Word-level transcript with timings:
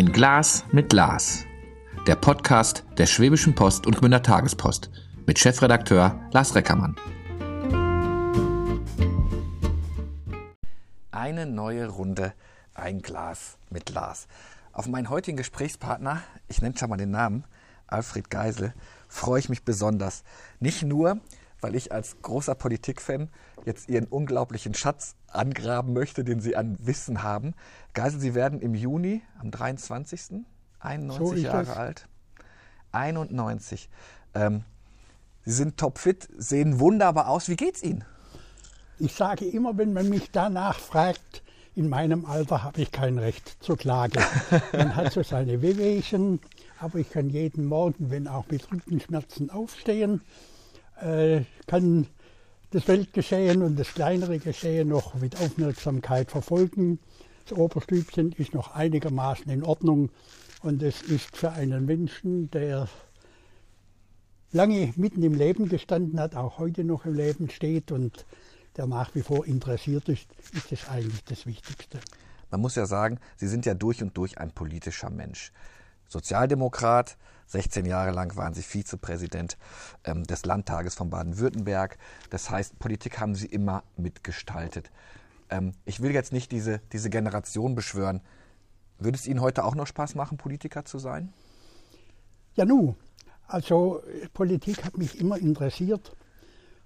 Ein 0.00 0.12
Glas 0.12 0.64
mit 0.72 0.88
Glas. 0.88 1.44
Der 2.06 2.16
Podcast 2.16 2.86
der 2.96 3.04
Schwäbischen 3.04 3.54
Post 3.54 3.86
und 3.86 3.98
Gmünder 3.98 4.22
Tagespost 4.22 4.90
mit 5.26 5.38
Chefredakteur 5.38 6.18
Lars 6.32 6.54
Reckermann. 6.54 6.96
Eine 11.10 11.44
neue 11.44 11.86
Runde 11.86 12.32
Ein 12.72 13.02
Glas 13.02 13.58
mit 13.68 13.84
Glas. 13.84 14.26
Auf 14.72 14.88
meinen 14.88 15.10
heutigen 15.10 15.36
Gesprächspartner, 15.36 16.22
ich 16.48 16.62
nenne 16.62 16.78
schon 16.78 16.88
mal 16.88 16.96
den 16.96 17.10
Namen, 17.10 17.44
Alfred 17.86 18.30
Geisel, 18.30 18.72
freue 19.06 19.40
ich 19.40 19.50
mich 19.50 19.64
besonders. 19.64 20.24
Nicht 20.60 20.82
nur, 20.82 21.18
weil 21.60 21.74
ich 21.74 21.92
als 21.92 22.20
großer 22.22 22.54
Politikfan 22.54 23.28
jetzt 23.64 23.88
Ihren 23.88 24.06
unglaublichen 24.06 24.74
Schatz 24.74 25.14
angraben 25.28 25.92
möchte, 25.92 26.24
den 26.24 26.40
Sie 26.40 26.56
an 26.56 26.76
Wissen 26.80 27.22
haben. 27.22 27.54
Geisel, 27.94 28.20
Sie 28.20 28.34
werden 28.34 28.60
im 28.60 28.74
Juni, 28.74 29.22
am 29.38 29.50
23., 29.50 30.44
91 30.80 31.18
so 31.18 31.34
Jahre 31.34 31.66
das. 31.66 31.76
alt. 31.76 32.08
91. 32.92 33.88
Ähm, 34.34 34.64
Sie 35.44 35.52
sind 35.52 35.76
topfit, 35.76 36.28
sehen 36.36 36.80
wunderbar 36.80 37.28
aus. 37.28 37.48
Wie 37.48 37.56
geht's 37.56 37.82
Ihnen? 37.82 38.04
Ich 38.98 39.14
sage 39.14 39.46
immer, 39.46 39.78
wenn 39.78 39.92
man 39.92 40.08
mich 40.08 40.30
danach 40.30 40.78
fragt, 40.78 41.42
in 41.74 41.88
meinem 41.88 42.26
Alter 42.26 42.62
habe 42.62 42.82
ich 42.82 42.92
kein 42.92 43.18
Recht 43.18 43.56
zur 43.60 43.78
Klage. 43.78 44.20
Man 44.72 44.94
hat 44.96 45.12
so 45.12 45.22
seine 45.22 45.62
Wehwehchen, 45.62 46.40
aber 46.78 46.98
ich 46.98 47.10
kann 47.10 47.30
jeden 47.30 47.64
Morgen, 47.64 48.10
wenn 48.10 48.28
auch 48.28 48.44
mit 48.50 48.70
Rückenschmerzen, 48.70 49.50
aufstehen, 49.50 50.20
äh, 51.02 51.44
kann 51.66 52.06
das 52.70 52.86
Weltgeschehen 52.86 53.62
und 53.62 53.78
das 53.78 53.94
kleinere 53.94 54.38
Geschehen 54.38 54.88
noch 54.88 55.14
mit 55.14 55.40
Aufmerksamkeit 55.40 56.30
verfolgen. 56.30 57.00
Das 57.48 57.58
Oberstübchen 57.58 58.32
ist 58.32 58.54
noch 58.54 58.74
einigermaßen 58.74 59.50
in 59.50 59.64
Ordnung 59.64 60.10
und 60.62 60.82
es 60.82 61.02
ist 61.02 61.36
für 61.36 61.50
einen 61.52 61.84
Menschen, 61.86 62.50
der 62.50 62.88
lange 64.52 64.92
mitten 64.96 65.22
im 65.22 65.34
Leben 65.34 65.68
gestanden 65.68 66.20
hat, 66.20 66.36
auch 66.36 66.58
heute 66.58 66.84
noch 66.84 67.04
im 67.04 67.14
Leben 67.14 67.50
steht 67.50 67.90
und 67.92 68.24
der 68.76 68.86
nach 68.86 69.14
wie 69.14 69.22
vor 69.22 69.46
interessiert 69.46 70.08
ist, 70.08 70.28
ist 70.52 70.70
das 70.70 70.88
eigentlich 70.88 71.24
das 71.24 71.46
Wichtigste. 71.46 71.98
Man 72.50 72.60
muss 72.60 72.76
ja 72.76 72.86
sagen, 72.86 73.18
Sie 73.36 73.48
sind 73.48 73.66
ja 73.66 73.74
durch 73.74 74.02
und 74.02 74.16
durch 74.16 74.38
ein 74.38 74.52
politischer 74.52 75.10
Mensch. 75.10 75.52
Sozialdemokrat, 76.08 77.16
16 77.50 77.84
Jahre 77.84 78.12
lang 78.12 78.36
waren 78.36 78.54
Sie 78.54 78.62
Vizepräsident 78.62 79.58
ähm, 80.04 80.22
des 80.24 80.44
Landtages 80.44 80.94
von 80.94 81.10
Baden-Württemberg. 81.10 81.98
Das 82.30 82.48
heißt, 82.48 82.78
Politik 82.78 83.18
haben 83.18 83.34
Sie 83.34 83.46
immer 83.46 83.82
mitgestaltet. 83.96 84.90
Ähm, 85.50 85.72
ich 85.84 86.00
will 86.00 86.12
jetzt 86.12 86.32
nicht 86.32 86.52
diese, 86.52 86.80
diese 86.92 87.10
Generation 87.10 87.74
beschwören. 87.74 88.20
Würde 88.98 89.16
es 89.16 89.26
Ihnen 89.26 89.40
heute 89.40 89.64
auch 89.64 89.74
noch 89.74 89.86
Spaß 89.86 90.14
machen, 90.14 90.38
Politiker 90.38 90.84
zu 90.84 90.98
sein? 90.98 91.32
Ja, 92.54 92.64
nu. 92.64 92.94
Also 93.48 94.00
Politik 94.32 94.84
hat 94.84 94.96
mich 94.96 95.20
immer 95.20 95.36
interessiert 95.36 96.14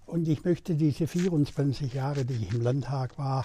und 0.06 0.26
ich 0.28 0.44
möchte 0.44 0.76
diese 0.76 1.06
24 1.06 1.92
Jahre, 1.92 2.24
die 2.24 2.42
ich 2.42 2.54
im 2.54 2.62
Landtag 2.62 3.18
war, 3.18 3.44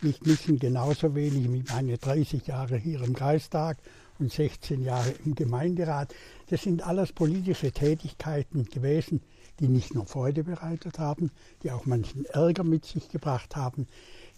nicht 0.00 0.24
missen, 0.24 0.60
genauso 0.60 1.16
wenig 1.16 1.52
wie 1.52 1.64
meine 1.72 1.98
30 1.98 2.46
Jahre 2.46 2.76
hier 2.76 3.02
im 3.02 3.14
Kreistag 3.14 3.78
und 4.18 4.32
16 4.32 4.82
Jahre 4.82 5.14
im 5.24 5.34
Gemeinderat. 5.34 6.14
Das 6.48 6.62
sind 6.62 6.86
alles 6.86 7.12
politische 7.12 7.72
Tätigkeiten 7.72 8.64
gewesen, 8.64 9.20
die 9.60 9.68
nicht 9.68 9.94
nur 9.94 10.06
Freude 10.06 10.44
bereitet 10.44 10.98
haben, 10.98 11.30
die 11.62 11.70
auch 11.70 11.86
manchen 11.86 12.24
Ärger 12.26 12.64
mit 12.64 12.84
sich 12.84 13.08
gebracht 13.08 13.56
haben, 13.56 13.86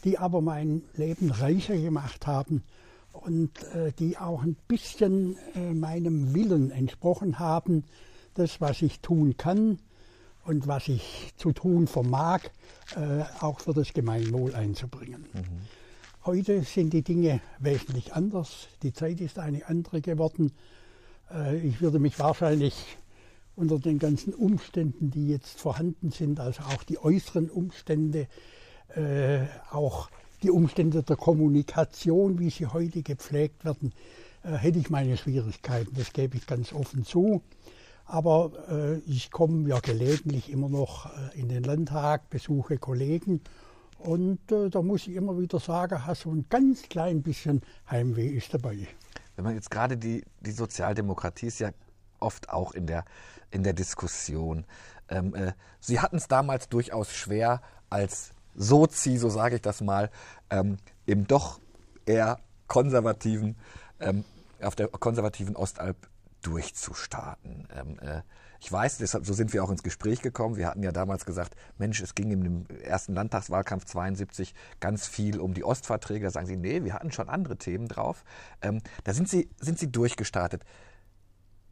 die 0.05 0.19
aber 0.19 0.41
mein 0.41 0.83
Leben 0.95 1.31
reicher 1.31 1.77
gemacht 1.77 2.27
haben 2.27 2.63
und 3.13 3.63
äh, 3.75 3.93
die 3.99 4.17
auch 4.17 4.43
ein 4.43 4.57
bisschen 4.69 5.37
äh, 5.55 5.75
meinem 5.75 6.35
Willen 6.35 6.71
entsprochen 6.71 7.39
haben, 7.39 7.85
das, 8.35 8.61
was 8.61 8.83
ich 8.83 9.01
tun 9.01 9.37
kann 9.37 9.79
und 10.45 10.67
was 10.67 10.89
ich 10.89 11.33
zu 11.37 11.53
tun 11.53 11.87
vermag, 11.87 12.41
äh, 12.97 13.25
auch 13.41 13.61
für 13.61 13.75
das 13.75 13.93
Gemeinwohl 13.93 14.55
einzubringen. 14.55 15.27
Mhm. 15.33 15.78
Heute 16.29 16.63
sind 16.63 16.93
die 16.93 17.01
Dinge 17.01 17.41
wesentlich 17.59 18.13
anders. 18.13 18.69
Die 18.83 18.93
Zeit 18.93 19.19
ist 19.23 19.39
eine 19.39 19.67
andere 19.67 20.03
geworden. 20.03 20.53
Äh, 21.33 21.57
ich 21.67 21.81
würde 21.81 21.99
mich 21.99 22.19
wahrscheinlich 22.19 22.75
unter 23.57 23.79
den 23.79 23.99
ganzen 23.99 24.35
Umständen, 24.35 25.11
die 25.11 25.29
jetzt 25.29 25.59
vorhanden 25.59 26.11
sind, 26.11 26.39
also 26.39 26.65
auch 26.65 26.83
die 26.83 26.99
äußeren 26.99 27.49
Umstände, 27.49 28.29
äh, 28.95 29.47
auch 29.71 30.11
die 30.43 30.51
Umstände 30.51 31.03
der 31.03 31.17
Kommunikation, 31.17 32.39
wie 32.39 32.51
sie 32.51 32.67
heute 32.67 33.03
gepflegt 33.03 33.65
werden, 33.65 33.95
äh, 34.43 34.51
hätte 34.51 34.81
ich 34.81 34.91
meine 34.91 35.17
Schwierigkeiten. 35.17 35.95
Das 35.95 36.13
gebe 36.13 36.37
ich 36.37 36.47
ganz 36.47 36.75
offen 36.75 37.05
zu. 37.05 37.41
Aber 38.05 39.01
ich 39.07 39.31
komme 39.31 39.69
ja 39.69 39.81
gelegentlich 39.81 40.51
immer 40.51 40.71
noch 40.71 41.11
in 41.35 41.51
den 41.51 41.63
Landtag, 41.63 42.31
besuche 42.31 42.79
Kollegen 42.79 43.43
und 43.99 44.51
äh, 44.53 44.71
da 44.71 44.83
muss 44.83 45.07
ich 45.07 45.15
immer 45.15 45.39
wieder 45.39 45.59
sagen, 45.59 46.07
hast 46.07 46.23
so 46.23 46.31
ein 46.31 46.47
ganz 46.49 46.83
klein 46.83 47.23
bisschen 47.23 47.63
Heimweh 47.91 48.29
ist 48.29 48.55
dabei. 48.55 48.87
Wenn 49.37 49.45
man 49.45 49.55
jetzt 49.55 49.71
gerade 49.71 49.97
die, 49.97 50.25
die 50.41 50.53
Sozialdemokratie 50.53 51.47
ist 51.47 51.61
ja 51.61 51.71
oft 52.21 52.51
auch 52.51 52.73
in 52.73 52.87
der, 52.87 53.05
in 53.51 53.63
der 53.63 53.73
Diskussion. 53.73 54.65
Ähm, 55.09 55.35
äh, 55.35 55.53
Sie 55.81 56.01
hatten 56.01 56.17
es 56.17 56.29
damals 56.29 56.69
durchaus 56.69 57.13
schwer 57.13 57.63
als 57.91 58.31
Sozi, 58.55 59.17
so 59.17 59.29
sage 59.29 59.57
ich 59.57 59.63
das 59.63 59.81
mal, 59.81 60.11
ähm, 60.51 60.79
im 61.07 61.27
doch 61.27 61.61
eher 62.07 62.41
konservativen, 62.67 63.57
ähm, 64.01 64.25
auf 64.61 64.75
der 64.75 64.89
konservativen 64.89 65.57
Ostalb 65.57 65.97
durchzustarten. 66.43 67.69
Ähm, 67.75 67.99
äh, 68.01 68.23
ich 68.61 68.73
weiß, 68.73 68.99
deshalb, 68.99 69.25
so 69.25 69.33
sind 69.33 69.53
wir 69.53 69.63
auch 69.63 69.71
ins 69.71 69.83
Gespräch 69.83 70.21
gekommen. 70.21 70.57
Wir 70.57 70.67
hatten 70.67 70.83
ja 70.83 70.91
damals 70.91 71.25
gesagt, 71.25 71.55
Mensch, 71.79 72.01
es 72.01 72.15
ging 72.15 72.31
im 72.33 72.67
ersten 72.83 73.15
Landtagswahlkampf 73.15 73.85
72 73.85 74.55
ganz 74.81 75.07
viel 75.07 75.39
um 75.39 75.55
die 75.55 75.65
Ostverträge. 75.65 76.25
Da 76.25 76.31
sagen 76.31 76.47
Sie, 76.47 76.57
nee, 76.57 76.83
wir 76.83 76.95
hatten 76.95 77.13
schon 77.13 77.29
andere 77.29 77.57
Themen 77.57 77.87
drauf. 77.87 78.25
Ähm, 78.61 78.81
da 79.05 79.15
sind 79.15 79.29
Sie, 79.29 79.49
sind 79.61 79.79
Sie 79.79 79.93
durchgestartet. 79.93 80.65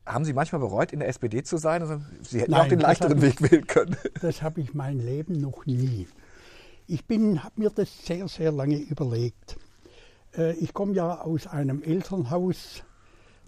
Haben 0.05 0.25
Sie 0.25 0.33
manchmal 0.33 0.61
bereut, 0.61 0.93
in 0.93 1.01
der 1.01 1.09
SPD 1.09 1.43
zu 1.43 1.57
sein? 1.57 1.83
Also, 1.83 2.01
Sie 2.23 2.41
hätten 2.41 2.53
Nein, 2.53 2.61
auch 2.61 2.69
den 2.69 2.79
leichteren 2.79 3.21
Weg 3.21 3.43
wählen 3.43 3.67
können. 3.67 3.97
Das 4.21 4.43
habe 4.43 4.61
ich 4.61 4.73
mein 4.73 5.01
Leben 5.01 5.41
noch 5.41 5.67
nie. 5.67 6.07
Ich 6.87 7.03
habe 7.09 7.53
mir 7.57 7.71
das 7.71 8.07
sehr, 8.07 8.29
sehr 8.29 8.53
lange 8.53 8.77
überlegt. 8.77 9.57
Äh, 10.37 10.53
ich 10.55 10.73
komme 10.73 10.93
ja 10.93 11.21
aus 11.21 11.49
einem 11.49 11.83
Elternhaus, 11.83 12.85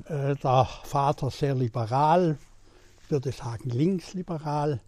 äh, 0.07 0.35
der 0.35 0.69
Vater 0.83 1.31
sehr 1.31 1.55
liberal, 1.55 2.37
würde 3.11 3.33
sagen 3.33 3.71
linksliberal, 3.71 4.81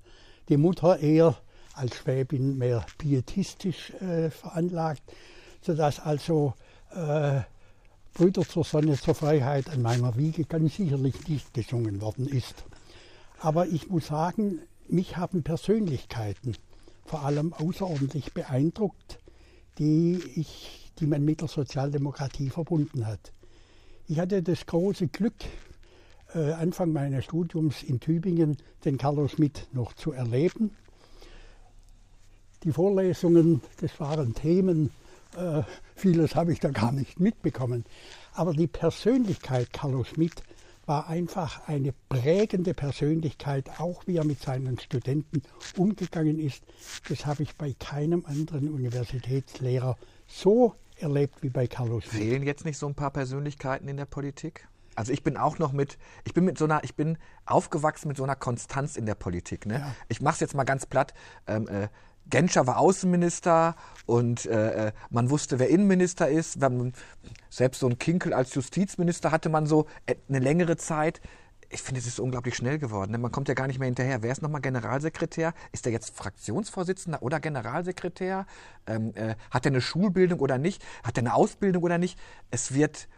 die 0.48 0.56
Mutter 0.56 0.98
eher 0.98 1.36
als 1.74 1.96
Schwäbin 1.96 2.58
mehr 2.58 2.84
pietistisch 2.98 3.90
äh, 4.00 4.30
veranlagt, 4.30 5.02
sodass 5.62 6.00
also 6.00 6.54
äh, 6.94 7.40
Brüder 8.14 8.42
zur 8.42 8.64
Sonne, 8.64 8.98
zur 8.98 9.14
Freiheit 9.14 9.70
an 9.70 9.82
meiner 9.82 10.16
Wiege 10.16 10.44
ganz 10.44 10.76
sicherlich 10.76 11.28
nicht 11.28 11.54
gesungen 11.54 12.00
worden 12.00 12.26
ist. 12.26 12.64
Aber 13.38 13.66
ich 13.66 13.88
muss 13.88 14.08
sagen, 14.08 14.60
mich 14.88 15.16
haben 15.16 15.42
Persönlichkeiten 15.42 16.56
vor 17.04 17.24
allem 17.24 17.52
außerordentlich 17.52 18.34
beeindruckt, 18.34 19.18
die, 19.78 20.20
ich, 20.36 20.92
die 20.98 21.06
man 21.06 21.24
mit 21.24 21.40
der 21.40 21.48
Sozialdemokratie 21.48 22.50
verbunden 22.50 23.06
hat. 23.06 23.32
Ich 24.06 24.18
hatte 24.18 24.42
das 24.42 24.66
große 24.66 25.08
Glück, 25.08 25.36
äh, 26.34 26.52
Anfang 26.52 26.92
meines 26.92 27.24
Studiums 27.24 27.82
in 27.82 28.00
Tübingen 28.00 28.56
den 28.84 28.98
Carlos 28.98 29.32
Schmidt 29.32 29.68
noch 29.72 29.92
zu 29.94 30.12
erleben. 30.12 30.70
Die 32.64 32.72
Vorlesungen, 32.72 33.62
das 33.80 33.98
waren 34.00 34.34
Themen, 34.34 34.90
äh, 35.36 35.62
vieles 35.94 36.34
habe 36.34 36.52
ich 36.52 36.60
da 36.60 36.70
gar 36.70 36.92
nicht 36.92 37.20
mitbekommen. 37.20 37.84
Aber 38.32 38.52
die 38.52 38.66
Persönlichkeit 38.66 39.72
Carlos 39.72 40.08
Schmidt 40.08 40.42
war 40.86 41.08
einfach 41.08 41.68
eine 41.68 41.94
prägende 42.08 42.74
Persönlichkeit, 42.74 43.78
auch 43.78 44.06
wie 44.06 44.16
er 44.16 44.24
mit 44.24 44.40
seinen 44.40 44.78
Studenten 44.78 45.42
umgegangen 45.76 46.38
ist. 46.38 46.64
Das 47.08 47.26
habe 47.26 47.44
ich 47.44 47.54
bei 47.56 47.74
keinem 47.78 48.24
anderen 48.26 48.68
Universitätslehrer 48.68 49.96
so 50.26 50.74
erlebt 50.96 51.42
wie 51.42 51.50
bei 51.50 51.66
Carlos 51.66 52.04
Schmidt. 52.04 52.22
Fehlen 52.22 52.42
jetzt 52.42 52.64
nicht 52.64 52.78
so 52.78 52.86
ein 52.86 52.94
paar 52.94 53.12
Persönlichkeiten 53.12 53.88
in 53.88 53.96
der 53.96 54.06
Politik? 54.06 54.68
Also 54.96 55.12
ich 55.12 55.22
bin 55.22 55.36
auch 55.36 55.58
noch 55.58 55.72
mit, 55.72 55.98
ich 56.24 56.34
bin 56.34 56.44
mit 56.44 56.58
so 56.58 56.64
einer, 56.64 56.82
ich 56.84 56.94
bin 56.94 57.18
aufgewachsen 57.46 58.08
mit 58.08 58.16
so 58.16 58.24
einer 58.24 58.36
Konstanz 58.36 58.96
in 58.96 59.06
der 59.06 59.14
Politik. 59.14 59.66
Ne? 59.66 59.78
Ja. 59.78 59.94
Ich 60.08 60.20
mache 60.20 60.34
es 60.34 60.40
jetzt 60.40 60.54
mal 60.54 60.64
ganz 60.64 60.86
platt. 60.86 61.14
Ähm, 61.46 61.68
äh, 61.68 61.88
Genscher 62.30 62.66
war 62.66 62.78
Außenminister 62.78 63.74
und 64.06 64.46
äh, 64.46 64.88
äh, 64.88 64.92
man 65.10 65.30
wusste, 65.30 65.58
wer 65.58 65.68
Innenminister 65.68 66.28
ist. 66.28 66.58
Selbst 67.50 67.80
so 67.80 67.88
ein 67.88 67.98
Kinkel 67.98 68.32
als 68.32 68.54
Justizminister 68.54 69.32
hatte 69.32 69.48
man 69.48 69.66
so 69.66 69.86
eine 70.28 70.38
längere 70.38 70.76
Zeit. 70.76 71.20
Ich 71.72 71.82
finde, 71.82 72.00
es 72.00 72.06
ist 72.06 72.18
unglaublich 72.18 72.56
schnell 72.56 72.78
geworden. 72.78 73.12
Ne? 73.12 73.18
Man 73.18 73.30
kommt 73.30 73.48
ja 73.48 73.54
gar 73.54 73.68
nicht 73.68 73.78
mehr 73.78 73.86
hinterher. 73.86 74.22
Wer 74.22 74.32
ist 74.32 74.42
nochmal 74.42 74.60
Generalsekretär? 74.60 75.54
Ist 75.70 75.86
er 75.86 75.92
jetzt 75.92 76.16
Fraktionsvorsitzender 76.16 77.22
oder 77.22 77.38
Generalsekretär? 77.38 78.46
Ähm, 78.86 79.12
äh, 79.14 79.36
hat 79.50 79.66
er 79.66 79.70
eine 79.70 79.80
Schulbildung 79.80 80.40
oder 80.40 80.58
nicht? 80.58 80.84
Hat 81.04 81.16
er 81.16 81.22
eine 81.22 81.34
Ausbildung 81.34 81.82
oder 81.82 81.98
nicht? 81.98 82.18
Es 82.50 82.74
wird 82.74 83.08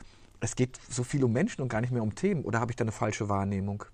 es 0.42 0.56
geht 0.56 0.78
so 0.90 1.04
viel 1.04 1.22
um 1.24 1.32
Menschen 1.32 1.62
und 1.62 1.68
gar 1.68 1.80
nicht 1.80 1.92
mehr 1.92 2.02
um 2.02 2.14
Themen. 2.14 2.44
Oder 2.44 2.60
habe 2.60 2.72
ich 2.72 2.76
da 2.76 2.82
eine 2.82 2.92
falsche 2.92 3.28
Wahrnehmung? 3.28 3.84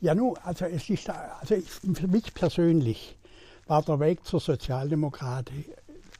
Ja, 0.00 0.14
nun, 0.14 0.36
also 0.42 0.64
es 0.64 0.90
ist, 0.90 1.08
also 1.08 1.54
ich, 1.54 1.70
für 1.70 2.08
mich 2.08 2.34
persönlich 2.34 3.16
war 3.66 3.82
der 3.82 4.00
Weg 4.00 4.24
zur 4.26 4.40
Sozialdemokratie 4.40 5.66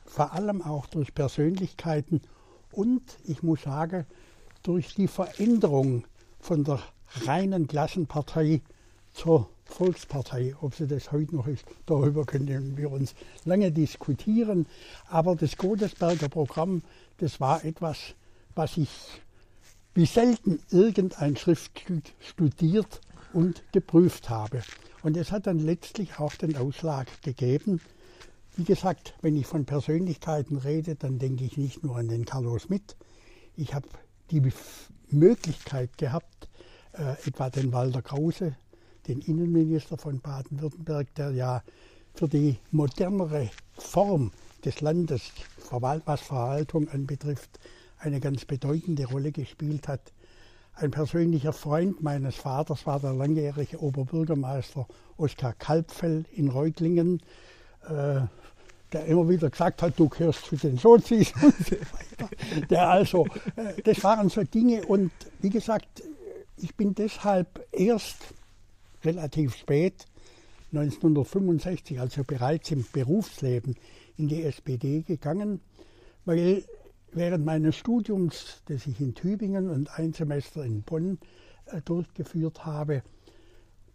vor 0.07 0.33
allem 0.33 0.63
auch 0.63 0.87
durch 0.87 1.15
Persönlichkeiten 1.15 2.23
und 2.73 3.03
ich 3.25 3.43
muss 3.43 3.63
sagen, 3.63 4.07
durch 4.63 4.95
die 4.95 5.09
Veränderung 5.09 6.05
von 6.41 6.65
der 6.65 6.81
reinen 7.27 7.67
Klassenpartei 7.67 8.63
zur 9.13 9.49
Volkspartei, 9.65 10.55
ob 10.61 10.75
sie 10.75 10.87
das 10.87 11.13
heute 11.13 11.35
noch 11.35 11.47
ist, 11.47 11.65
darüber 11.87 12.25
können 12.25 12.77
wir 12.77 12.91
uns 12.91 13.15
lange 13.45 13.71
diskutieren. 13.71 14.67
Aber 15.09 15.37
das 15.37 15.57
Godesberger 15.57 16.29
Programm, 16.29 16.83
das 17.19 17.41
war 17.41 17.65
etwas, 17.65 18.15
was 18.55 18.77
ich 18.77 18.89
wie 19.95 20.07
selten 20.07 20.61
irgendein 20.71 21.37
Schriftstück 21.37 22.05
studiert 22.21 23.01
und 23.33 23.63
geprüft 23.73 24.29
habe. 24.31 24.63
Und 25.03 25.17
es 25.17 25.33
hat 25.33 25.47
dann 25.47 25.59
letztlich 25.59 26.19
auch 26.19 26.35
den 26.35 26.57
Ausschlag 26.57 27.07
gegeben. 27.23 27.81
Wie 28.57 28.65
gesagt, 28.65 29.15
wenn 29.23 29.37
ich 29.37 29.47
von 29.47 29.65
Persönlichkeiten 29.65 30.57
rede, 30.57 30.97
dann 30.97 31.19
denke 31.19 31.45
ich 31.45 31.57
nicht 31.57 31.85
nur 31.85 31.97
an 31.97 32.09
den 32.09 32.25
Carlos 32.25 32.69
Mitt. 32.69 32.97
Ich 33.57 33.75
habe 33.75 33.89
die 34.31 34.43
Möglichkeit 35.11 35.97
gehabt, 35.99 36.49
äh, 36.93 37.13
etwa 37.27 37.51
den 37.51 37.73
Walter 37.73 38.03
Krause, 38.03 38.57
den 39.07 39.21
Innenminister 39.21 39.97
von 39.97 40.21
Baden-Württemberg, 40.21 41.15
der 41.15 41.31
ja 41.31 41.63
für 42.15 42.29
die 42.29 42.59
modernere 42.73 43.51
Form 43.75 44.33
des 44.65 44.81
Landes, 44.81 45.33
was 45.71 46.21
Verwaltung 46.21 46.89
anbetrifft, 46.89 47.61
eine 47.99 48.21
ganz 48.21 48.45
bedeutende 48.45 49.07
Rolle 49.07 49.33
gespielt 49.33 49.89
hat. 49.89 50.13
Ein 50.75 50.91
persönlicher 50.91 51.53
Freund 51.53 52.03
meines 52.03 52.37
Vaters 52.37 52.87
war 52.87 53.01
der 53.01 53.13
langjährige 53.13 53.83
Oberbürgermeister 53.83 54.87
Oskar 55.17 55.53
Kalbfell 55.55 56.25
in 56.33 56.49
Reutlingen, 56.49 57.21
äh, 57.89 58.21
der 58.93 59.05
immer 59.07 59.29
wieder 59.29 59.51
gesagt 59.51 59.83
hat, 59.83 59.99
du 59.99 60.09
gehörst 60.09 60.45
zu 60.45 60.57
den 60.57 60.79
Sozis 60.79 61.33
und 61.43 61.57
so 61.67 61.77
weiter. 61.77 62.31
Der 62.71 62.89
also, 62.89 63.27
äh, 63.57 63.83
das 63.83 64.03
waren 64.05 64.29
so 64.29 64.45
Dinge 64.45 64.87
und 64.87 65.11
wie 65.41 65.51
gesagt, 65.51 66.03
ich 66.57 66.75
bin 66.77 66.95
deshalb 66.95 67.67
erst 67.73 68.35
relativ 69.05 69.57
spät, 69.57 70.07
1965, 70.73 71.99
also 71.99 72.25
bereits 72.25 72.71
im 72.71 72.85
Berufsleben, 72.93 73.77
in 74.17 74.29
die 74.29 74.43
SPD 74.43 75.03
gegangen, 75.03 75.61
weil 76.25 76.65
während 77.13 77.45
meines 77.45 77.77
Studiums, 77.77 78.63
das 78.67 78.87
ich 78.87 79.01
in 79.01 79.15
Tübingen 79.15 79.71
und 79.71 79.99
ein 79.99 80.13
Semester 80.13 80.65
in 80.65 80.83
Bonn 80.83 81.19
äh, 81.67 81.81
durchgeführt 81.83 82.65
habe, 82.65 83.03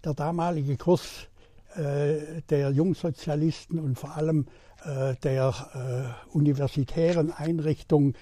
der 0.03 0.13
damalige 0.13 0.77
Kurs 0.77 1.27
äh, 1.75 2.41
der 2.49 2.71
Jungsozialisten 2.71 3.79
und 3.79 3.97
vor 3.97 4.15
allem 4.15 4.47
äh, 4.83 5.15
der 5.23 6.15
universitären 6.31 7.31
Einrichtung 7.31 8.15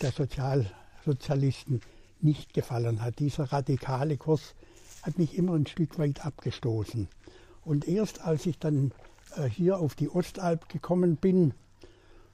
der 0.00 0.12
Sozialsozialisten 0.12 1.82
nicht 2.22 2.54
gefallen 2.54 3.02
hat. 3.02 3.18
Dieser 3.18 3.52
radikale 3.52 4.16
Kurs 4.16 4.54
hat 5.02 5.18
mich 5.18 5.36
immer 5.36 5.52
ein 5.52 5.66
Stück 5.66 5.98
weit 5.98 6.24
abgestoßen. 6.24 7.06
Und 7.62 7.86
erst 7.86 8.22
als 8.22 8.46
ich 8.46 8.58
dann 8.58 8.92
hier 9.50 9.78
auf 9.78 9.94
die 9.94 10.08
Ostalb 10.08 10.70
gekommen 10.70 11.16
bin, 11.16 11.52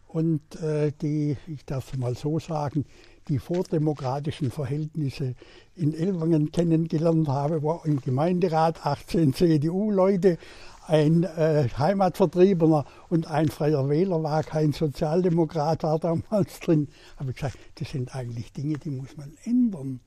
und 0.09 0.41
äh, 0.63 0.93
die, 1.01 1.37
ich 1.47 1.65
darf 1.65 1.97
mal 1.97 2.15
so 2.15 2.39
sagen, 2.39 2.85
die 3.29 3.39
vordemokratischen 3.39 4.51
Verhältnisse 4.51 5.35
in 5.77 5.95
Elwangen 5.95 6.51
kennengelernt 6.51 7.29
habe, 7.29 7.63
wo 7.63 7.81
im 7.85 8.01
Gemeinderat 8.01 8.85
18 8.85 9.35
CDU-Leute, 9.35 10.39
ein 10.87 11.25
äh, 11.25 11.69
Heimatvertriebener 11.77 12.87
und 13.11 13.27
ein 13.27 13.49
freier 13.49 13.91
Wähler 13.91 14.23
war, 14.23 14.43
kein 14.43 14.73
Sozialdemokrat 14.73 15.83
war 15.83 15.99
damals 15.99 16.61
drin. 16.65 16.89
Habe 17.19 17.31
ich 17.31 17.37
gesagt, 17.37 17.59
das 17.75 17.91
sind 17.91 18.15
eigentlich 18.15 18.55
Dinge, 18.55 18.79
die 18.79 18.91
muss 18.91 19.15
man 19.19 19.35
ändern. 19.45 20.01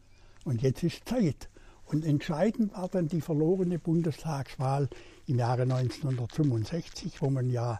Und 0.43 0.63
jetzt 0.63 0.81
ist 0.81 1.07
Zeit. 1.07 1.49
Und 1.85 2.03
entscheidend 2.03 2.73
war 2.73 2.87
dann 2.87 3.07
die 3.07 3.21
verlorene 3.21 3.77
Bundestagswahl 3.77 4.89
im 5.27 5.37
Jahre 5.37 5.63
1965, 5.63 7.21
wo 7.21 7.29
man 7.29 7.51
ja 7.51 7.79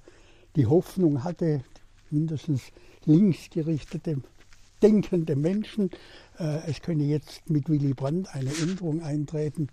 die 0.56 0.68
Hoffnung 0.68 1.24
hatte, 1.24 1.64
mindestens 2.12 2.62
linksgerichtete, 3.06 4.22
denkende 4.82 5.36
Menschen. 5.36 5.90
Äh, 6.38 6.70
es 6.70 6.82
könne 6.82 7.04
jetzt 7.04 7.50
mit 7.50 7.70
Willy 7.70 7.94
Brandt 7.94 8.34
eine 8.34 8.52
Änderung 8.56 9.02
eintreten, 9.02 9.68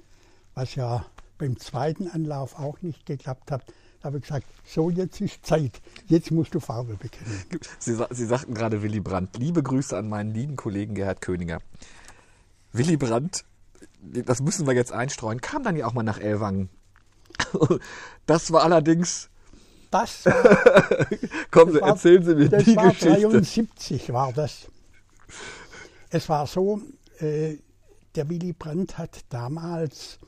was 0.55 0.75
ja 0.75 1.06
beim 1.38 1.58
zweiten 1.58 2.08
Anlauf 2.08 2.58
auch 2.58 2.82
nicht 2.82 3.06
geklappt 3.06 3.50
hat. 3.50 3.62
Da 4.00 4.06
habe 4.06 4.19
ich 4.19 4.25
gesagt, 4.25 4.46
so 4.64 4.90
jetzt 4.90 5.20
ist 5.20 5.44
Zeit, 5.44 5.81
jetzt 6.06 6.31
musst 6.31 6.55
du 6.55 6.61
Farbe 6.61 6.94
bekennen. 6.94 7.43
Sie, 7.79 7.96
Sie 8.11 8.26
sagten 8.26 8.55
gerade 8.55 8.82
Willy 8.82 9.00
Brandt. 9.00 9.37
Liebe 9.38 9.62
Grüße 9.62 9.96
an 9.96 10.08
meinen 10.08 10.32
lieben 10.32 10.56
Kollegen 10.56 10.94
Gerhard 10.94 11.20
Königer. 11.20 11.61
Willy 12.73 12.96
Brandt, 12.96 13.44
das 14.00 14.41
müssen 14.41 14.67
wir 14.67 14.75
jetzt 14.75 14.93
einstreuen, 14.93 15.41
kam 15.41 15.64
dann 15.64 15.76
ja 15.76 15.87
auch 15.87 15.94
mal 15.94 16.02
nach 16.02 16.19
Elwangen. 16.19 16.69
Das 18.26 18.52
war 18.52 18.62
allerdings 18.62 19.31
das 19.90 20.26
war, 20.26 21.08
Kommen 21.50 21.73
Sie, 21.73 21.81
erzählen 21.81 22.23
Sie 22.23 22.35
mir 22.35 22.49
das 22.49 22.64
die 22.64 22.76
war 22.76 22.88
Geschichte. 22.90 23.20
73 23.20 24.12
war 24.12 24.32
das. 24.32 24.69
Es 26.11 26.29
war 26.29 26.46
so, 26.46 26.81
äh, 27.19 27.56
der 28.14 28.29
Willy 28.29 28.52
Brandt 28.52 28.99
hat 28.99 29.25
damals 29.29 30.19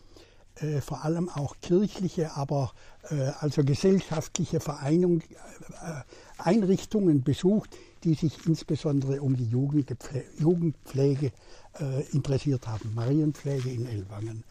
äh, 0.56 0.80
vor 0.80 1.04
allem 1.04 1.28
auch 1.28 1.56
kirchliche, 1.60 2.36
aber 2.36 2.72
äh, 3.10 3.30
also 3.40 3.64
gesellschaftliche 3.64 4.60
Vereinung, 4.60 5.20
äh, 5.20 6.02
Einrichtungen 6.38 7.22
besucht, 7.22 7.76
die 8.04 8.14
sich 8.14 8.46
insbesondere 8.46 9.20
um 9.22 9.36
die 9.36 9.46
Jugendpflege, 9.46 10.26
Jugendpflege 10.38 11.32
äh, 11.78 12.02
interessiert 12.12 12.66
haben, 12.66 12.94
Marienpflege 12.94 13.70
in 13.70 13.86
Elwangen. 13.86 14.44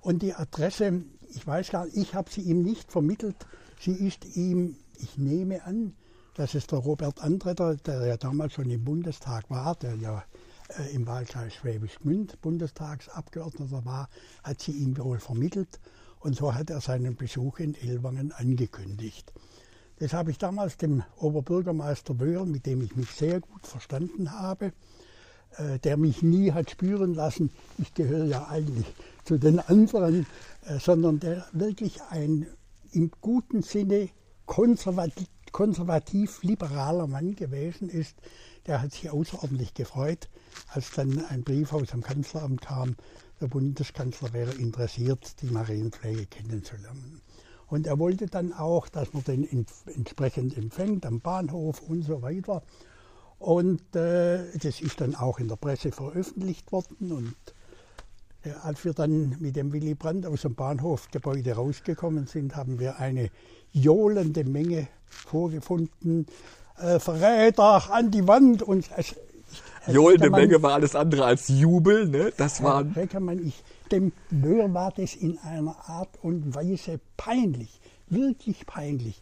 Und 0.00 0.22
die 0.22 0.34
Adresse, 0.34 1.02
ich 1.34 1.46
weiß 1.46 1.70
gar 1.70 1.86
nicht, 1.86 1.96
ich 1.96 2.14
habe 2.14 2.30
sie 2.30 2.42
ihm 2.42 2.62
nicht 2.62 2.90
vermittelt, 2.92 3.36
Sie 3.84 3.92
ist 3.92 4.24
ihm, 4.34 4.76
ich 4.96 5.18
nehme 5.18 5.62
an, 5.66 5.92
dass 6.36 6.54
es 6.54 6.66
der 6.66 6.78
Robert 6.78 7.20
Andretter, 7.20 7.76
der 7.76 8.06
ja 8.06 8.16
damals 8.16 8.54
schon 8.54 8.70
im 8.70 8.82
Bundestag 8.82 9.50
war, 9.50 9.74
der 9.74 9.96
ja 9.96 10.24
äh, 10.78 10.94
im 10.94 11.06
Wahlkreis 11.06 11.52
Schwäbisch 11.52 11.98
Gmünd 11.98 12.40
Bundestagsabgeordneter 12.40 13.84
war, 13.84 14.08
hat 14.42 14.62
sie 14.62 14.72
ihm 14.72 14.96
wohl 14.96 15.18
vermittelt. 15.18 15.80
Und 16.18 16.34
so 16.34 16.54
hat 16.54 16.70
er 16.70 16.80
seinen 16.80 17.16
Besuch 17.16 17.58
in 17.58 17.74
Elwangen 17.74 18.32
angekündigt. 18.32 19.34
Das 19.98 20.14
habe 20.14 20.30
ich 20.30 20.38
damals 20.38 20.78
dem 20.78 21.02
Oberbürgermeister 21.18 22.18
Wöhr, 22.18 22.46
mit 22.46 22.64
dem 22.64 22.80
ich 22.80 22.96
mich 22.96 23.10
sehr 23.10 23.40
gut 23.40 23.66
verstanden 23.66 24.32
habe, 24.32 24.72
äh, 25.58 25.78
der 25.80 25.98
mich 25.98 26.22
nie 26.22 26.52
hat 26.52 26.70
spüren 26.70 27.12
lassen, 27.12 27.50
ich 27.76 27.92
gehöre 27.92 28.24
ja 28.24 28.48
eigentlich 28.48 28.86
zu 29.24 29.36
den 29.36 29.60
anderen, 29.60 30.26
äh, 30.64 30.78
sondern 30.78 31.20
der 31.20 31.44
wirklich 31.52 32.00
ein 32.08 32.46
im 32.94 33.10
guten 33.20 33.62
Sinne 33.62 34.08
konservativ, 34.46 35.28
konservativ-liberaler 35.52 37.06
Mann 37.06 37.36
gewesen 37.36 37.88
ist, 37.88 38.16
der 38.66 38.82
hat 38.82 38.92
sich 38.92 39.10
außerordentlich 39.10 39.74
gefreut, 39.74 40.28
als 40.68 40.90
dann 40.92 41.24
ein 41.26 41.44
Brief 41.44 41.72
aus 41.72 41.90
dem 41.90 42.02
Kanzleramt 42.02 42.62
kam, 42.62 42.96
der 43.40 43.48
Bundeskanzler 43.48 44.32
wäre 44.32 44.52
interessiert, 44.52 45.42
die 45.42 45.46
Marienpflege 45.46 46.26
kennenzulernen. 46.26 47.20
Und 47.66 47.86
er 47.86 47.98
wollte 47.98 48.26
dann 48.26 48.52
auch, 48.52 48.88
dass 48.88 49.12
man 49.12 49.24
den 49.24 49.66
entsprechend 49.86 50.56
empfängt 50.56 51.06
am 51.06 51.20
Bahnhof 51.20 51.82
und 51.82 52.02
so 52.02 52.22
weiter. 52.22 52.62
Und 53.38 53.96
äh, 53.96 54.56
das 54.58 54.80
ist 54.80 55.00
dann 55.00 55.14
auch 55.14 55.38
in 55.38 55.48
der 55.48 55.56
Presse 55.56 55.90
veröffentlicht 55.90 56.70
worden. 56.72 57.12
Und 57.12 57.34
als 58.62 58.84
wir 58.84 58.92
dann 58.92 59.36
mit 59.40 59.56
dem 59.56 59.72
Willy 59.72 59.94
Brandt 59.94 60.26
aus 60.26 60.42
dem 60.42 60.54
Bahnhofgebäude 60.54 61.52
rausgekommen 61.52 62.26
sind, 62.26 62.56
haben 62.56 62.78
wir 62.78 62.98
eine 62.98 63.30
johlende 63.72 64.44
Menge 64.44 64.88
vorgefunden. 65.06 66.26
Äh, 66.78 66.98
Verräter 66.98 67.92
an 67.92 68.10
die 68.10 68.26
Wand 68.26 68.62
und 68.62 68.90
es, 68.96 69.14
Johlende 69.86 70.30
Menge 70.30 70.62
war 70.62 70.74
alles 70.74 70.96
andere 70.96 71.24
als 71.24 71.48
Jubel, 71.48 72.08
ne? 72.08 72.32
Das. 72.36 72.62
Reckermann, 72.62 73.46
ich, 73.46 73.62
dem 73.92 74.12
Löhr 74.30 74.72
war 74.72 74.92
das 74.92 75.14
in 75.14 75.38
einer 75.38 75.76
Art 75.88 76.08
und 76.22 76.54
Weise 76.54 77.00
peinlich, 77.16 77.80
wirklich 78.08 78.66
peinlich. 78.66 79.20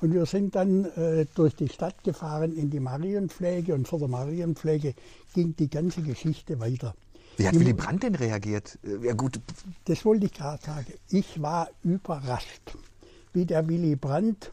Und 0.00 0.12
wir 0.12 0.26
sind 0.26 0.54
dann 0.54 0.84
äh, 0.84 1.26
durch 1.34 1.56
die 1.56 1.68
Stadt 1.68 2.04
gefahren 2.04 2.52
in 2.52 2.70
die 2.70 2.80
Marienpflege 2.80 3.74
und 3.74 3.88
vor 3.88 3.98
der 3.98 4.08
Marienpflege 4.08 4.94
ging 5.34 5.56
die 5.56 5.70
ganze 5.70 6.02
Geschichte 6.02 6.60
weiter. 6.60 6.94
Wie 7.36 7.48
hat 7.48 7.54
Willy 7.54 7.72
Brandt 7.72 8.02
denn 8.02 8.14
reagiert? 8.14 8.78
Ja, 9.02 9.12
gut. 9.12 9.40
Das 9.86 10.04
wollte 10.04 10.26
ich 10.26 10.32
gerade 10.32 10.62
sagen. 10.62 10.92
Ich 11.08 11.40
war 11.42 11.68
überrascht, 11.82 12.76
wie 13.32 13.44
der 13.44 13.68
Willy 13.68 13.96
Brandt 13.96 14.52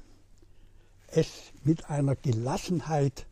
es 1.08 1.52
mit 1.64 1.90
einer 1.90 2.16
Gelassenheit 2.16 3.26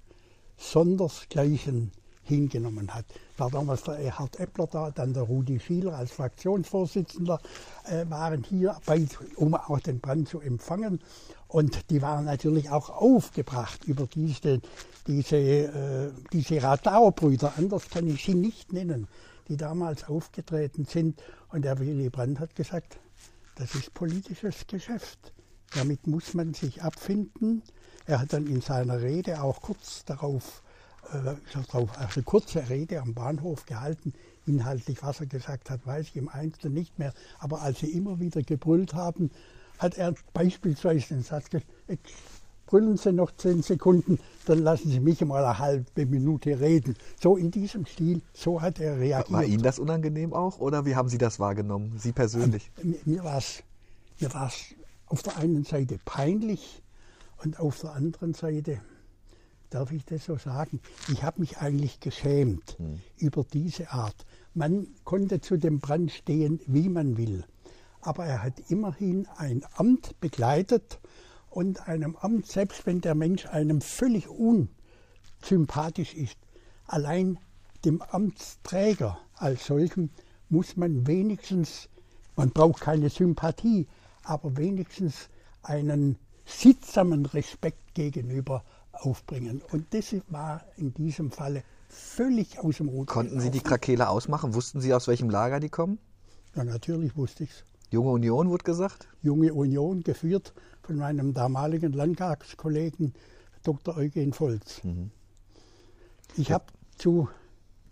sondersgleichen 0.58 1.92
hingenommen 2.24 2.94
hat. 2.94 3.06
war 3.38 3.50
damals 3.50 3.84
der 3.84 3.96
Erhard 3.96 4.40
Eppler 4.40 4.68
da, 4.68 4.92
dann 4.92 5.14
der 5.14 5.24
Rudi 5.24 5.60
Schieler 5.60 5.96
als 5.96 6.12
Fraktionsvorsitzender, 6.12 7.40
äh, 7.86 8.06
waren 8.10 8.44
hier, 8.44 8.78
bei, 8.86 9.08
um 9.36 9.56
auch 9.56 9.80
den 9.80 10.00
Brand 10.00 10.30
zu 10.30 10.40
empfangen. 10.40 11.02
Und 11.48 11.90
die 11.90 12.02
waren 12.04 12.26
natürlich 12.26 12.70
auch 12.70 12.90
aufgebracht 12.90 13.84
über 13.86 14.06
diese, 14.06 14.62
diese, 15.08 15.38
äh, 15.38 16.12
diese 16.32 16.62
Radauerbrüder, 16.62 17.54
anders 17.58 17.90
kann 17.90 18.08
ich 18.08 18.24
sie 18.24 18.36
nicht 18.36 18.72
nennen, 18.72 19.08
die 19.50 19.58
damals 19.58 20.06
aufgetreten 20.06 20.86
sind. 20.86 21.22
Und 21.50 21.64
der 21.64 21.80
Willy 21.80 22.10
Brandt 22.10 22.40
hat 22.40 22.56
gesagt, 22.56 23.00
das 23.56 23.76
ist 23.76 23.94
politisches 23.94 24.68
Geschäft. 24.68 25.34
Damit 25.76 26.08
muss 26.08 26.34
man 26.34 26.54
sich 26.54 26.82
abfinden. 26.82 27.62
Er 28.06 28.22
hat 28.22 28.34
dann 28.34 28.48
in 28.48 28.62
seiner 28.62 29.02
Rede 29.02 29.42
auch 29.42 29.62
kurz 29.62 30.06
darauf, 30.06 30.64
äh, 31.12 31.36
darauf 31.54 31.98
also 31.98 32.22
kurze 32.22 32.70
Rede 32.70 33.02
am 33.02 33.14
Bahnhof 33.14 33.66
gehalten. 33.66 34.14
Inhaltlich, 34.46 35.04
was 35.04 35.20
er 35.20 35.26
gesagt 35.26 35.70
hat, 35.70 35.86
weiß 35.86 36.08
ich 36.08 36.16
im 36.16 36.30
Einzelnen 36.30 36.74
nicht 36.74 36.98
mehr. 36.98 37.14
Aber 37.38 37.62
als 37.62 37.80
sie 37.80 37.92
immer 37.92 38.20
wieder 38.20 38.42
gebrüllt 38.42 38.94
haben, 38.94 39.30
hat 39.78 39.98
er 39.98 40.14
beispielsweise 40.34 41.10
den 41.10 41.24
Satz 41.24 41.50
gesagt, 41.50 41.68
brüllen 42.70 42.98
Sie 42.98 43.12
noch 43.12 43.32
zehn 43.36 43.64
Sekunden, 43.64 44.20
dann 44.46 44.60
lassen 44.60 44.92
Sie 44.92 45.00
mich 45.00 45.22
mal 45.26 45.44
eine 45.44 45.58
halbe 45.58 46.06
Minute 46.06 46.60
reden. 46.60 46.96
So 47.20 47.36
in 47.36 47.50
diesem 47.50 47.88
Stil, 47.88 48.22
so 48.32 48.62
hat 48.62 48.80
er 48.80 49.00
reagiert. 49.00 49.32
War 49.32 49.44
Ihnen 49.44 49.64
das 49.64 49.80
unangenehm 49.80 50.34
auch 50.34 50.60
oder 50.60 50.86
wie 50.86 50.96
haben 50.96 51.10
Sie 51.10 51.18
das 51.18 51.40
wahrgenommen, 51.40 51.96
Sie 51.98 52.12
persönlich? 52.12 52.70
Ähm, 52.84 52.96
mir 53.06 53.24
war 53.24 53.40
es 53.40 53.64
mir 54.20 54.30
auf 55.08 55.24
der 55.24 55.38
einen 55.38 55.64
Seite 55.64 56.00
peinlich 56.06 56.84
und 57.44 57.60
auf 57.60 57.80
der 57.80 57.94
anderen 57.94 58.36
Seite, 58.36 58.82
darf 59.72 59.92
ich 59.92 60.06
das 60.06 60.26
so 60.26 60.38
sagen, 60.38 60.80
ich 61.12 61.24
habe 61.24 61.40
mich 61.40 61.58
eigentlich 61.58 62.00
geschämt 62.00 62.78
hm. 62.78 63.02
über 63.18 63.46
diese 63.52 63.90
Art. 63.90 64.28
Man 64.54 64.86
konnte 65.06 65.42
zu 65.42 65.58
dem 65.58 65.80
Brand 65.80 66.12
stehen, 66.12 66.60
wie 66.68 66.88
man 66.88 67.18
will 67.18 67.46
aber 68.02 68.26
er 68.26 68.44
hat 68.44 68.54
immerhin 68.70 69.28
ein 69.38 69.64
Amt 69.76 70.20
begleitet 70.20 71.00
und 71.50 71.88
einem 71.88 72.16
Amt, 72.16 72.48
selbst 72.48 72.86
wenn 72.86 73.02
der 73.02 73.16
Mensch 73.16 73.46
einem 73.46 73.82
völlig 73.82 74.28
unsympathisch 74.30 76.14
ist, 76.14 76.38
allein 76.86 77.40
dem 77.86 78.02
Amtsträger 78.02 79.20
als 79.36 79.66
solchen 79.66 80.12
muss 80.50 80.76
man 80.76 81.08
wenigstens, 81.08 81.90
man 82.36 82.50
braucht 82.50 82.82
keine 82.82 83.10
Sympathie, 83.10 83.88
aber 84.24 84.58
wenigstens 84.58 85.30
einen 85.62 86.18
sittsamen 86.46 87.26
Respekt 87.28 87.94
gegenüber 87.94 88.64
aufbringen. 88.92 89.62
Und 89.72 89.94
das 89.94 90.16
war 90.30 90.66
in 90.76 90.94
diesem 90.94 91.32
Falle 91.32 91.64
völlig 91.88 92.60
aus 92.60 92.78
dem 92.78 92.90
Rot. 92.90 93.08
Konnten 93.08 93.40
Sie 93.40 93.52
die 93.52 93.62
Krakele 93.62 94.10
ausmachen? 94.10 94.54
Wussten 94.54 94.82
Sie, 94.82 94.94
aus 94.94 95.08
welchem 95.08 95.30
Lager 95.30 95.60
die 95.60 95.70
kommen? 95.70 96.00
Ja, 96.56 96.64
natürlich 96.64 97.16
wusste 97.16 97.44
ich 97.44 97.52
es. 97.52 97.64
Junge 97.92 98.12
Union 98.12 98.50
wurde 98.50 98.64
gesagt? 98.64 99.08
Junge 99.22 99.54
Union, 99.54 100.04
geführt 100.04 100.54
von 100.90 100.98
meinem 100.98 101.36
damaligen 101.36 101.94
Landtagskollegen 101.94 103.14
Dr. 103.62 103.96
Eugen 103.96 104.34
Volz. 104.34 104.84
Mhm. 104.84 105.12
Ich 106.36 106.52
habe 106.52 106.66
zu, 106.98 107.30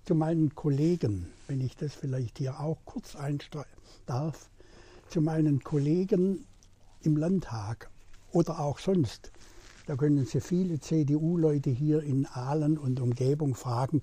zu 0.03 0.15
meinen 0.15 0.55
Kollegen, 0.55 1.27
wenn 1.45 1.61
ich 1.61 1.75
das 1.75 1.93
vielleicht 1.93 2.39
hier 2.39 2.59
auch 2.59 2.79
kurz 2.85 3.15
einsteuern 3.15 3.67
darf, 4.07 4.49
zu 5.09 5.21
meinen 5.21 5.63
Kollegen 5.63 6.47
im 7.01 7.17
Landtag 7.17 7.91
oder 8.31 8.59
auch 8.61 8.79
sonst, 8.79 9.31
da 9.85 9.95
können 9.95 10.25
Sie 10.25 10.41
viele 10.41 10.79
CDU-Leute 10.79 11.69
hier 11.69 12.01
in 12.01 12.25
Aalen 12.25 12.79
und 12.79 12.99
Umgebung 12.99 13.53
fragen, 13.53 14.01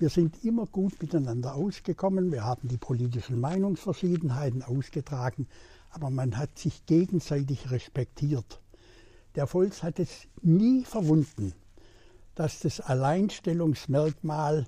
wir 0.00 0.08
sind 0.08 0.44
immer 0.44 0.66
gut 0.66 1.00
miteinander 1.00 1.54
ausgekommen. 1.54 2.32
Wir 2.32 2.44
haben 2.44 2.66
die 2.66 2.78
politischen 2.78 3.40
Meinungsverschiedenheiten 3.40 4.64
ausgetragen, 4.64 5.46
aber 5.90 6.10
man 6.10 6.36
hat 6.36 6.58
sich 6.58 6.86
gegenseitig 6.86 7.70
respektiert. 7.70 8.60
Der 9.34 9.46
Volz 9.46 9.82
hat 9.82 9.98
es 9.98 10.26
nie 10.42 10.84
verwunden, 10.84 11.52
dass 12.34 12.60
das 12.60 12.80
Alleinstellungsmerkmal 12.80 14.66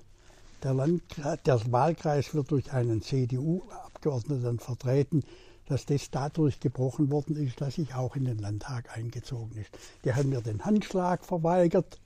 der, 0.63 0.73
Landkreis, 0.73 1.39
der 1.45 1.71
Wahlkreis 1.71 2.33
wird 2.33 2.51
durch 2.51 2.71
einen 2.71 3.01
CDU-Abgeordneten 3.01 4.59
vertreten, 4.59 5.23
dass 5.67 5.85
das 5.85 6.11
dadurch 6.11 6.59
gebrochen 6.59 7.11
worden 7.11 7.35
ist, 7.35 7.61
dass 7.61 7.77
ich 7.77 7.93
auch 7.95 8.15
in 8.15 8.25
den 8.25 8.39
Landtag 8.39 8.95
eingezogen 8.95 9.55
ist. 9.57 9.69
Der 10.03 10.15
hat 10.15 10.25
mir 10.25 10.41
den 10.41 10.63
Handschlag 10.65 11.23
verweigert. 11.25 11.99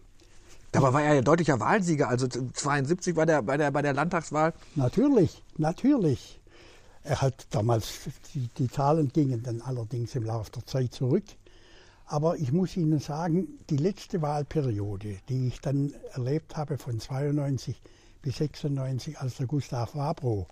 Dabei 0.71 0.93
war 0.93 1.01
er 1.01 1.15
ja 1.15 1.21
deutlicher 1.21 1.59
Wahlsieger, 1.59 2.09
also 2.09 2.27
72 2.27 3.15
bei 3.15 3.25
der, 3.25 3.41
bei 3.41 3.57
der, 3.57 3.71
bei 3.71 3.81
der 3.81 3.93
Landtagswahl. 3.93 4.53
Natürlich, 4.75 5.41
natürlich. 5.57 6.39
Er 7.05 7.21
hat 7.21 7.45
damals, 7.51 7.99
die, 8.33 8.49
die 8.57 8.67
Zahlen 8.67 9.09
gingen 9.09 9.43
dann 9.43 9.61
allerdings 9.61 10.15
im 10.15 10.23
Laufe 10.23 10.51
der 10.51 10.65
Zeit 10.65 10.91
zurück. 10.91 11.23
Aber 12.07 12.37
ich 12.37 12.51
muss 12.51 12.75
Ihnen 12.75 12.99
sagen, 12.99 13.59
die 13.69 13.77
letzte 13.77 14.23
Wahlperiode, 14.23 15.19
die 15.29 15.47
ich 15.47 15.61
dann 15.61 15.93
erlebt 16.13 16.57
habe 16.57 16.79
von 16.79 16.99
92 16.99 17.79
bis 18.23 18.37
96, 18.37 19.19
als 19.19 19.37
der 19.37 19.45
Gustav 19.45 19.95
Wabro 19.95 20.47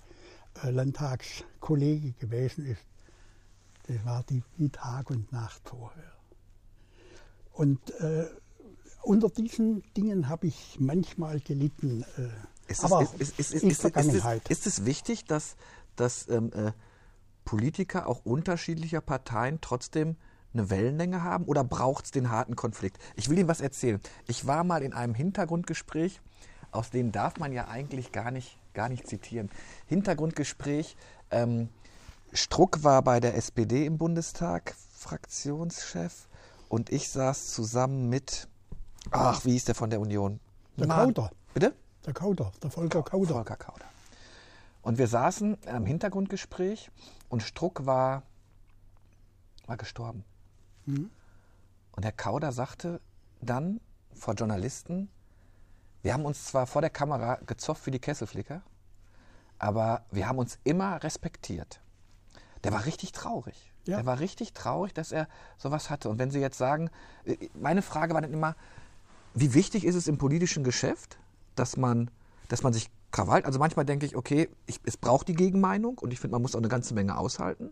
äh, 0.64 0.70
Landtagskollege 0.70 2.14
gewesen 2.14 2.68
ist, 2.68 2.82
das 3.88 4.06
war 4.06 4.24
die, 4.30 4.44
wie 4.58 4.70
Tag 4.70 5.10
und 5.10 5.32
Nacht 5.32 5.62
vorher. 5.66 6.14
Und 7.52 7.80
äh, 8.00 8.28
unter 9.02 9.30
diesen 9.30 9.82
Dingen 9.98 10.30
habe 10.30 10.48
ich 10.48 10.78
manchmal 10.80 11.40
gelitten. 11.40 12.06
Äh, 12.18 12.72
ist, 12.72 12.84
aber 12.84 13.02
ist, 13.18 13.40
ist, 13.40 13.54
ist, 13.54 13.82
Vergangenheit. 13.82 14.48
ist, 14.50 14.68
es 14.68 14.86
wichtig, 14.86 15.26
dass, 15.26 15.56
dass 15.96 16.28
ähm, 16.30 16.52
äh, 16.54 16.72
Politiker 17.46 18.08
auch 18.08 18.26
unterschiedlicher 18.26 19.02
Parteien 19.02 19.60
trotzdem 19.62 20.16
eine 20.54 20.70
Wellenlänge 20.70 21.24
haben 21.24 21.46
oder 21.46 21.64
braucht 21.64 22.06
es 22.06 22.12
den 22.12 22.30
harten 22.30 22.56
Konflikt? 22.56 22.98
Ich 23.16 23.30
will 23.30 23.38
Ihnen 23.38 23.50
was 23.50 23.62
erzählen. 23.62 24.00
Ich 24.28 24.46
war 24.48 24.64
mal 24.64 24.84
in 24.84 24.94
einem 24.94 25.16
Hintergrundgespräch, 25.16 26.22
aus 26.72 26.90
dem 26.90 27.12
darf 27.12 27.38
man 27.38 27.52
ja 27.52 27.68
eigentlich 27.68 28.12
gar 28.12 28.32
nicht, 28.32 28.58
gar 28.74 28.90
nicht 28.90 29.08
zitieren. 29.08 29.50
Hintergrundgespräch, 29.88 30.96
ähm, 31.32 31.70
Struck 32.34 32.84
war 32.84 33.02
bei 33.04 33.20
der 33.20 33.36
SPD 33.36 33.86
im 33.86 33.98
Bundestag, 33.98 34.76
Fraktionschef, 34.98 36.28
und 36.68 36.92
ich 36.92 37.10
saß 37.10 37.54
zusammen 37.54 38.10
mit 38.10 38.48
Ach, 39.12 39.46
wie 39.46 39.52
hieß 39.52 39.66
der 39.66 39.76
von 39.76 39.90
der 39.90 40.00
Union? 40.00 40.40
Der 40.78 40.88
Mann. 40.88 41.14
Kauder. 41.14 41.32
Bitte? 41.54 41.76
Der 42.06 42.14
Kauder, 42.14 42.52
der 42.62 42.72
Volker 42.72 43.04
Kauder. 43.04 43.36
Volker 43.36 43.56
Kauder. 43.56 43.86
Und 44.84 44.98
wir 44.98 45.08
saßen 45.08 45.58
am 45.66 45.86
Hintergrundgespräch 45.86 46.92
und 47.30 47.42
Struck 47.42 47.86
war, 47.86 48.24
war 49.66 49.78
gestorben. 49.78 50.24
Mhm. 50.86 51.10
Und 51.94 52.04
Herr 52.04 52.12
Kauder 52.12 52.52
sagte 52.52 53.00
dann 53.42 53.80
vor 54.14 54.36
Journalisten, 54.36 55.10
wir 56.02 56.14
haben 56.14 56.26
uns 56.26 56.46
zwar 56.46 56.68
vor 56.68 56.82
der 56.82 56.90
Kamera 56.90 57.40
gezofft 57.46 57.86
wie 57.86 57.92
die 57.92 58.00
Kesselflicker, 58.00 58.62
aber 59.58 60.06
wir 60.12 60.28
haben 60.28 60.38
uns 60.38 60.60
immer 60.66 61.02
respektiert. 61.02 61.80
Der 62.66 62.74
war 62.74 62.86
richtig 62.86 63.14
traurig. 63.14 63.72
Ja. 63.86 63.98
Der 63.98 64.06
war 64.06 64.20
richtig 64.20 64.54
traurig, 64.54 64.94
dass 64.94 65.12
er 65.12 65.28
sowas 65.58 65.90
hatte. 65.90 66.10
Und 66.10 66.20
wenn 66.20 66.32
Sie 66.32 66.40
jetzt 66.40 66.58
sagen, 66.58 66.90
äh, 67.26 67.38
meine 67.54 67.82
Frage 67.82 68.14
war 68.14 68.22
dann 68.22 68.34
immer, 68.34 68.56
wie 69.34 69.54
wichtig 69.54 69.86
ist 69.86 69.96
es 69.96 70.08
im 70.08 70.18
politischen 70.18 70.64
Geschäft, 70.64 71.18
dass 71.56 71.78
man, 71.78 72.12
dass 72.50 72.64
man 72.64 72.74
sich 72.74 72.90
krawallt? 73.14 73.46
Also 73.46 73.60
manchmal 73.60 73.86
denke 73.86 74.06
ich, 74.06 74.18
okay, 74.18 74.50
ich, 74.66 74.82
es 74.84 74.98
braucht 74.98 75.30
die 75.30 75.36
Gegenmeinung 75.36 75.98
und 76.00 76.12
ich 76.12 76.20
finde, 76.20 76.34
man 76.34 76.42
muss 76.42 76.56
auch 76.56 76.60
eine 76.60 76.68
ganze 76.68 76.94
Menge 76.94 77.18
aushalten. 77.18 77.72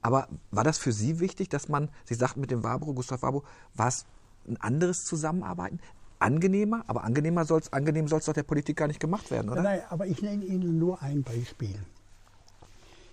Aber 0.00 0.28
war 0.52 0.62
das 0.62 0.78
für 0.78 0.92
Sie 0.92 1.18
wichtig, 1.18 1.48
dass 1.48 1.68
man, 1.68 1.88
Sie 2.04 2.14
sagten 2.14 2.40
mit 2.40 2.52
dem 2.52 2.62
Wabro, 2.62 2.92
Gustav 2.94 3.22
Wabro, 3.22 3.42
war 3.74 3.88
es 3.88 4.04
ein 4.46 4.60
anderes 4.60 5.04
Zusammenarbeiten? 5.06 5.80
Angenehmer, 6.18 6.84
aber 6.86 7.04
angenehmer 7.04 7.44
soll's, 7.44 7.72
angenehm 7.72 8.06
soll 8.06 8.20
es 8.20 8.26
doch 8.26 8.34
der 8.34 8.44
Politik 8.44 8.76
gar 8.76 8.86
nicht 8.86 9.00
gemacht 9.00 9.30
werden, 9.30 9.50
oder? 9.50 9.62
Nein, 9.62 9.82
aber 9.88 10.06
ich 10.06 10.22
nenne 10.22 10.44
Ihnen 10.44 10.78
nur 10.78 11.02
ein 11.02 11.22
Beispiel. 11.22 11.78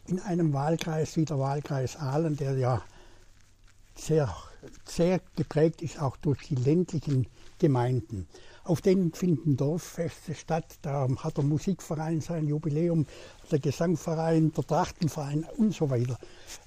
In 0.07 0.19
einem 0.19 0.53
Wahlkreis 0.53 1.15
wie 1.15 1.25
der 1.25 1.39
Wahlkreis 1.39 1.95
Aalen, 1.95 2.35
der 2.35 2.57
ja 2.57 2.81
sehr, 3.95 4.33
sehr 4.85 5.21
geprägt 5.35 5.81
ist 5.81 6.01
auch 6.01 6.17
durch 6.17 6.47
die 6.47 6.55
ländlichen 6.55 7.27
Gemeinden. 7.59 8.27
Auf 8.63 8.82
denen 8.82 9.12
finden 9.13 9.58
Dorffeste 9.58 10.36
statt. 10.36 10.77
Da 10.84 11.08
hat 11.18 11.38
der 11.38 11.44
Musikverein 11.44 12.22
sein 12.22 12.48
Jubiläum, 12.48 13.08
der 13.51 13.60
Gesangverein, 13.60 14.51
der 14.53 14.63
Trachtenverein 14.63 15.46
und 15.58 15.74
so 15.74 15.89
weiter. 15.89 16.20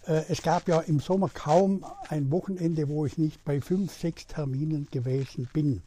Äh, 0.06 0.24
es 0.28 0.42
gab 0.42 0.66
ja 0.66 0.80
im 0.80 0.98
Sommer 0.98 1.28
kaum 1.32 1.84
ein 2.08 2.32
Wochenende, 2.32 2.88
wo 2.88 3.06
ich 3.06 3.16
nicht 3.16 3.44
bei 3.44 3.60
fünf, 3.60 3.96
sechs 3.96 4.26
Terminen 4.26 4.88
gewesen 4.90 5.48
bin. 5.52 5.82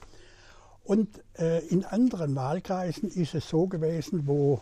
Und 0.85 1.09
äh, 1.37 1.65
in 1.67 1.83
anderen 1.83 2.35
Wahlkreisen 2.35 3.09
ist 3.11 3.35
es 3.35 3.49
so 3.49 3.67
gewesen, 3.67 4.27
wo 4.27 4.61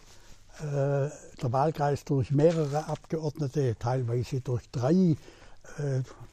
äh, 0.62 0.64
der 0.64 1.52
Wahlkreis 1.52 2.06
durch 2.06 2.32
mehrere 2.32 2.88
Abgeordnete, 2.88 3.76
teilweise 3.78 4.42
durch 4.42 4.64
drei, 4.72 5.16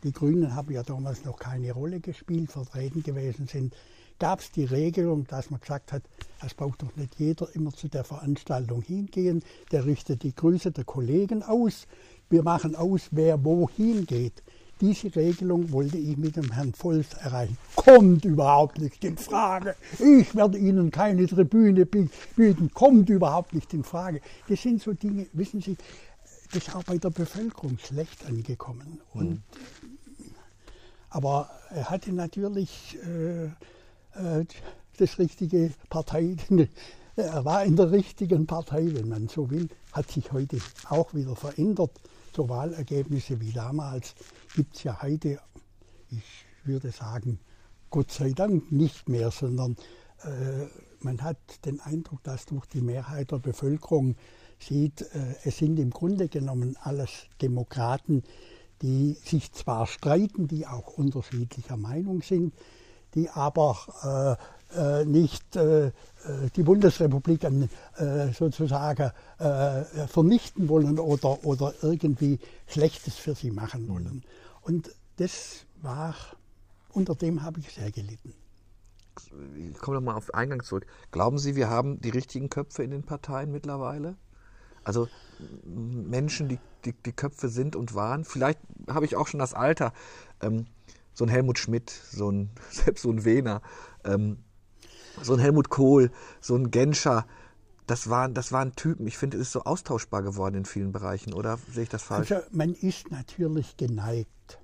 die 0.05 0.13
Grünen 0.13 0.55
haben 0.55 0.71
ja 0.75 0.83
damals 0.83 1.25
noch 1.25 1.39
keine 1.39 1.73
Rolle 1.73 2.01
gespielt, 2.01 2.53
vertreten 2.53 3.03
gewesen 3.03 3.47
sind, 3.47 3.75
gab 4.23 4.39
es 4.39 4.53
die 4.53 4.67
Regelung, 4.67 5.27
dass 5.27 5.51
man 5.51 5.59
gesagt 5.59 5.91
hat, 5.91 6.05
es 6.47 6.55
braucht 6.55 6.83
doch 6.83 6.95
nicht 6.95 7.19
jeder 7.19 7.49
immer 7.57 7.73
zu 7.73 7.89
der 7.89 8.05
Veranstaltung 8.05 8.81
hingehen. 8.81 9.43
Der 9.73 9.85
richtet 9.85 10.23
die 10.23 10.33
Grüße 10.33 10.71
der 10.71 10.85
Kollegen 10.85 11.43
aus. 11.43 11.89
Wir 12.31 12.45
machen 12.45 12.77
aus, 12.77 13.09
wer 13.11 13.45
wohin 13.45 14.07
geht. 14.07 14.45
Diese 14.81 15.13
Regelung 15.17 15.73
wollte 15.73 15.99
ich 15.99 16.17
mit 16.17 16.37
dem 16.37 16.53
Herrn 16.53 16.73
Volz 16.73 17.15
erreichen. 17.15 17.59
Kommt 17.75 18.25
überhaupt 18.25 18.79
nicht 18.79 19.03
in 19.03 19.19
Frage. 19.19 19.75
Ich 19.99 20.33
werde 20.37 20.57
Ihnen 20.57 20.93
keine 20.93 21.27
Tribüne 21.27 21.85
bieten. 21.85 22.71
Kommt 22.75 23.11
überhaupt 23.11 23.53
nicht 23.53 23.75
in 23.75 23.83
Frage. 23.83 24.21
Das 24.49 24.63
sind 24.63 24.81
so 24.81 24.93
Dinge, 24.93 25.27
wissen 25.33 25.61
Sie, 25.61 25.77
das 26.53 26.69
ist 26.69 26.77
auch 26.77 26.85
bei 26.85 26.97
der 26.97 27.11
Bevölkerung 27.11 27.77
schlecht 27.79 28.25
angekommen. 28.25 29.01
Und. 29.15 29.43
Aber 31.11 31.51
er 31.71 31.91
hatte 31.91 32.13
natürlich 32.13 32.97
äh, 33.03 33.51
das 34.99 35.19
richtige 35.19 35.73
Partei, 35.89 36.37
er 37.17 37.45
war 37.45 37.65
in 37.65 37.77
der 37.77 37.91
richtigen 37.91 38.47
Partei, 38.47 38.89
wenn 38.95 39.09
man 39.09 39.29
so 39.29 39.51
will, 39.51 39.69
hat 39.93 40.11
sich 40.11 40.33
heute 40.33 40.59
auch 40.89 41.15
wieder 41.15 41.37
verändert. 41.37 42.01
So 42.35 42.49
Wahlergebnisse 42.49 43.41
wie 43.41 43.53
damals 43.53 44.15
gibt 44.55 44.77
es 44.77 44.85
ja 44.85 45.03
heute, 45.03 45.39
ich 46.11 46.47
würde 46.65 46.91
sagen, 46.91 47.39
Gott 47.91 48.11
sei 48.11 48.33
Dank 48.33 48.73
nicht 48.73 49.09
mehr, 49.09 49.31
sondern 49.31 49.77
äh, 50.23 50.67
man 51.01 51.23
hat 51.23 51.37
den 51.67 51.81
Eindruck, 51.81 52.23
dass 52.23 52.47
durch 52.47 52.67
die 52.67 52.81
Mehrheit 52.81 53.33
der 53.33 53.39
Bevölkerung 53.39 54.17
sieht, 54.59 55.03
äh, 55.03 55.35
es 55.45 55.59
sind 55.59 55.79
im 55.79 55.91
Grunde 55.91 56.29
genommen 56.29 56.77
alles 56.81 57.27
Demokraten, 57.43 58.23
die 58.81 59.13
sich 59.25 59.53
zwar 59.53 59.87
streiten, 59.87 60.49
die 60.49 60.67
auch 60.67 60.97
unterschiedlicher 60.97 61.77
Meinung 61.77 62.23
sind, 62.23 62.55
die 63.15 63.31
aber 63.31 64.39
äh, 64.75 65.01
äh 65.01 65.05
nicht 65.05 65.57
äh, 65.57 65.93
äh, 66.25 66.51
die 66.55 66.63
Bundesrepublik 66.63 67.45
äh, 67.45 68.33
sozusagen 68.33 69.11
äh, 69.39 69.83
vernichten 70.07 70.69
wollen 70.69 70.99
oder, 70.99 71.45
oder 71.45 71.75
irgendwie 71.83 72.39
Schlechtes 72.67 73.17
für 73.17 73.35
sie 73.35 73.51
machen 73.51 73.89
wollen. 73.89 74.23
Und 74.63 74.91
das 75.17 75.67
war, 75.81 76.15
unter 76.93 77.15
dem 77.15 77.43
habe 77.43 77.61
ich 77.61 77.75
sehr 77.75 77.91
gelitten. 77.91 78.35
Ich 79.73 79.79
komme 79.79 79.97
nochmal 79.97 80.15
auf 80.15 80.33
Eingang 80.33 80.63
zurück. 80.63 80.87
Glauben 81.11 81.39
Sie, 81.39 81.55
wir 81.55 81.69
haben 81.69 82.01
die 82.01 82.11
richtigen 82.11 82.49
Köpfe 82.49 82.83
in 82.83 82.91
den 82.91 83.03
Parteien 83.03 83.53
mittlerweile? 83.53 84.17
Also 84.85 85.09
Menschen, 85.65 86.49
die, 86.49 86.59
die, 86.85 86.93
die 86.93 87.13
Köpfe 87.13 87.49
sind 87.49 87.77
und 87.77 87.95
waren. 87.95 88.25
Vielleicht 88.25 88.59
habe 88.89 89.05
ich 89.05 89.17
auch 89.17 89.27
schon 89.27 89.39
das 89.39 89.55
Alter. 89.55 89.93
Ähm, 90.41 90.67
so 91.15 91.25
ein 91.25 91.29
Helmut 91.29 91.59
Schmidt, 91.59 91.91
so 91.91 92.31
ein, 92.31 92.51
selbst 92.71 93.03
so 93.03 93.11
ein 93.11 93.25
Wehner, 93.25 93.63
ähm, 94.05 94.39
so 95.23 95.35
ein 95.35 95.39
Helmut 95.39 95.69
Kohl, 95.69 96.11
so 96.41 96.57
ein 96.57 96.71
Genscher, 96.71 97.27
das 97.87 98.09
waren, 98.09 98.35
das 98.35 98.53
waren 98.53 98.75
Typen, 98.75 99.07
ich 99.07 99.19
finde, 99.19 99.37
es 99.37 99.49
ist 99.49 99.53
so 99.53 99.65
austauschbar 99.65 100.23
geworden 100.23 100.55
in 100.55 100.65
vielen 100.65 100.93
Bereichen, 100.93 101.33
oder 101.33 101.59
sehe 101.71 101.83
ich 101.83 101.89
das 101.89 102.03
falsch? 102.03 102.33
Also 102.33 102.47
man 102.53 102.75
ist 102.75 103.11
natürlich 103.11 103.77
geneigt, 103.77 104.59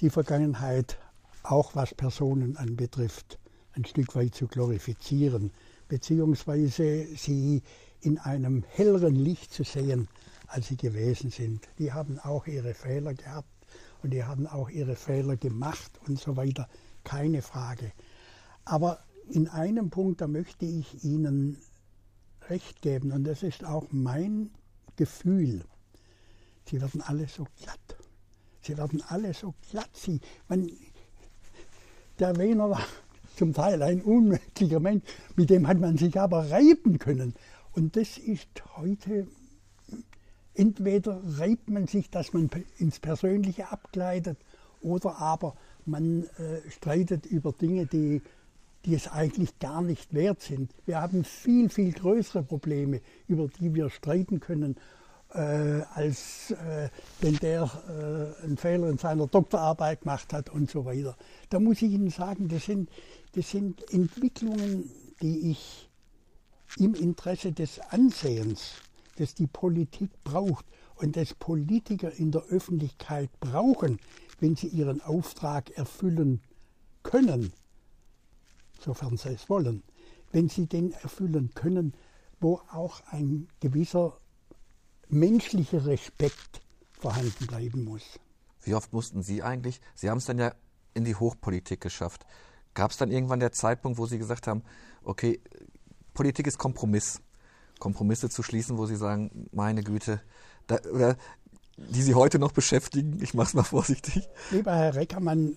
die 0.00 0.10
Vergangenheit, 0.10 0.98
auch 1.42 1.74
was 1.74 1.94
Personen 1.94 2.56
anbetrifft, 2.56 3.38
ein 3.72 3.84
Stück 3.84 4.14
weit 4.14 4.34
zu 4.34 4.46
glorifizieren, 4.46 5.52
beziehungsweise 5.88 7.06
sie 7.16 7.62
in 8.00 8.18
einem 8.18 8.64
helleren 8.68 9.14
Licht 9.14 9.52
zu 9.52 9.64
sehen, 9.64 10.08
als 10.48 10.68
sie 10.68 10.76
gewesen 10.76 11.30
sind. 11.30 11.68
Die 11.78 11.92
haben 11.92 12.18
auch 12.18 12.46
ihre 12.46 12.74
Fehler 12.74 13.14
gehabt 13.14 13.48
und 14.02 14.10
die 14.10 14.24
haben 14.24 14.46
auch 14.46 14.68
ihre 14.68 14.96
Fehler 14.96 15.36
gemacht 15.36 16.00
und 16.06 16.18
so 16.18 16.36
weiter, 16.36 16.68
keine 17.04 17.42
Frage. 17.42 17.92
Aber 18.64 19.00
in 19.28 19.48
einem 19.48 19.90
Punkt, 19.90 20.20
da 20.20 20.26
möchte 20.26 20.66
ich 20.66 21.04
Ihnen 21.04 21.58
recht 22.48 22.82
geben 22.82 23.12
und 23.12 23.24
das 23.24 23.42
ist 23.42 23.64
auch 23.64 23.86
mein 23.90 24.50
Gefühl. 24.96 25.64
Sie 26.68 26.80
werden 26.80 27.00
alle 27.00 27.28
so 27.28 27.46
glatt. 27.60 27.96
Sie 28.62 28.76
werden 28.76 29.02
alle 29.08 29.34
so 29.34 29.54
glatt. 29.70 29.90
Sie, 29.92 30.20
man, 30.48 30.70
der 32.18 32.36
Wiener 32.38 32.70
war 32.70 32.86
zum 33.36 33.52
Teil 33.52 33.82
ein 33.82 34.02
unmöglicher 34.02 34.80
Mensch, 34.80 35.02
mit 35.36 35.50
dem 35.50 35.66
hat 35.66 35.78
man 35.78 35.96
sich 35.96 36.18
aber 36.18 36.50
reiben 36.50 36.98
können. 36.98 37.34
Und 37.72 37.96
das 37.96 38.18
ist 38.18 38.48
heute, 38.76 39.26
entweder 40.54 41.20
reibt 41.38 41.70
man 41.70 41.86
sich, 41.86 42.10
dass 42.10 42.32
man 42.32 42.50
ins 42.78 42.98
Persönliche 43.00 43.70
abgleitet, 43.70 44.38
oder 44.80 45.18
aber 45.18 45.54
man 45.86 46.24
äh, 46.24 46.70
streitet 46.70 47.26
über 47.26 47.52
Dinge, 47.52 47.86
die, 47.86 48.22
die 48.84 48.94
es 48.94 49.08
eigentlich 49.08 49.58
gar 49.58 49.82
nicht 49.82 50.12
wert 50.12 50.42
sind. 50.42 50.72
Wir 50.86 51.00
haben 51.00 51.24
viel, 51.24 51.68
viel 51.68 51.92
größere 51.92 52.42
Probleme, 52.42 53.00
über 53.28 53.48
die 53.48 53.74
wir 53.74 53.90
streiten 53.90 54.40
können, 54.40 54.76
äh, 55.34 55.82
als 55.94 56.50
äh, 56.50 56.88
wenn 57.20 57.36
der 57.36 57.70
äh, 57.88 58.44
einen 58.44 58.56
Fehler 58.56 58.88
in 58.88 58.98
seiner 58.98 59.26
Doktorarbeit 59.26 60.02
gemacht 60.02 60.32
hat 60.32 60.50
und 60.50 60.70
so 60.70 60.84
weiter. 60.84 61.16
Da 61.48 61.58
muss 61.58 61.80
ich 61.82 61.92
Ihnen 61.92 62.10
sagen, 62.10 62.48
das 62.48 62.64
sind, 62.66 62.90
das 63.34 63.50
sind 63.50 63.82
Entwicklungen, 63.92 64.90
die 65.22 65.50
ich 65.50 65.88
im 66.78 66.94
Interesse 66.94 67.52
des 67.52 67.80
Ansehens, 67.90 68.74
das 69.22 69.34
die 69.34 69.46
Politik 69.46 70.10
braucht 70.24 70.66
und 70.96 71.16
das 71.16 71.32
Politiker 71.34 72.10
in 72.10 72.32
der 72.32 72.42
Öffentlichkeit 72.46 73.30
brauchen, 73.38 74.00
wenn 74.40 74.56
sie 74.56 74.66
ihren 74.66 75.00
Auftrag 75.00 75.70
erfüllen 75.70 76.42
können, 77.04 77.52
sofern 78.80 79.16
sie 79.16 79.28
es 79.28 79.48
wollen, 79.48 79.84
wenn 80.32 80.48
sie 80.48 80.66
den 80.66 80.90
erfüllen 80.90 81.52
können, 81.54 81.94
wo 82.40 82.60
auch 82.72 83.00
ein 83.12 83.46
gewisser 83.60 84.18
menschlicher 85.08 85.86
Respekt 85.86 86.60
vorhanden 86.98 87.46
bleiben 87.46 87.84
muss. 87.84 88.18
Wie 88.64 88.74
oft 88.74 88.92
mussten 88.92 89.22
Sie 89.22 89.44
eigentlich, 89.44 89.80
Sie 89.94 90.10
haben 90.10 90.18
es 90.18 90.24
dann 90.24 90.38
ja 90.38 90.52
in 90.94 91.04
die 91.04 91.14
Hochpolitik 91.14 91.80
geschafft, 91.80 92.26
gab 92.74 92.90
es 92.90 92.96
dann 92.96 93.12
irgendwann 93.12 93.38
der 93.38 93.52
Zeitpunkt, 93.52 93.98
wo 93.98 94.06
Sie 94.06 94.18
gesagt 94.18 94.48
haben, 94.48 94.64
okay, 95.04 95.40
Politik 96.12 96.48
ist 96.48 96.58
Kompromiss. 96.58 97.20
Kompromisse 97.82 98.30
zu 98.30 98.44
schließen, 98.44 98.78
wo 98.78 98.86
Sie 98.86 98.94
sagen, 98.94 99.48
meine 99.50 99.82
Güte, 99.82 100.20
da, 100.68 100.78
oder 100.92 101.16
die 101.76 102.02
Sie 102.02 102.14
heute 102.14 102.38
noch 102.38 102.52
beschäftigen, 102.52 103.20
ich 103.20 103.34
mache 103.34 103.48
es 103.48 103.54
mal 103.54 103.64
vorsichtig. 103.76 104.28
Lieber 104.52 104.72
Herr 104.72 104.94
Reckermann, 104.94 105.56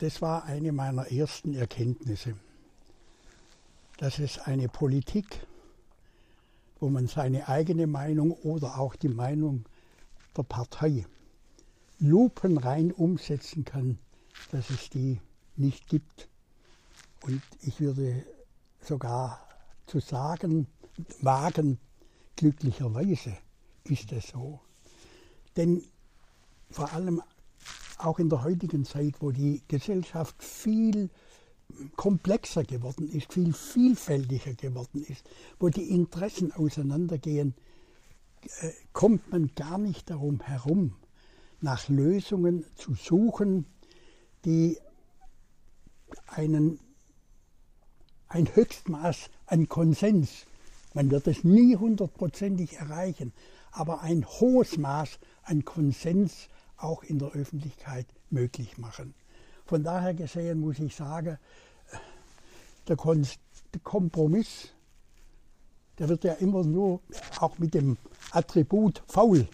das 0.00 0.20
war 0.20 0.44
eine 0.44 0.72
meiner 0.72 1.12
ersten 1.12 1.54
Erkenntnisse, 1.54 2.34
dass 3.98 4.18
es 4.18 4.40
eine 4.40 4.68
Politik, 4.68 5.46
wo 6.80 6.88
man 6.88 7.06
seine 7.06 7.46
eigene 7.46 7.86
Meinung 7.86 8.32
oder 8.32 8.80
auch 8.80 8.96
die 8.96 9.08
Meinung 9.08 9.64
der 10.36 10.42
Partei 10.42 11.06
lupenrein 12.00 12.90
umsetzen 12.90 13.64
kann, 13.64 13.98
dass 14.50 14.68
es 14.68 14.90
die 14.90 15.20
nicht 15.54 15.86
gibt. 15.86 16.28
Und 17.20 17.40
ich 17.60 17.78
würde 17.78 18.26
sogar 18.80 19.46
zu 19.86 20.00
sagen 20.00 20.66
wagen, 21.20 21.78
glücklicherweise 22.36 23.36
ist 23.84 24.12
es 24.12 24.28
so. 24.28 24.60
Denn 25.56 25.82
vor 26.70 26.92
allem 26.92 27.22
auch 27.98 28.18
in 28.18 28.28
der 28.28 28.42
heutigen 28.42 28.84
Zeit, 28.84 29.14
wo 29.20 29.30
die 29.30 29.62
Gesellschaft 29.68 30.42
viel 30.42 31.10
komplexer 31.96 32.64
geworden 32.64 33.08
ist, 33.08 33.32
viel 33.32 33.52
vielfältiger 33.52 34.54
geworden 34.54 35.04
ist, 35.04 35.28
wo 35.58 35.68
die 35.68 35.90
Interessen 35.90 36.52
auseinandergehen, 36.52 37.54
äh, 38.60 38.70
kommt 38.92 39.30
man 39.30 39.52
gar 39.54 39.78
nicht 39.78 40.10
darum 40.10 40.40
herum, 40.40 40.96
nach 41.60 41.88
Lösungen 41.88 42.64
zu 42.74 42.94
suchen, 42.94 43.66
die 44.44 44.78
einen 46.26 46.80
ein 48.28 48.54
Höchstmaß 48.54 49.30
an 49.46 49.68
Konsens. 49.68 50.46
Man 50.94 51.10
wird 51.10 51.26
es 51.26 51.44
nie 51.44 51.76
hundertprozentig 51.76 52.74
erreichen, 52.74 53.32
aber 53.70 54.02
ein 54.02 54.26
hohes 54.26 54.76
Maß 54.76 55.18
an 55.42 55.64
Konsens 55.64 56.48
auch 56.76 57.02
in 57.02 57.18
der 57.18 57.30
Öffentlichkeit 57.32 58.06
möglich 58.30 58.78
machen. 58.78 59.14
Von 59.64 59.84
daher 59.84 60.14
gesehen 60.14 60.60
muss 60.60 60.78
ich 60.78 60.94
sagen, 60.94 61.38
der, 62.88 62.96
Kompromiss, 63.82 64.68
der 65.98 66.08
wird 66.08 66.24
ja 66.24 66.34
immer 66.34 66.64
nur 66.64 67.00
auch 67.38 67.58
mit 67.58 67.74
dem 67.74 67.96
Attribut 68.32 69.02
faul 69.06 69.48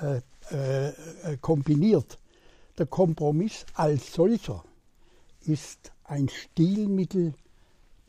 äh, 0.00 0.20
äh, 0.50 1.36
kombiniert. 1.40 2.18
Der 2.76 2.86
Kompromiss 2.86 3.64
als 3.74 4.12
solcher 4.12 4.64
ist 5.40 5.92
ein 6.04 6.28
Stilmittel 6.28 7.34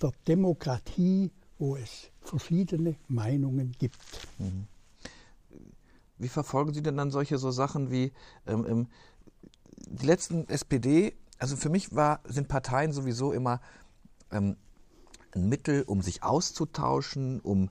der 0.02 0.12
Demokratie, 0.28 1.32
wo 1.64 1.78
es 1.78 2.12
verschiedene 2.20 2.98
Meinungen 3.08 3.72
gibt. 3.80 3.98
Wie 6.18 6.28
verfolgen 6.28 6.74
Sie 6.74 6.84
denn 6.84 6.98
dann 6.98 7.10
solche 7.10 7.38
so 7.38 7.52
Sachen 7.52 7.90
wie 7.90 8.12
ähm, 8.46 8.66
ähm 8.68 8.88
die 9.88 10.06
letzten 10.06 10.50
SPD? 10.50 11.16
Also 11.40 11.56
für 11.56 11.70
mich 11.70 11.96
war, 11.96 12.20
sind 12.26 12.50
Parteien 12.50 12.92
sowieso 12.92 13.32
immer 13.32 13.62
ähm, 14.30 14.58
ein 15.32 15.48
Mittel, 15.48 15.84
um 15.84 16.02
sich 16.02 16.22
auszutauschen, 16.22 17.40
um 17.40 17.70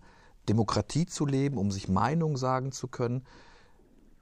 Demokratie 0.49 1.05
zu 1.05 1.27
leben, 1.27 1.59
um 1.59 1.71
sich 1.71 1.89
Meinung 1.89 2.39
sagen 2.39 2.73
zu 2.73 2.89
können. 2.89 3.27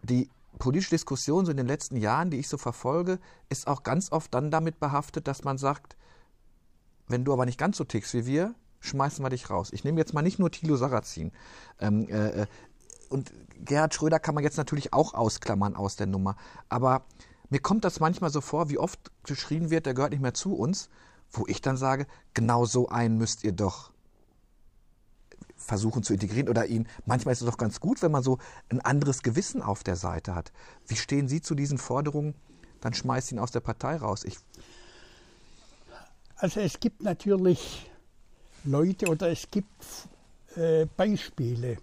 Die 0.02 0.30
politische 0.58 0.90
Diskussion 0.90 1.44
so 1.44 1.52
in 1.52 1.56
den 1.56 1.68
letzten 1.68 1.96
Jahren, 1.96 2.30
die 2.30 2.38
ich 2.38 2.48
so 2.48 2.58
verfolge, 2.58 3.20
ist 3.48 3.68
auch 3.68 3.84
ganz 3.84 4.10
oft 4.10 4.34
dann 4.34 4.50
damit 4.50 4.80
behaftet, 4.80 5.28
dass 5.28 5.44
man 5.44 5.58
sagt, 5.58 5.96
wenn 7.06 7.24
du 7.24 7.32
aber 7.32 7.46
nicht 7.46 7.58
ganz 7.58 7.76
so 7.76 7.84
tickst 7.84 8.14
wie 8.14 8.26
wir, 8.26 8.54
schmeißen 8.80 9.24
wir 9.24 9.30
dich 9.30 9.50
raus. 9.50 9.70
Ich 9.72 9.84
nehme 9.84 9.98
jetzt 9.98 10.14
mal 10.14 10.22
nicht 10.22 10.38
nur 10.38 10.50
Thilo 10.50 10.76
Sarrazin. 10.76 11.32
Ähm, 11.78 12.08
äh, 12.08 12.42
äh, 12.42 12.46
und 13.08 13.32
Gerhard 13.64 13.94
Schröder 13.94 14.18
kann 14.18 14.34
man 14.34 14.44
jetzt 14.44 14.56
natürlich 14.56 14.92
auch 14.92 15.14
ausklammern 15.14 15.76
aus 15.76 15.96
der 15.96 16.06
Nummer. 16.06 16.36
Aber 16.68 17.04
mir 17.50 17.60
kommt 17.60 17.84
das 17.84 18.00
manchmal 18.00 18.30
so 18.30 18.40
vor, 18.40 18.70
wie 18.70 18.78
oft 18.78 19.10
geschrien 19.24 19.70
wird, 19.70 19.86
der 19.86 19.94
gehört 19.94 20.12
nicht 20.12 20.22
mehr 20.22 20.34
zu 20.34 20.54
uns, 20.54 20.88
wo 21.30 21.46
ich 21.46 21.60
dann 21.60 21.76
sage, 21.76 22.06
genau 22.34 22.64
so 22.64 22.88
einen 22.88 23.18
müsst 23.18 23.44
ihr 23.44 23.52
doch 23.52 23.92
versuchen 25.56 26.02
zu 26.02 26.14
integrieren 26.14 26.48
oder 26.48 26.66
ihn. 26.66 26.88
Manchmal 27.04 27.32
ist 27.32 27.42
es 27.42 27.46
doch 27.46 27.58
ganz 27.58 27.80
gut, 27.80 28.02
wenn 28.02 28.10
man 28.10 28.22
so 28.22 28.38
ein 28.70 28.80
anderes 28.80 29.22
Gewissen 29.22 29.62
auf 29.62 29.84
der 29.84 29.96
Seite 29.96 30.34
hat. 30.34 30.52
Wie 30.86 30.96
stehen 30.96 31.28
Sie 31.28 31.40
zu 31.42 31.54
diesen 31.54 31.78
Forderungen? 31.78 32.34
Dann 32.80 32.94
schmeißt 32.94 33.30
ihn 33.32 33.38
aus 33.38 33.50
der 33.50 33.60
Partei 33.60 33.96
raus. 33.96 34.24
Ich 34.24 34.38
also 36.36 36.60
es 36.60 36.80
gibt 36.80 37.02
natürlich 37.02 37.90
Leute 38.64 39.08
oder 39.08 39.30
es 39.30 39.50
gibt 39.50 40.08
äh, 40.56 40.86
Beispiele, 40.96 41.78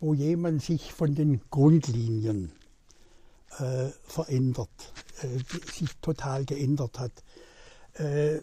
wo 0.00 0.14
jemand 0.14 0.62
sich 0.62 0.92
von 0.92 1.14
den 1.14 1.40
Grundlinien 1.50 2.52
äh, 3.58 3.88
verändert, 4.04 4.92
äh, 5.22 5.72
sich 5.72 5.96
total 6.00 6.44
geändert 6.44 7.00
hat. 7.00 7.24
Äh, 7.94 8.38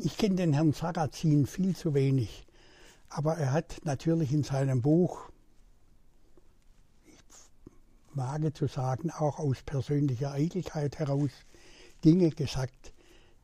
ich 0.00 0.16
kenne 0.16 0.36
den 0.36 0.52
Herrn 0.52 0.72
Sarrazin 0.72 1.46
viel 1.46 1.76
zu 1.76 1.94
wenig, 1.94 2.44
aber 3.08 3.36
er 3.36 3.52
hat 3.52 3.80
natürlich 3.84 4.32
in 4.32 4.42
seinem 4.42 4.82
Buch, 4.82 5.30
ich 7.06 7.18
wage 8.14 8.52
zu 8.52 8.66
sagen, 8.66 9.10
auch 9.10 9.38
aus 9.38 9.62
persönlicher 9.62 10.32
Eitelkeit 10.32 10.98
heraus, 10.98 11.30
Dinge 12.04 12.30
gesagt, 12.30 12.92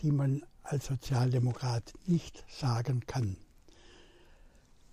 die 0.01 0.11
man 0.11 0.43
als 0.63 0.87
Sozialdemokrat 0.87 1.93
nicht 2.07 2.45
sagen 2.49 3.05
kann. 3.07 3.37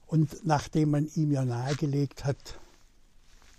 Und 0.08 0.46
nachdem 0.46 0.92
man 0.92 1.08
ihm 1.16 1.32
ja 1.32 1.46
nahegelegt 1.46 2.26
hat, 2.26 2.60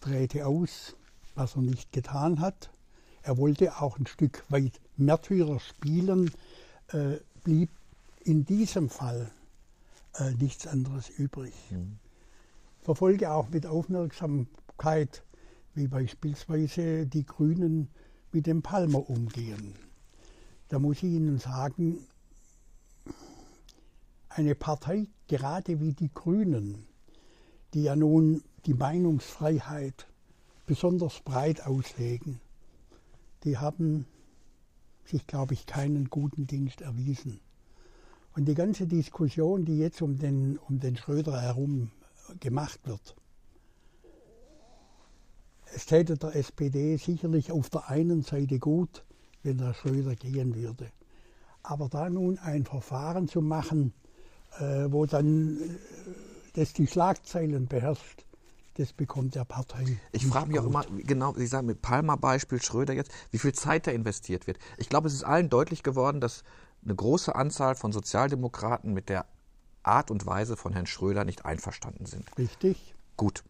trete 0.01 0.47
aus, 0.47 0.97
was 1.35 1.55
er 1.55 1.63
nicht 1.63 1.93
getan 1.93 2.41
hat, 2.41 2.71
er 3.23 3.39
wollte 3.39 3.81
auch 3.81 3.99
ein 3.99 4.07
Stück 4.07 4.45
weit 4.49 4.81
Märtyrer 4.97 5.61
spielen, 5.61 6.31
äh, 6.89 7.19
blieb 7.45 7.71
in 8.25 8.45
diesem 8.45 8.89
Fall 8.89 9.31
äh, 10.15 10.33
nichts 10.33 10.67
anderes 10.67 11.09
übrig. 11.09 11.55
Mhm. 11.71 11.99
Verfolge 12.81 13.31
auch 13.31 13.49
mit 13.51 13.67
Aufmerksamkeit, 13.67 15.23
wie 15.75 15.87
beispielsweise 15.87 17.07
die 17.07 17.27
Grünen 17.27 17.89
mit 18.33 18.47
dem 18.47 18.63
Palmer 18.63 19.09
umgehen. 19.09 19.75
Da 20.71 20.79
muss 20.79 20.99
ich 20.99 21.13
Ihnen 21.13 21.39
sagen, 21.41 21.99
eine 24.29 24.55
Partei, 24.55 25.09
gerade 25.27 25.81
wie 25.81 25.93
die 25.93 26.15
Grünen, 26.15 26.87
die 27.75 27.83
ja 27.83 27.97
nun 27.97 28.45
die 28.67 28.75
Meinungsfreiheit 28.75 30.07
besonders 30.67 31.21
breit 31.23 31.67
auslegen, 31.67 32.41
die 33.43 33.59
haben 33.59 34.07
sich, 35.05 35.27
glaube 35.27 35.55
ich, 35.55 35.67
keinen 35.67 36.09
guten 36.09 36.47
Dienst 36.47 36.83
erwiesen. 36.83 37.41
Und 38.37 38.45
die 38.45 38.55
ganze 38.55 38.87
Diskussion, 38.87 39.65
die 39.65 39.79
jetzt 39.79 40.01
um 40.03 40.19
den, 40.19 40.57
um 40.57 40.79
den 40.79 40.97
Schröder 40.97 41.43
herum 41.43 41.91
gemacht 42.39 42.79
wird, 42.85 43.17
es 45.75 45.87
täte 45.87 46.17
der 46.17 46.37
SPD 46.37 46.97
sicherlich 46.97 47.51
auf 47.51 47.71
der 47.71 47.89
einen 47.89 48.23
Seite 48.23 48.61
gut, 48.61 49.05
wenn 49.43 49.59
der 49.59 49.75
Schröder 49.75 50.15
gehen 50.15 50.55
würde. 50.55 50.91
Aber 51.63 51.89
da 51.89 52.09
nun 52.09 52.39
ein 52.39 52.65
Verfahren 52.65 53.29
zu 53.29 53.41
machen, 53.41 53.93
äh, 54.59 54.87
wo 54.91 55.07
dann 55.07 55.59
äh, 55.59 55.69
das 56.55 56.73
die 56.73 56.87
Schlagzeilen 56.87 57.67
beherrscht, 57.67 58.25
das 58.75 58.93
bekommt 58.93 59.35
der 59.35 59.45
Partei. 59.45 59.99
Ich 60.13 60.27
frage 60.27 60.49
mich 60.49 60.59
auch 60.59 60.67
immer, 60.67 60.85
genau, 60.91 61.35
Sie 61.35 61.47
sagen 61.47 61.67
mit 61.67 61.83
Palmer-Beispiel 61.83 62.63
Schröder 62.63 62.95
jetzt, 62.95 63.11
wie 63.31 63.39
viel 63.39 63.53
Zeit 63.53 63.87
da 63.87 63.91
investiert 63.91 64.47
wird. 64.47 64.59
Ich 64.79 64.89
glaube, 64.89 65.09
es 65.09 65.15
ist 65.15 65.25
allen 65.25 65.51
deutlich 65.51 65.83
geworden, 65.83 66.21
dass 66.21 66.45
eine 66.83 66.95
große 66.95 67.35
Anzahl 67.35 67.75
von 67.75 67.93
Sozialdemokraten 67.93 68.95
mit 68.95 69.09
der 69.09 69.27
Art 69.83 70.11
und 70.11 70.25
Weise 70.27 70.57
von 70.57 70.73
Herrn 70.73 70.87
Schröder 70.87 71.25
nicht 71.25 71.45
einverstanden 71.45 72.07
sind. 72.07 72.27
Richtig. 72.39 72.95
Gut. 73.17 73.45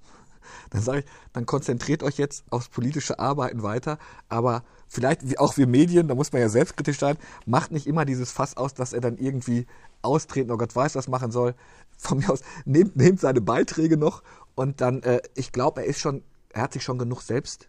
Dann 0.70 0.82
sage 0.82 1.00
ich, 1.00 1.04
dann 1.32 1.46
konzentriert 1.46 2.02
euch 2.02 2.18
jetzt 2.18 2.44
aufs 2.50 2.68
politische 2.68 3.18
Arbeiten 3.18 3.62
weiter, 3.62 3.98
aber 4.28 4.64
vielleicht 4.88 5.38
auch 5.38 5.56
wir 5.56 5.66
Medien, 5.66 6.08
da 6.08 6.14
muss 6.14 6.32
man 6.32 6.42
ja 6.42 6.48
selbstkritisch 6.48 6.98
sein, 6.98 7.16
macht 7.46 7.72
nicht 7.72 7.86
immer 7.86 8.04
dieses 8.04 8.30
Fass 8.32 8.56
aus, 8.56 8.74
dass 8.74 8.92
er 8.92 9.00
dann 9.00 9.16
irgendwie 9.18 9.66
austreten, 10.02 10.50
oh 10.50 10.56
Gott 10.56 10.74
weiß, 10.74 10.94
was 10.94 11.08
machen 11.08 11.30
soll. 11.30 11.54
Von 11.96 12.18
mir 12.18 12.30
aus, 12.30 12.40
nehmt, 12.64 12.96
nehmt 12.96 13.20
seine 13.20 13.40
Beiträge 13.40 13.96
noch 13.96 14.22
und 14.54 14.80
dann, 14.80 15.02
äh, 15.02 15.20
ich 15.34 15.52
glaube, 15.52 15.82
er 15.82 15.86
ist 15.86 16.00
schon, 16.00 16.22
er 16.50 16.62
hat 16.62 16.72
sich 16.72 16.82
schon 16.82 16.98
genug 16.98 17.22
selbst 17.22 17.68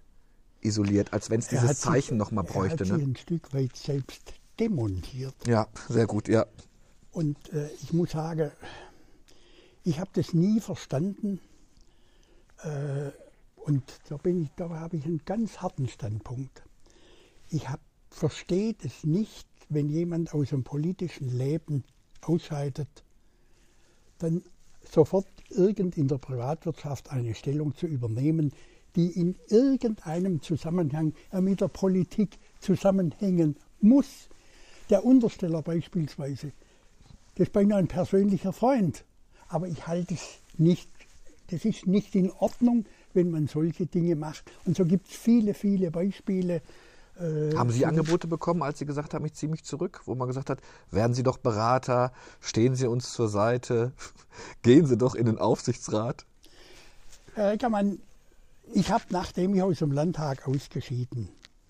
isoliert, 0.62 1.14
als 1.14 1.30
wenn 1.30 1.40
es 1.40 1.48
dieses 1.48 1.80
Zeichen 1.80 2.18
nochmal 2.18 2.44
bräuchte. 2.44 2.84
Er 2.84 2.92
hat 2.92 2.98
ne? 2.98 3.04
ein 3.04 3.16
Stück 3.16 3.54
weit 3.54 3.76
selbst 3.76 4.34
demontiert. 4.60 5.36
Ja, 5.48 5.68
sehr 5.90 6.08
gut, 6.08 6.28
ja. 6.28 6.46
Und 7.12 7.52
äh, 7.52 7.70
ich 7.82 7.94
muss 7.94 8.12
sagen, 8.12 8.52
ich 9.84 10.00
habe 10.00 10.12
das 10.14 10.34
nie 10.34 10.60
verstanden. 10.60 11.40
Äh, 12.64 13.12
und 13.56 13.84
da, 14.10 14.20
da 14.56 14.70
habe 14.70 14.98
ich 14.98 15.06
einen 15.06 15.22
ganz 15.26 15.62
harten 15.62 15.88
Standpunkt. 15.88 16.64
Ich 17.50 17.68
verstehe 18.10 18.76
es 18.84 19.04
nicht, 19.04 19.48
wenn 19.70 19.90
jemand 19.90 20.34
aus 20.34 20.50
dem 20.50 20.64
politischen 20.64 21.30
Leben 21.38 21.84
ausscheidet, 22.22 23.04
dann 24.20 24.44
sofort 24.84 25.28
irgend 25.50 25.98
in 25.98 26.08
der 26.08 26.18
Privatwirtschaft 26.18 27.10
eine 27.10 27.36
Stellung 27.36 27.76
zu 27.76 27.88
übernehmen, 27.88 28.52
die 28.96 29.08
in 29.08 29.36
irgendeinem 29.48 30.42
Zusammenhang 30.42 31.14
mit 31.40 31.62
der 31.62 31.70
Politik 31.70 32.38
zusammenhängen 32.60 33.56
muss. 33.80 34.30
Der 34.90 35.06
Untersteller 35.06 35.62
beispielsweise, 35.62 36.52
das 37.36 37.48
ist 37.48 37.54
beinahe 37.54 37.80
ein 37.80 37.88
persönlicher 37.88 38.52
Freund, 38.52 39.06
aber 39.48 39.68
ich 39.68 39.88
halte 39.88 40.14
es 40.16 40.40
nicht, 40.58 40.90
das 41.52 41.66
ist 41.66 41.86
nicht 41.86 42.16
in 42.16 42.32
Ordnung, 42.32 42.86
wenn 43.14 43.30
man 43.30 43.48
solche 43.48 43.86
Dinge 43.86 44.16
macht. 44.16 44.50
Und 44.66 44.78
so 44.78 44.86
gibt 44.86 45.10
es 45.10 45.16
viele, 45.16 45.54
viele 45.54 45.92
Beispiele. 45.92 46.62
Äh, 47.20 47.56
haben 47.56 47.70
Sie 47.72 47.86
Angebote 47.86 48.28
bekommen, 48.28 48.64
als 48.64 48.80
Sie 48.80 48.86
gesagt 48.86 49.14
haben, 49.14 49.26
ich 49.26 49.34
ziehe 49.34 49.50
mich 49.50 49.64
zurück, 49.64 50.02
wo 50.06 50.16
man 50.16 50.28
gesagt 50.28 50.50
hat, 50.50 50.60
werden 50.92 51.14
Sie 51.14 51.24
doch 51.24 51.38
Berater, 51.38 52.14
stehen 52.40 52.76
Sie 52.76 52.88
uns 52.88 53.12
zur 53.14 53.28
Seite, 53.28 53.92
gehen 54.62 54.86
Sie 54.86 54.98
doch 54.98 55.14
in 55.14 55.26
den 55.26 55.38
Aufsichtsrat? 55.38 56.26
Äh, 57.36 57.58
kann 57.58 57.72
man, 57.72 58.00
ich 58.74 58.92
habe, 58.92 59.04
nachdem 59.10 59.54
ich 59.54 59.62
aus 59.62 59.80
dem 59.80 59.92
Landtag 59.92 60.48
ausgeschieden 60.48 61.30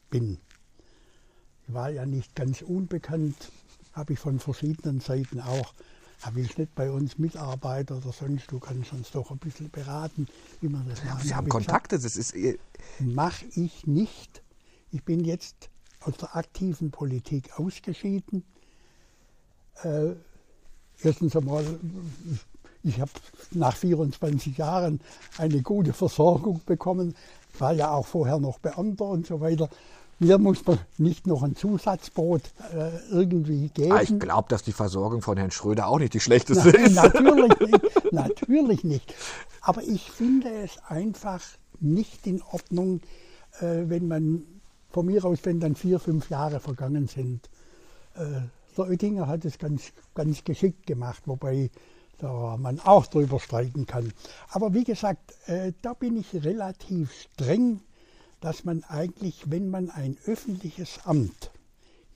bin, 0.09 0.37
war 1.67 1.89
ja 1.89 2.05
nicht 2.05 2.35
ganz 2.35 2.61
unbekannt, 2.61 3.51
habe 3.93 4.13
ich 4.13 4.19
von 4.19 4.39
verschiedenen 4.39 4.99
Seiten 4.99 5.41
auch, 5.41 5.73
habe 6.21 6.41
ich 6.41 6.57
nicht 6.57 6.75
bei 6.75 6.91
uns 6.91 7.17
Mitarbeiter 7.17 7.97
oder 7.97 8.11
sonst, 8.11 8.51
du 8.51 8.59
kannst 8.59 8.93
uns 8.93 9.11
doch 9.11 9.31
ein 9.31 9.37
bisschen 9.37 9.69
beraten, 9.69 10.27
wie 10.61 10.69
man 10.69 10.87
das 10.87 11.03
macht. 11.03 11.23
Sie 11.23 11.33
haben 11.33 11.49
Kontakte, 11.49 11.95
gesagt, 11.95 12.05
das 12.05 12.15
ist... 12.15 12.35
Mache 12.99 13.45
ich 13.55 13.87
nicht. 13.87 14.43
Ich 14.91 15.03
bin 15.03 15.23
jetzt 15.23 15.69
aus 16.01 16.17
der 16.17 16.35
aktiven 16.35 16.91
Politik 16.91 17.57
ausgeschieden. 17.57 18.43
Äh, 19.83 20.13
erstens 21.01 21.35
einmal, 21.35 21.65
ich 22.83 22.99
habe 22.99 23.11
nach 23.51 23.75
24 23.75 24.57
Jahren 24.57 25.01
eine 25.37 25.61
gute 25.61 25.93
Versorgung 25.93 26.61
bekommen, 26.65 27.15
war 27.59 27.73
ja 27.73 27.91
auch 27.91 28.05
vorher 28.05 28.39
noch 28.39 28.59
Beamter 28.59 29.05
und 29.05 29.27
so 29.27 29.41
weiter. 29.41 29.69
Mir 30.19 30.37
muss 30.37 30.63
man 30.67 30.77
nicht 30.99 31.25
noch 31.25 31.41
ein 31.41 31.55
Zusatzbrot 31.55 32.43
äh, 32.73 32.91
irgendwie 33.09 33.69
geben. 33.69 33.91
Ah, 33.91 34.03
ich 34.03 34.19
glaube, 34.19 34.49
dass 34.49 34.61
die 34.61 34.71
Versorgung 34.71 35.23
von 35.23 35.35
Herrn 35.35 35.49
Schröder 35.49 35.87
auch 35.87 35.97
nicht 35.97 36.13
die 36.13 36.19
schlechteste 36.19 36.69
Nein, 36.69 36.85
ist. 36.85 36.95
Natürlich 36.95 37.59
nicht, 37.59 37.83
natürlich 38.13 38.83
nicht. 38.83 39.15
Aber 39.61 39.81
ich 39.81 40.11
finde 40.11 40.49
es 40.63 40.77
einfach 40.87 41.41
nicht 41.79 42.27
in 42.27 42.41
Ordnung, 42.51 43.01
äh, 43.61 43.85
wenn 43.87 44.07
man 44.07 44.43
von 44.91 45.07
mir 45.07 45.25
aus, 45.25 45.39
wenn 45.43 45.59
dann 45.59 45.75
vier, 45.75 45.99
fünf 45.99 46.29
Jahre 46.29 46.59
vergangen 46.59 47.07
sind. 47.07 47.49
Äh, 48.15 48.41
der 48.77 48.85
Oettinger 48.85 49.27
hat 49.27 49.43
es 49.45 49.57
ganz, 49.57 49.91
ganz 50.13 50.43
geschickt 50.43 50.85
gemacht, 50.85 51.23
wobei 51.25 51.71
da 52.21 52.57
man 52.57 52.79
auch 52.79 53.07
drüber 53.07 53.39
streiten 53.39 53.85
kann. 53.85 54.13
Aber 54.49 54.73
wie 54.73 54.83
gesagt, 54.83 55.33
äh, 55.47 55.73
da 55.81 55.93
bin 55.93 56.17
ich 56.17 56.43
relativ 56.43 57.11
streng 57.13 57.81
dass 58.41 58.65
man 58.65 58.83
eigentlich, 58.83 59.49
wenn 59.49 59.69
man 59.69 59.89
ein 59.89 60.17
öffentliches 60.25 60.99
Amt 61.05 61.51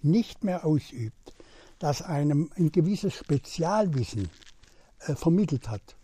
nicht 0.01 0.43
mehr 0.43 0.65
ausübt, 0.65 1.33
das 1.79 2.01
einem 2.01 2.51
ein 2.55 2.71
gewisses 2.71 3.13
Spezialwissen 3.13 4.29
äh, 4.99 5.15
vermittelt 5.15 5.69
hat. 5.69 5.95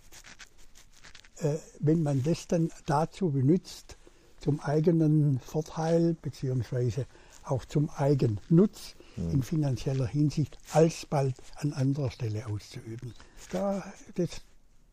Äh, 1.37 1.57
wenn 1.79 2.03
man 2.03 2.23
das 2.23 2.47
dann 2.47 2.71
dazu 2.85 3.31
benutzt, 3.31 3.97
zum 4.39 4.59
eigenen 4.59 5.39
Vorteil 5.39 6.15
beziehungsweise 6.15 7.05
auch 7.43 7.65
zum 7.65 7.89
Eigennutz. 7.89 8.95
In 9.29 9.43
finanzieller 9.43 10.07
Hinsicht 10.07 10.57
alsbald 10.73 11.36
an 11.55 11.73
anderer 11.73 12.12
Stelle 12.12 12.47
auszuüben. 12.47 13.13
Da, 13.51 13.84
das, 14.15 14.41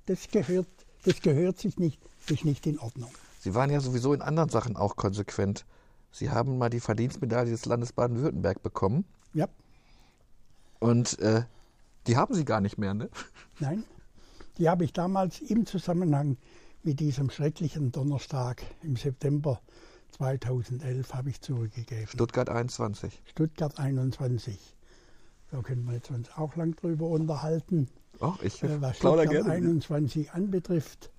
das, 0.06 0.28
gehört, 0.28 0.68
das 1.04 1.20
gehört 1.22 1.58
sich 1.58 1.78
nicht, 1.78 2.00
ist 2.28 2.44
nicht 2.44 2.66
in 2.66 2.78
Ordnung. 2.78 3.10
Sie 3.40 3.54
waren 3.54 3.70
ja 3.70 3.80
sowieso 3.80 4.12
in 4.12 4.20
anderen 4.22 4.50
Sachen 4.50 4.76
auch 4.76 4.96
konsequent. 4.96 5.64
Sie 6.10 6.30
haben 6.30 6.58
mal 6.58 6.70
die 6.70 6.80
Verdienstmedaille 6.80 7.50
des 7.50 7.64
Landes 7.66 7.92
Baden-Württemberg 7.92 8.62
bekommen. 8.62 9.04
Ja. 9.34 9.48
Und 10.80 11.18
äh, 11.20 11.42
die 12.06 12.16
haben 12.16 12.34
Sie 12.34 12.44
gar 12.44 12.60
nicht 12.60 12.78
mehr, 12.78 12.94
ne? 12.94 13.08
Nein, 13.60 13.84
die 14.58 14.68
habe 14.68 14.84
ich 14.84 14.92
damals 14.92 15.40
im 15.40 15.66
Zusammenhang 15.66 16.36
mit 16.82 17.00
diesem 17.00 17.30
schrecklichen 17.30 17.92
Donnerstag 17.92 18.62
im 18.82 18.96
September 18.96 19.60
2011 20.12 21.14
habe 21.14 21.30
ich 21.30 21.40
zurückgegeben. 21.40 22.06
Stuttgart 22.08 22.48
21. 22.48 23.22
Stuttgart 23.26 23.78
21. 23.78 24.58
Da 25.50 25.62
können 25.62 25.84
wir 25.84 25.94
jetzt 25.94 26.10
uns 26.10 26.28
auch 26.36 26.56
lang 26.56 26.74
drüber 26.76 27.06
unterhalten. 27.06 27.88
Oh, 28.20 28.34
ich 28.42 28.62
äh, 28.62 28.80
was 28.80 28.96
Stuttgart 28.96 29.30
gerne. 29.30 29.50
21 29.50 30.32
anbetrifft. 30.32 31.10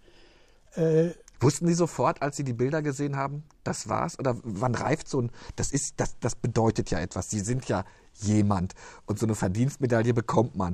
Äh, 0.75 1.11
Wussten 1.39 1.67
Sie 1.67 1.73
sofort, 1.73 2.21
als 2.21 2.35
Sie 2.35 2.43
die 2.43 2.53
Bilder 2.53 2.81
gesehen 2.81 3.15
haben, 3.15 3.43
das 3.63 3.87
war's? 3.87 4.19
Oder 4.19 4.35
wann 4.43 4.75
reift 4.75 5.07
so 5.07 5.21
ein, 5.21 5.31
das 5.55 5.71
ist, 5.71 5.93
das, 5.97 6.19
das 6.19 6.35
bedeutet 6.35 6.91
ja 6.91 6.99
etwas. 6.99 7.29
Sie 7.29 7.39
sind 7.39 7.65
ja 7.69 7.85
jemand. 8.15 8.75
Und 9.05 9.19
so 9.19 9.25
eine 9.25 9.35
Verdienstmedaille 9.35 10.13
bekommt 10.13 10.55
man. 10.55 10.73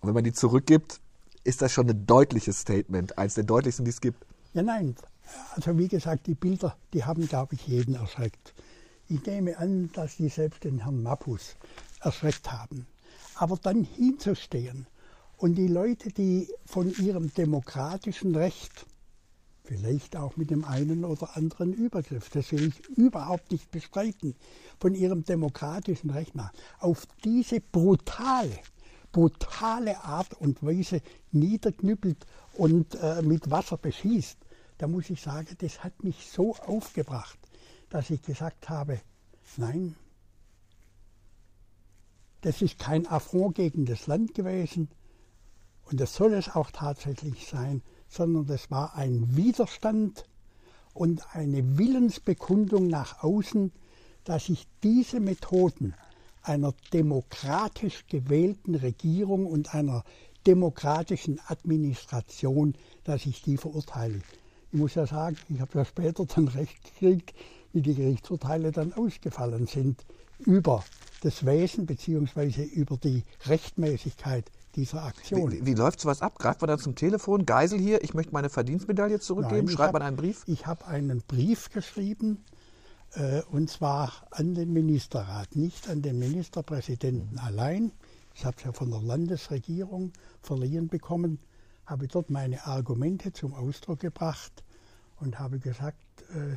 Und 0.00 0.08
wenn 0.08 0.14
man 0.14 0.24
die 0.24 0.32
zurückgibt, 0.32 1.00
ist 1.44 1.60
das 1.62 1.72
schon 1.72 1.88
ein 1.88 2.06
deutliches 2.06 2.60
Statement, 2.60 3.18
eines 3.18 3.34
der 3.34 3.44
deutlichsten, 3.44 3.84
die 3.84 3.90
es 3.90 4.00
gibt. 4.00 4.24
Ja, 4.54 4.62
nein. 4.62 4.96
Also 5.54 5.78
wie 5.78 5.88
gesagt, 5.88 6.26
die 6.26 6.34
Bilder, 6.34 6.76
die 6.92 7.04
haben, 7.04 7.26
glaube 7.26 7.54
ich, 7.54 7.66
jeden 7.66 7.94
erschreckt. 7.94 8.54
Ich 9.08 9.24
nehme 9.24 9.56
an, 9.58 9.90
dass 9.92 10.16
die 10.16 10.28
selbst 10.28 10.64
den 10.64 10.80
Herrn 10.80 11.02
Mappus 11.02 11.56
erschreckt 12.00 12.50
haben. 12.50 12.86
Aber 13.34 13.56
dann 13.56 13.84
hinzustehen 13.84 14.86
und 15.36 15.54
die 15.56 15.68
Leute, 15.68 16.10
die 16.10 16.48
von 16.64 16.92
ihrem 16.98 17.32
demokratischen 17.34 18.34
Recht 18.34 18.86
vielleicht 19.66 20.16
auch 20.16 20.36
mit 20.36 20.50
dem 20.50 20.64
einen 20.64 21.04
oder 21.04 21.36
anderen 21.36 21.72
Übergriff, 21.72 22.30
das 22.30 22.52
will 22.52 22.68
ich 22.68 22.88
überhaupt 22.96 23.50
nicht 23.50 23.70
bestreiten, 23.70 24.34
von 24.78 24.94
ihrem 24.94 25.24
demokratischen 25.24 26.10
Recht 26.10 26.34
nach, 26.34 26.52
auf 26.78 27.06
diese 27.24 27.60
brutale, 27.60 28.58
brutale 29.12 30.02
Art 30.02 30.34
und 30.34 30.62
Weise 30.62 31.02
niederknüppelt 31.32 32.26
und 32.54 32.94
äh, 33.02 33.22
mit 33.22 33.50
Wasser 33.50 33.76
beschießt, 33.76 34.38
da 34.78 34.86
muss 34.86 35.10
ich 35.10 35.20
sagen, 35.20 35.56
das 35.58 35.82
hat 35.82 36.04
mich 36.04 36.30
so 36.30 36.54
aufgebracht, 36.56 37.38
dass 37.88 38.10
ich 38.10 38.22
gesagt 38.22 38.68
habe, 38.68 39.00
nein, 39.56 39.96
das 42.42 42.62
ist 42.62 42.78
kein 42.78 43.06
Affront 43.06 43.56
gegen 43.56 43.86
das 43.86 44.06
Land 44.06 44.34
gewesen 44.34 44.88
und 45.84 46.00
das 46.00 46.14
soll 46.14 46.34
es 46.34 46.54
auch 46.54 46.70
tatsächlich 46.70 47.46
sein, 47.46 47.82
sondern 48.08 48.46
das 48.46 48.70
war 48.70 48.94
ein 48.94 49.36
Widerstand 49.36 50.26
und 50.92 51.34
eine 51.34 51.78
Willensbekundung 51.78 52.86
nach 52.88 53.22
außen, 53.22 53.72
dass 54.24 54.48
ich 54.48 54.66
diese 54.82 55.20
Methoden 55.20 55.94
einer 56.42 56.74
demokratisch 56.92 58.06
gewählten 58.08 58.74
Regierung 58.74 59.46
und 59.46 59.74
einer 59.74 60.04
demokratischen 60.46 61.40
Administration, 61.48 62.74
dass 63.04 63.26
ich 63.26 63.42
die 63.42 63.56
verurteile. 63.56 64.20
Ich 64.72 64.78
muss 64.78 64.94
ja 64.94 65.06
sagen, 65.06 65.36
ich 65.48 65.60
habe 65.60 65.78
ja 65.78 65.84
später 65.84 66.26
dann 66.26 66.48
recht 66.48 66.82
gekriegt, 66.84 67.34
wie 67.72 67.82
die 67.82 67.94
Gerichtsurteile 67.94 68.72
dann 68.72 68.92
ausgefallen 68.92 69.66
sind 69.66 70.04
über 70.38 70.84
das 71.22 71.46
Wesen 71.46 71.86
bzw. 71.86 72.64
über 72.64 72.96
die 72.96 73.24
Rechtmäßigkeit 73.46 74.50
dieser 74.74 75.04
Aktion. 75.04 75.50
Wie, 75.50 75.66
wie 75.66 75.74
läuft 75.74 76.00
sowas 76.00 76.20
ab? 76.20 76.38
Greift 76.38 76.60
man 76.60 76.68
dann 76.68 76.78
zum 76.78 76.94
Telefon? 76.94 77.46
Geisel 77.46 77.78
hier, 77.78 78.04
ich 78.04 78.14
möchte 78.14 78.32
meine 78.32 78.50
Verdienstmedaille 78.50 79.20
zurückgeben? 79.20 79.66
Nein, 79.66 79.74
Schreibt 79.74 79.92
man 79.94 80.02
einen 80.02 80.16
Brief? 80.16 80.42
Ich 80.46 80.66
habe 80.66 80.86
einen 80.86 81.22
Brief 81.26 81.70
geschrieben, 81.70 82.44
äh, 83.14 83.42
und 83.50 83.70
zwar 83.70 84.12
an 84.30 84.54
den 84.54 84.72
Ministerrat, 84.72 85.56
nicht 85.56 85.88
an 85.88 86.02
den 86.02 86.18
Ministerpräsidenten 86.18 87.32
mhm. 87.32 87.38
allein. 87.38 87.92
Ich 88.34 88.44
habe 88.44 88.56
es 88.58 88.64
ja 88.64 88.72
von 88.72 88.90
der 88.90 89.00
Landesregierung 89.00 90.12
verliehen 90.42 90.88
bekommen, 90.88 91.38
habe 91.86 92.08
dort 92.08 92.30
meine 92.30 92.66
Argumente 92.66 93.32
zum 93.32 93.54
Ausdruck 93.54 94.00
gebracht 94.00 94.64
und 95.20 95.38
habe 95.38 95.58
gesagt, 95.58 96.22
äh, 96.34 96.56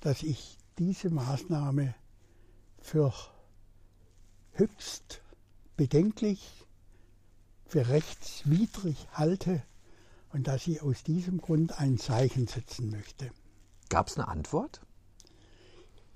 dass 0.00 0.22
ich 0.22 0.58
diese 0.78 1.10
Maßnahme 1.10 1.94
für 2.80 3.12
höchst 4.52 5.22
bedenklich 5.76 6.64
für 7.66 7.88
rechtswidrig 7.88 9.08
halte 9.12 9.62
und 10.32 10.46
dass 10.46 10.66
ich 10.66 10.82
aus 10.82 11.02
diesem 11.02 11.38
Grund 11.38 11.78
ein 11.80 11.98
Zeichen 11.98 12.46
setzen 12.46 12.90
möchte. 12.90 13.30
Gab 13.88 14.08
es 14.08 14.16
eine 14.16 14.28
Antwort? 14.28 14.80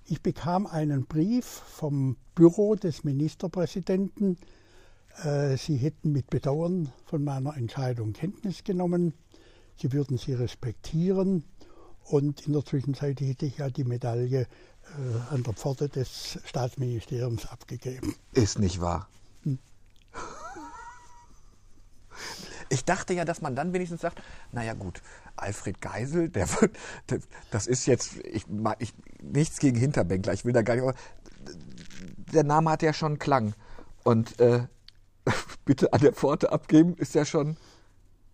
Ich 0.04 0.22
bekam 0.22 0.66
einen 0.66 1.06
Brief 1.06 1.44
vom 1.44 2.16
Büro 2.34 2.74
des 2.76 3.04
Ministerpräsidenten. 3.04 4.38
Äh, 5.24 5.56
sie 5.56 5.76
hätten 5.76 6.12
mit 6.12 6.30
Bedauern 6.30 6.92
von 7.06 7.24
meiner 7.24 7.56
Entscheidung 7.56 8.12
Kenntnis 8.12 8.64
genommen. 8.64 9.14
Sie 9.76 9.92
würden 9.92 10.18
sie 10.18 10.34
respektieren. 10.34 11.44
Und 12.04 12.46
in 12.46 12.52
der 12.52 12.64
Zwischenzeit 12.64 13.20
hätte 13.20 13.46
ich 13.46 13.58
ja 13.58 13.68
die 13.68 13.84
Medaille 13.84 14.42
äh, 14.42 14.46
an 15.30 15.42
der 15.42 15.54
Pforte 15.54 15.88
des 15.88 16.38
Staatsministeriums 16.44 17.46
abgegeben. 17.46 18.14
Ist 18.32 18.58
nicht 18.58 18.80
wahr. 18.80 19.08
Ich 22.70 22.84
dachte 22.84 23.14
ja, 23.14 23.24
dass 23.24 23.40
man 23.40 23.56
dann 23.56 23.72
wenigstens 23.72 24.02
sagt, 24.02 24.20
naja 24.52 24.74
gut, 24.74 25.02
Alfred 25.36 25.80
Geisel, 25.80 26.28
der 26.28 26.48
wird, 26.60 26.76
das 27.50 27.66
ist 27.66 27.86
jetzt, 27.86 28.16
ich, 28.24 28.44
ich, 28.78 28.92
nichts 29.22 29.58
gegen 29.58 29.78
Hinterbänkler, 29.78 30.34
ich 30.34 30.44
will 30.44 30.52
da 30.52 30.62
gar 30.62 30.74
nicht, 30.74 30.82
aber 30.82 30.94
der 32.32 32.44
Name 32.44 32.70
hat 32.70 32.82
ja 32.82 32.92
schon 32.92 33.18
Klang. 33.18 33.54
Und 34.04 34.38
äh, 34.40 34.66
bitte 35.64 35.92
an 35.92 36.00
der 36.00 36.12
Pforte 36.12 36.52
abgeben, 36.52 36.94
ist 36.96 37.14
ja 37.14 37.24
schon 37.24 37.56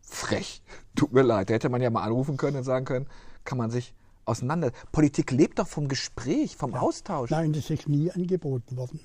frech. 0.02 0.62
Tut 0.94 1.12
mir 1.12 1.22
leid, 1.22 1.50
da 1.50 1.54
hätte 1.54 1.68
man 1.68 1.80
ja 1.80 1.90
mal 1.90 2.02
anrufen 2.02 2.36
können 2.36 2.58
und 2.58 2.64
sagen 2.64 2.84
können, 2.84 3.06
kann 3.44 3.58
man 3.58 3.70
sich 3.70 3.94
auseinander. 4.24 4.72
Politik 4.92 5.30
lebt 5.30 5.58
doch 5.58 5.68
vom 5.68 5.88
Gespräch, 5.88 6.56
vom 6.56 6.72
ja. 6.72 6.80
Austausch. 6.80 7.30
Nein, 7.30 7.52
das 7.52 7.70
ist 7.70 7.88
nie 7.88 8.10
angeboten 8.10 8.76
worden. 8.76 9.00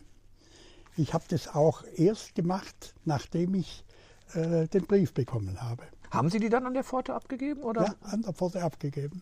Ich 0.98 1.14
habe 1.14 1.24
das 1.30 1.48
auch 1.48 1.84
erst 1.96 2.36
gemacht, 2.36 2.94
nachdem 3.06 3.56
ich 3.56 3.86
äh, 4.34 4.68
den 4.68 4.86
Brief 4.86 5.14
bekommen 5.14 5.62
habe. 5.62 5.84
Haben 6.12 6.30
Sie 6.30 6.40
die 6.40 6.50
dann 6.50 6.66
an 6.66 6.74
der 6.74 6.84
Pforte 6.84 7.14
abgegeben? 7.14 7.62
Oder? 7.64 7.84
Ja, 7.84 7.96
an 8.02 8.22
der 8.24 8.34
Pforte 8.34 8.64
abgegeben. 8.64 9.22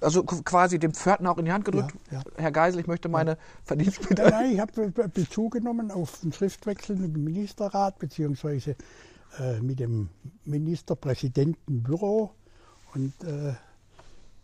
Also 0.00 0.22
quasi 0.24 0.78
dem 0.78 0.92
Pförtner 0.94 1.30
auch 1.32 1.38
in 1.38 1.44
die 1.44 1.52
Hand 1.52 1.64
gedrückt? 1.64 1.94
Ja, 2.10 2.18
ja. 2.18 2.24
Herr 2.36 2.52
Geisel, 2.52 2.80
ich 2.80 2.86
möchte 2.86 3.08
meine 3.08 3.32
ja. 3.32 3.38
Verdienstmedaille. 3.64 4.30
Nein, 4.30 4.52
ich 4.52 4.60
habe 4.60 4.90
Bezug 5.08 5.52
genommen 5.52 5.90
auf 5.90 6.20
den 6.20 6.32
Schriftwechsel 6.32 6.96
mit 6.96 7.14
dem 7.14 7.24
Ministerrat 7.24 7.98
beziehungsweise 7.98 8.76
äh, 9.38 9.60
mit 9.60 9.80
dem 9.80 10.08
Ministerpräsidentenbüro. 10.44 12.32
Und 12.94 13.12
äh, 13.24 13.54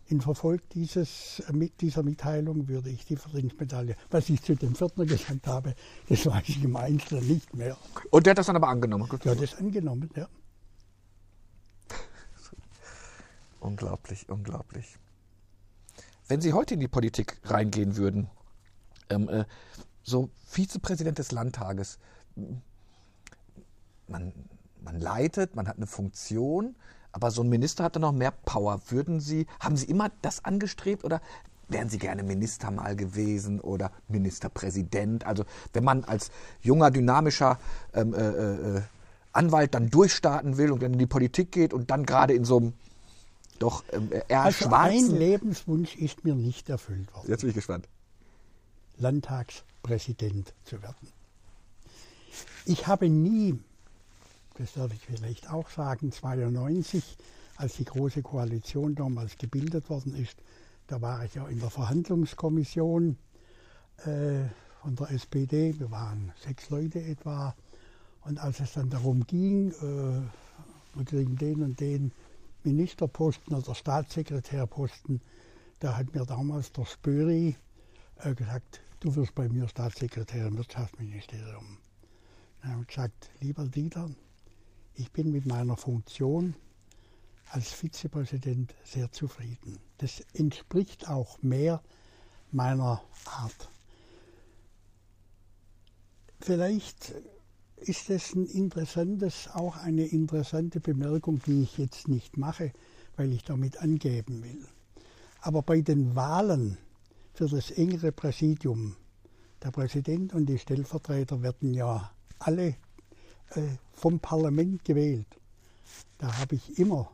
in 0.07 0.21
Verfolg 0.21 0.69
dieses, 0.69 1.41
mit 1.51 1.81
dieser 1.81 2.03
Mitteilung 2.03 2.67
würde 2.67 2.89
ich 2.89 3.05
die 3.05 3.15
Verdienstmedaille, 3.15 3.95
was 4.11 4.29
ich 4.29 4.41
zu 4.41 4.55
dem 4.55 4.75
Pförtner 4.75 5.05
gesagt 5.05 5.47
habe, 5.47 5.73
das 6.09 6.25
weiß 6.25 6.47
ich 6.47 6.63
im 6.63 6.75
Einzelnen 6.75 7.27
nicht 7.27 7.55
mehr. 7.55 7.75
Und 8.11 8.25
der 8.25 8.31
hat 8.31 8.37
das 8.37 8.45
dann 8.45 8.55
aber 8.55 8.67
angenommen? 8.67 9.09
Der 9.23 9.31
hat 9.31 9.41
das 9.41 9.57
angenommen, 9.57 10.09
ja. 10.15 10.27
unglaublich, 13.59 14.29
unglaublich. 14.29 14.97
Wenn 16.27 16.41
Sie 16.41 16.53
heute 16.53 16.73
in 16.73 16.79
die 16.79 16.87
Politik 16.87 17.37
reingehen 17.43 17.97
würden, 17.97 18.29
ähm, 19.09 19.29
äh, 19.29 19.45
so 20.01 20.29
Vizepräsident 20.47 21.19
des 21.19 21.31
Landtages, 21.31 21.99
man, 24.07 24.33
man 24.81 24.99
leitet, 24.99 25.55
man 25.55 25.67
hat 25.67 25.77
eine 25.77 25.87
Funktion, 25.87 26.75
aber 27.11 27.29
so 27.31 27.43
ein 27.43 27.49
Minister 27.49 27.83
hat 27.83 27.95
dann 27.95 28.01
noch 28.01 28.11
mehr 28.11 28.31
Power. 28.31 28.81
Würden 28.89 29.19
Sie, 29.19 29.45
haben 29.59 29.77
Sie 29.77 29.85
immer 29.85 30.11
das 30.21 30.43
angestrebt 30.43 31.03
oder 31.03 31.21
wären 31.67 31.89
Sie 31.89 31.99
gerne 31.99 32.23
Minister 32.23 32.71
mal 32.71 32.95
gewesen 32.95 33.61
oder 33.61 33.91
Ministerpräsident? 34.07 35.25
Also 35.25 35.45
wenn 35.73 35.83
man 35.83 36.03
als 36.05 36.31
junger, 36.61 36.89
dynamischer 36.89 37.59
ähm, 37.93 38.13
äh, 38.13 38.77
äh, 38.77 38.81
Anwalt 39.31 39.75
dann 39.75 39.89
durchstarten 39.89 40.57
will 40.57 40.71
und 40.71 40.81
dann 40.81 40.93
in 40.93 40.99
die 40.99 41.07
Politik 41.07 41.51
geht 41.51 41.73
und 41.73 41.91
dann 41.91 42.05
gerade 42.05 42.33
in 42.33 42.45
so 42.45 42.57
einem 42.57 42.73
doch 43.59 43.83
ähm, 43.91 44.09
eher 44.27 44.41
also 44.41 44.65
schwarzen... 44.65 45.11
Ein 45.11 45.17
Lebenswunsch 45.17 45.95
ist 45.95 46.23
mir 46.23 46.35
nicht 46.35 46.69
erfüllt 46.69 47.13
worden. 47.13 47.29
Jetzt 47.29 47.41
bin 47.41 47.49
ich 47.49 47.55
gespannt. 47.55 47.87
Landtagspräsident 48.97 50.53
zu 50.63 50.81
werden. 50.81 51.07
Ich 52.65 52.87
habe 52.87 53.09
nie, 53.09 53.59
das 54.57 54.73
darf 54.73 54.93
ich 54.93 55.05
vielleicht 55.05 55.51
auch 55.51 55.69
sagen, 55.69 56.11
92, 56.11 57.17
als 57.57 57.75
die 57.75 57.85
Große 57.85 58.21
Koalition 58.21 58.95
damals 58.95 59.37
gebildet 59.37 59.89
worden 59.89 60.15
ist, 60.15 60.35
da 60.87 61.01
war 61.01 61.23
ich 61.25 61.35
ja 61.35 61.47
in 61.47 61.59
der 61.59 61.69
Verhandlungskommission 61.69 63.17
äh, 64.05 64.45
von 64.81 64.95
der 64.95 65.11
SPD. 65.11 65.79
Wir 65.79 65.89
waren 65.91 66.31
sechs 66.43 66.69
Leute 66.69 67.01
etwa. 67.01 67.55
Und 68.21 68.39
als 68.39 68.59
es 68.59 68.73
dann 68.73 68.89
darum 68.89 69.25
ging, 69.25 69.71
äh, 69.71 70.21
wir 70.95 71.05
kriegen 71.05 71.37
den 71.37 71.63
und 71.63 71.79
den 71.79 72.11
Ministerposten 72.65 73.55
oder 73.55 73.75
Staatssekretärposten, 73.75 75.21
da 75.79 75.95
hat 75.95 76.13
mir 76.13 76.25
damals 76.25 76.71
der 76.71 76.85
Spöri 76.85 77.55
äh, 78.17 78.33
gesagt, 78.33 78.81
du 78.99 79.15
wirst 79.15 79.35
bei 79.35 79.47
mir 79.47 79.67
Staatssekretär 79.67 80.47
im 80.47 80.57
Wirtschaftsministerium. 80.57 81.77
Dann 82.61 82.71
habe 82.71 82.81
ich 82.81 82.87
gesagt, 82.87 83.29
lieber 83.39 83.65
Dieter, 83.65 84.09
ich 84.95 85.11
bin 85.11 85.31
mit 85.31 85.45
meiner 85.45 85.77
Funktion 85.77 86.55
als 87.51 87.71
Vizepräsident 87.71 88.73
sehr 88.83 89.11
zufrieden. 89.11 89.79
Das 89.99 90.21
entspricht 90.33 91.07
auch 91.07 91.41
mehr 91.41 91.81
meiner 92.51 93.01
Art. 93.25 93.69
Vielleicht 96.39 97.13
ist 97.87 98.09
es 98.09 98.33
ein 98.33 98.47
interessantes, 98.47 99.49
auch 99.53 99.77
eine 99.77 100.05
interessante 100.05 100.79
Bemerkung, 100.79 101.39
die 101.45 101.63
ich 101.63 101.77
jetzt 101.77 102.07
nicht 102.07 102.37
mache, 102.37 102.71
weil 103.15 103.31
ich 103.31 103.43
damit 103.43 103.77
angeben 103.77 104.43
will. 104.43 104.65
Aber 105.41 105.61
bei 105.61 105.81
den 105.81 106.15
Wahlen 106.15 106.77
für 107.33 107.47
das 107.47 107.69
engere 107.71 108.11
Präsidium, 108.11 108.95
der 109.63 109.71
Präsident 109.71 110.33
und 110.33 110.47
die 110.47 110.57
Stellvertreter 110.57 111.41
werden 111.43 111.73
ja 111.73 112.11
alle 112.39 112.75
äh, 113.51 113.61
vom 113.93 114.19
Parlament 114.19 114.83
gewählt. 114.83 115.27
Da 116.17 116.39
habe 116.39 116.55
ich 116.55 116.79
immer 116.79 117.11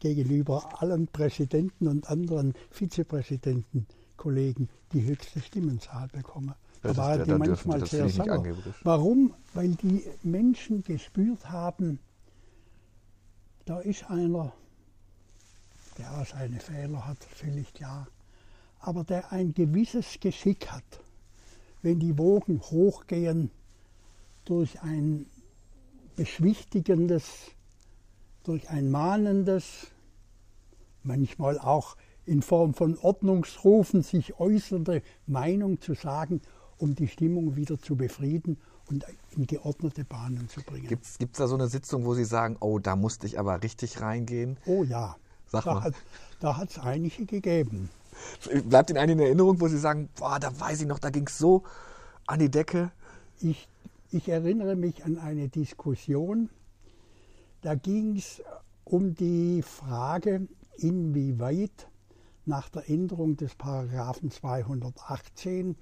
gegenüber 0.00 0.82
allen 0.82 1.06
Präsidenten 1.08 1.88
und 1.88 2.08
anderen 2.08 2.54
Vizepräsidenten, 2.70 3.86
Kollegen, 4.16 4.68
die 4.92 5.04
höchste 5.04 5.40
Stimmenzahl 5.40 6.08
bekommen. 6.08 6.54
Da 6.82 6.96
waren 6.96 7.24
die 7.24 7.32
manchmal 7.32 7.86
sehr 7.86 8.08
sauer. 8.08 8.44
Warum? 8.82 9.34
Weil 9.54 9.74
die 9.74 10.04
Menschen 10.22 10.82
gespürt 10.84 11.50
haben, 11.50 11.98
da 13.64 13.80
ist 13.80 14.08
einer, 14.10 14.52
der 15.98 16.12
auch 16.12 16.26
seine 16.26 16.60
Fehler 16.60 17.06
hat, 17.06 17.22
völlig 17.24 17.72
klar, 17.74 18.06
aber 18.80 19.04
der 19.04 19.32
ein 19.32 19.52
gewisses 19.54 20.18
Geschick 20.20 20.70
hat. 20.70 20.84
Wenn 21.82 22.00
die 22.00 22.16
Wogen 22.18 22.60
hochgehen 22.60 23.50
durch 24.44 24.80
ein 24.82 25.26
beschwichtigendes, 26.16 27.50
durch 28.44 28.68
ein 28.70 28.90
mahnendes, 28.90 29.88
manchmal 31.02 31.58
auch 31.58 31.96
in 32.24 32.42
Form 32.42 32.74
von 32.74 32.98
Ordnungsrufen 32.98 34.02
sich 34.02 34.38
äußernde 34.38 35.02
Meinung 35.26 35.80
zu 35.80 35.94
sagen, 35.94 36.40
um 36.78 36.94
die 36.94 37.08
Stimmung 37.08 37.56
wieder 37.56 37.78
zu 37.78 37.96
befrieden 37.96 38.58
und 38.86 39.04
in 39.36 39.46
geordnete 39.46 40.04
Bahnen 40.04 40.48
zu 40.48 40.62
bringen. 40.62 40.86
Gibt 40.88 41.04
es 41.04 41.18
da 41.32 41.46
so 41.46 41.54
eine 41.54 41.68
Sitzung, 41.68 42.04
wo 42.04 42.14
Sie 42.14 42.24
sagen, 42.24 42.56
oh, 42.60 42.78
da 42.78 42.96
musste 42.96 43.26
ich 43.26 43.38
aber 43.38 43.62
richtig 43.62 44.00
reingehen? 44.00 44.56
Oh 44.66 44.84
ja, 44.84 45.16
Sag 45.46 45.64
da, 45.64 45.74
mal. 46.40 46.56
hat 46.56 46.70
es 46.70 46.78
einige 46.78 47.26
gegeben. 47.26 47.90
Bleibt 48.64 48.90
Ihnen 48.90 48.98
eine 48.98 49.12
in 49.12 49.20
Erinnerung, 49.20 49.60
wo 49.60 49.68
Sie 49.68 49.78
sagen, 49.78 50.08
boah, 50.18 50.38
da 50.40 50.58
weiß 50.58 50.80
ich 50.80 50.86
noch, 50.86 50.98
da 50.98 51.10
ging 51.10 51.26
es 51.26 51.38
so 51.38 51.62
an 52.26 52.38
die 52.38 52.50
Decke? 52.50 52.90
Ich, 53.40 53.68
ich 54.10 54.28
erinnere 54.28 54.74
mich 54.76 55.04
an 55.04 55.18
eine 55.18 55.48
Diskussion, 55.48 56.50
da 57.60 57.74
ging 57.74 58.16
es 58.16 58.42
um 58.84 59.14
die 59.14 59.62
Frage, 59.62 60.48
inwieweit 60.76 61.88
nach 62.46 62.68
der 62.70 62.88
Änderung 62.88 63.36
des 63.36 63.54
Paragraphen 63.54 64.30
218 64.30 65.76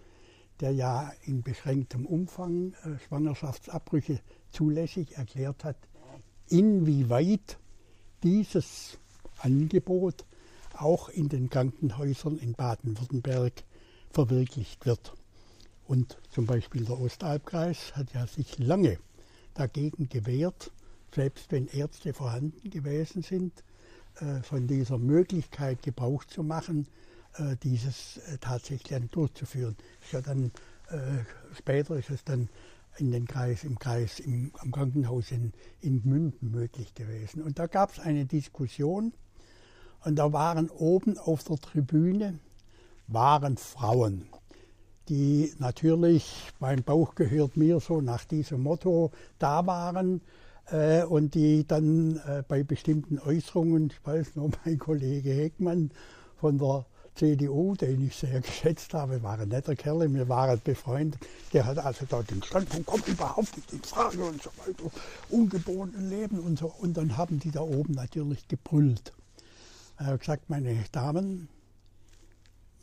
der 0.61 0.73
ja 0.73 1.13
in 1.25 1.43
beschränktem 1.43 2.07
Umfang 2.07 2.73
äh, 2.85 2.99
Schwangerschaftsabbrüche 3.07 4.21
zulässig 4.51 5.17
erklärt 5.17 5.65
hat, 5.65 5.77
inwieweit 6.49 7.59
dieses 8.23 8.99
Angebot 9.39 10.25
auch 10.75 11.09
in 11.09 11.29
den 11.29 11.51
Krankenhäusern 11.51 12.39
in 12.39 12.55
Baden-Württemberg 12.55 13.65
verwirklicht 14.11 14.87
wird. 14.87 15.15
Und 15.87 16.19
zum 16.31 16.47
Beispiel 16.47 16.85
der 16.85 17.01
Ostalbkreis 17.01 17.95
hat 17.95 18.13
ja 18.13 18.27
sich 18.27 18.59
lange 18.59 18.99
dagegen 19.55 20.09
gewehrt, 20.09 20.73
selbst 21.15 21.51
wenn 21.53 21.67
Ärzte 21.69 22.13
vorhanden 22.13 22.71
gewesen 22.71 23.23
sind, 23.23 23.65
äh, 24.17 24.43
von 24.43 24.67
dieser 24.67 24.99
Möglichkeit 24.99 25.83
Gebrauch 25.83 26.25
zu 26.25 26.43
machen, 26.43 26.87
dieses 27.63 28.19
äh, 28.19 28.39
tatsächlich 28.41 28.91
dann 28.91 29.09
durchzuführen. 29.11 29.77
Ist 30.03 30.13
ja 30.13 30.21
dann, 30.21 30.53
äh, 30.91 31.25
später 31.55 31.97
ist 31.97 32.11
es 32.11 32.25
dann 32.25 32.49
in 32.99 33.11
den 33.11 33.27
Kreis, 33.27 33.65
im 33.65 33.79
Kreis, 33.79 34.21
im, 34.21 34.53
am 34.59 34.73
Krankenhaus 34.73 35.31
in, 35.31 35.53
in 35.81 36.03
Münden 36.05 36.51
möglich 36.51 36.95
gewesen. 36.95 37.43
Und 37.43 37.59
da 37.59 37.67
gab 37.67 37.93
es 37.93 37.99
eine 37.99 38.25
Diskussion 38.25 39.13
und 40.05 40.17
da 40.17 40.33
waren 40.33 40.71
oben 40.71 41.19
auf 41.19 41.45
der 41.45 41.59
Tribüne 41.59 42.39
waren 43.09 43.57
Frauen, 43.57 44.27
die 45.09 45.53
natürlich, 45.59 46.53
mein 46.59 46.83
Bauch 46.83 47.15
gehört 47.15 47.57
mir 47.57 47.79
so 47.81 48.01
nach 48.01 48.25
diesem 48.25 48.63
Motto, 48.63 49.13
da 49.39 49.67
waren 49.67 50.21
äh, 50.71 51.05
und 51.05 51.35
die 51.35 51.67
dann 51.67 52.17
äh, 52.27 52.43
bei 52.47 52.65
bestimmten 52.65 53.19
Äußerungen, 53.19 53.91
ich 53.91 54.05
weiß 54.05 54.37
noch, 54.37 54.51
mein 54.65 54.79
Kollege 54.79 55.31
Heckmann 55.31 55.91
von 56.37 56.59
der 56.59 56.87
CDU, 57.17 57.75
den 57.75 58.07
ich 58.07 58.15
sehr 58.15 58.41
geschätzt 58.41 58.95
habe, 58.95 59.23
war 59.23 59.39
ein 59.39 59.49
netter 59.49 59.75
Kerl, 59.75 60.13
wir 60.13 60.29
waren 60.29 60.61
befreundet. 60.63 61.21
Der 61.53 61.67
hat 61.67 61.79
also 61.79 62.07
da 62.07 62.23
den 62.23 62.43
Standpunkt, 62.43 62.87
kommt 62.87 63.09
überhaupt 63.09 63.57
nicht 63.57 63.73
in 63.73 63.83
Frage 63.83 64.25
und 64.25 64.43
so 64.43 64.51
weiter, 64.59 64.91
ungeborenen 65.31 66.09
Leben 66.09 66.39
und 66.39 66.59
so. 66.59 66.73
Und 66.79 66.97
dann 66.97 67.17
haben 67.17 67.41
die 67.41 67.51
da 67.51 67.61
oben 67.61 67.95
natürlich 67.95 68.47
gebrüllt. 68.49 69.13
Er 69.99 70.07
hat 70.07 70.21
gesagt, 70.21 70.51
meine 70.51 70.77
Damen, 70.93 71.49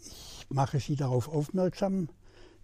ich 0.02 0.48
mache 0.50 0.80
Sie 0.80 0.96
darauf 0.96 1.30
aufmerksam, 1.30 2.10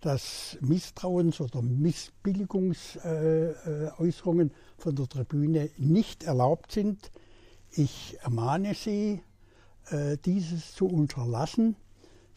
dass 0.01 0.57
Misstrauens- 0.61 1.41
oder 1.41 1.61
Missbilligungsäußerungen 1.61 4.51
von 4.77 4.95
der 4.95 5.07
Tribüne 5.07 5.69
nicht 5.77 6.23
erlaubt 6.23 6.71
sind. 6.71 7.11
Ich 7.71 8.17
ermahne 8.21 8.73
Sie, 8.73 9.21
dieses 10.25 10.73
zu 10.75 10.87
unterlassen, 10.87 11.75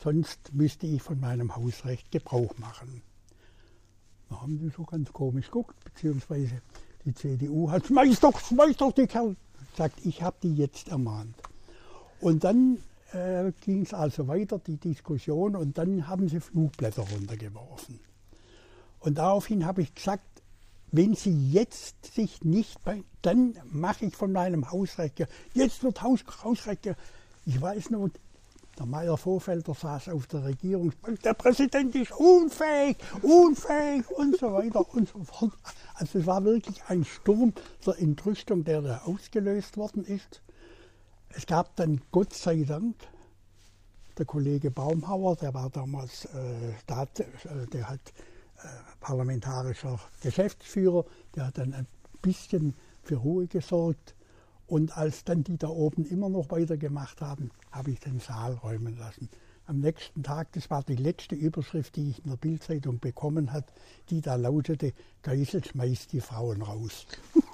sonst 0.02 0.52
müsste 0.52 0.86
ich 0.86 1.02
von 1.02 1.20
meinem 1.20 1.54
Hausrecht 1.54 2.10
Gebrauch 2.10 2.56
machen. 2.58 3.02
Da 4.28 4.40
haben 4.40 4.58
die 4.58 4.70
so 4.70 4.84
ganz 4.84 5.12
komisch 5.12 5.46
geguckt, 5.46 5.76
beziehungsweise 5.84 6.62
die 7.04 7.14
CDU 7.14 7.70
hat, 7.70 7.86
schmeiß 7.86 8.20
doch, 8.20 8.38
schmeiß 8.40 8.76
doch 8.76 8.92
die 8.92 9.06
Kerl. 9.06 9.36
Sagt, 9.76 10.04
ich 10.04 10.22
habe 10.22 10.36
die 10.42 10.54
jetzt 10.54 10.88
ermahnt. 10.88 11.36
Und 12.20 12.44
dann 12.44 12.78
äh, 13.12 13.52
ging 13.60 13.82
es 13.82 13.92
also 13.92 14.28
weiter, 14.28 14.58
die 14.58 14.76
Diskussion, 14.76 15.56
und 15.56 15.76
dann 15.76 16.08
haben 16.08 16.28
sie 16.28 16.40
Flugblätter 16.40 17.02
runtergeworfen. 17.02 18.00
Und 19.00 19.18
daraufhin 19.18 19.66
habe 19.66 19.82
ich 19.82 19.94
gesagt, 19.94 20.24
wenn 20.92 21.14
Sie 21.14 21.50
jetzt 21.50 22.14
sich 22.14 22.44
nicht 22.44 22.82
bei, 22.84 23.02
dann 23.22 23.54
mache 23.70 24.06
ich 24.06 24.14
von 24.14 24.30
meinem 24.30 24.70
Hausrecht, 24.70 25.27
jetzt 25.54 25.83
wird 25.83 26.02
Haus, 26.02 26.20
Hausrecht 26.44 26.94
ich 27.44 27.60
weiß 27.60 27.90
noch, 27.90 28.08
der 28.78 28.86
Meier 28.86 29.16
Vorfelder 29.16 29.74
saß 29.74 30.08
auf 30.08 30.26
der 30.28 30.44
Regierungsbank, 30.44 31.20
der 31.22 31.34
Präsident 31.34 31.94
ist 31.94 32.12
unfähig, 32.12 32.96
unfähig 33.20 34.10
und 34.10 34.38
so 34.38 34.52
weiter 34.52 34.88
und 34.94 35.08
so 35.08 35.22
fort. 35.24 35.52
Also 35.94 36.20
es 36.20 36.26
war 36.26 36.42
wirklich 36.44 36.82
ein 36.88 37.04
Sturm 37.04 37.52
der 37.84 37.98
Entrüstung, 37.98 38.64
der 38.64 38.80
da 38.80 39.02
ausgelöst 39.04 39.76
worden 39.76 40.04
ist. 40.04 40.40
Es 41.34 41.46
gab 41.46 41.76
dann 41.76 42.00
Gott 42.10 42.32
sei 42.32 42.64
Dank, 42.64 42.96
der 44.18 44.26
Kollege 44.26 44.70
Baumhauer, 44.70 45.36
der 45.36 45.54
war 45.54 45.70
damals 45.70 46.26
äh, 46.26 46.78
Staat, 46.82 47.20
äh, 47.20 47.26
der 47.72 47.88
hat 47.88 48.00
äh, 48.58 48.68
parlamentarischer 49.00 49.98
Geschäftsführer, 50.22 51.04
der 51.34 51.46
hat 51.46 51.58
dann 51.58 51.74
ein 51.74 51.86
bisschen 52.20 52.74
für 53.02 53.16
Ruhe 53.16 53.46
gesorgt. 53.46 54.14
Und 54.73 54.96
als 54.96 55.25
dann 55.25 55.44
die 55.44 55.58
da 55.58 55.68
oben 55.68 56.06
immer 56.06 56.31
noch 56.31 56.50
weitergemacht 56.50 57.20
haben, 57.20 57.50
habe 57.70 57.90
ich 57.90 58.00
den 58.00 58.20
Saal 58.20 58.54
räumen 58.54 58.96
lassen. 58.96 59.29
Am 59.66 59.81
nächsten 59.81 60.23
Tag, 60.23 60.50
das 60.52 60.70
war 60.70 60.83
die 60.83 60.96
letzte 60.96 61.35
Überschrift, 61.35 61.94
die 61.96 62.08
ich 62.08 62.25
in 62.25 62.31
der 62.31 62.38
Bildzeitung 62.38 62.98
bekommen 62.98 63.52
hat, 63.52 63.66
die 64.08 64.23
da 64.23 64.37
lautete, 64.37 64.94
Geisel 65.20 65.62
schmeißt 65.62 66.14
die 66.14 66.23
Frauen 66.23 66.62
raus. 66.62 67.06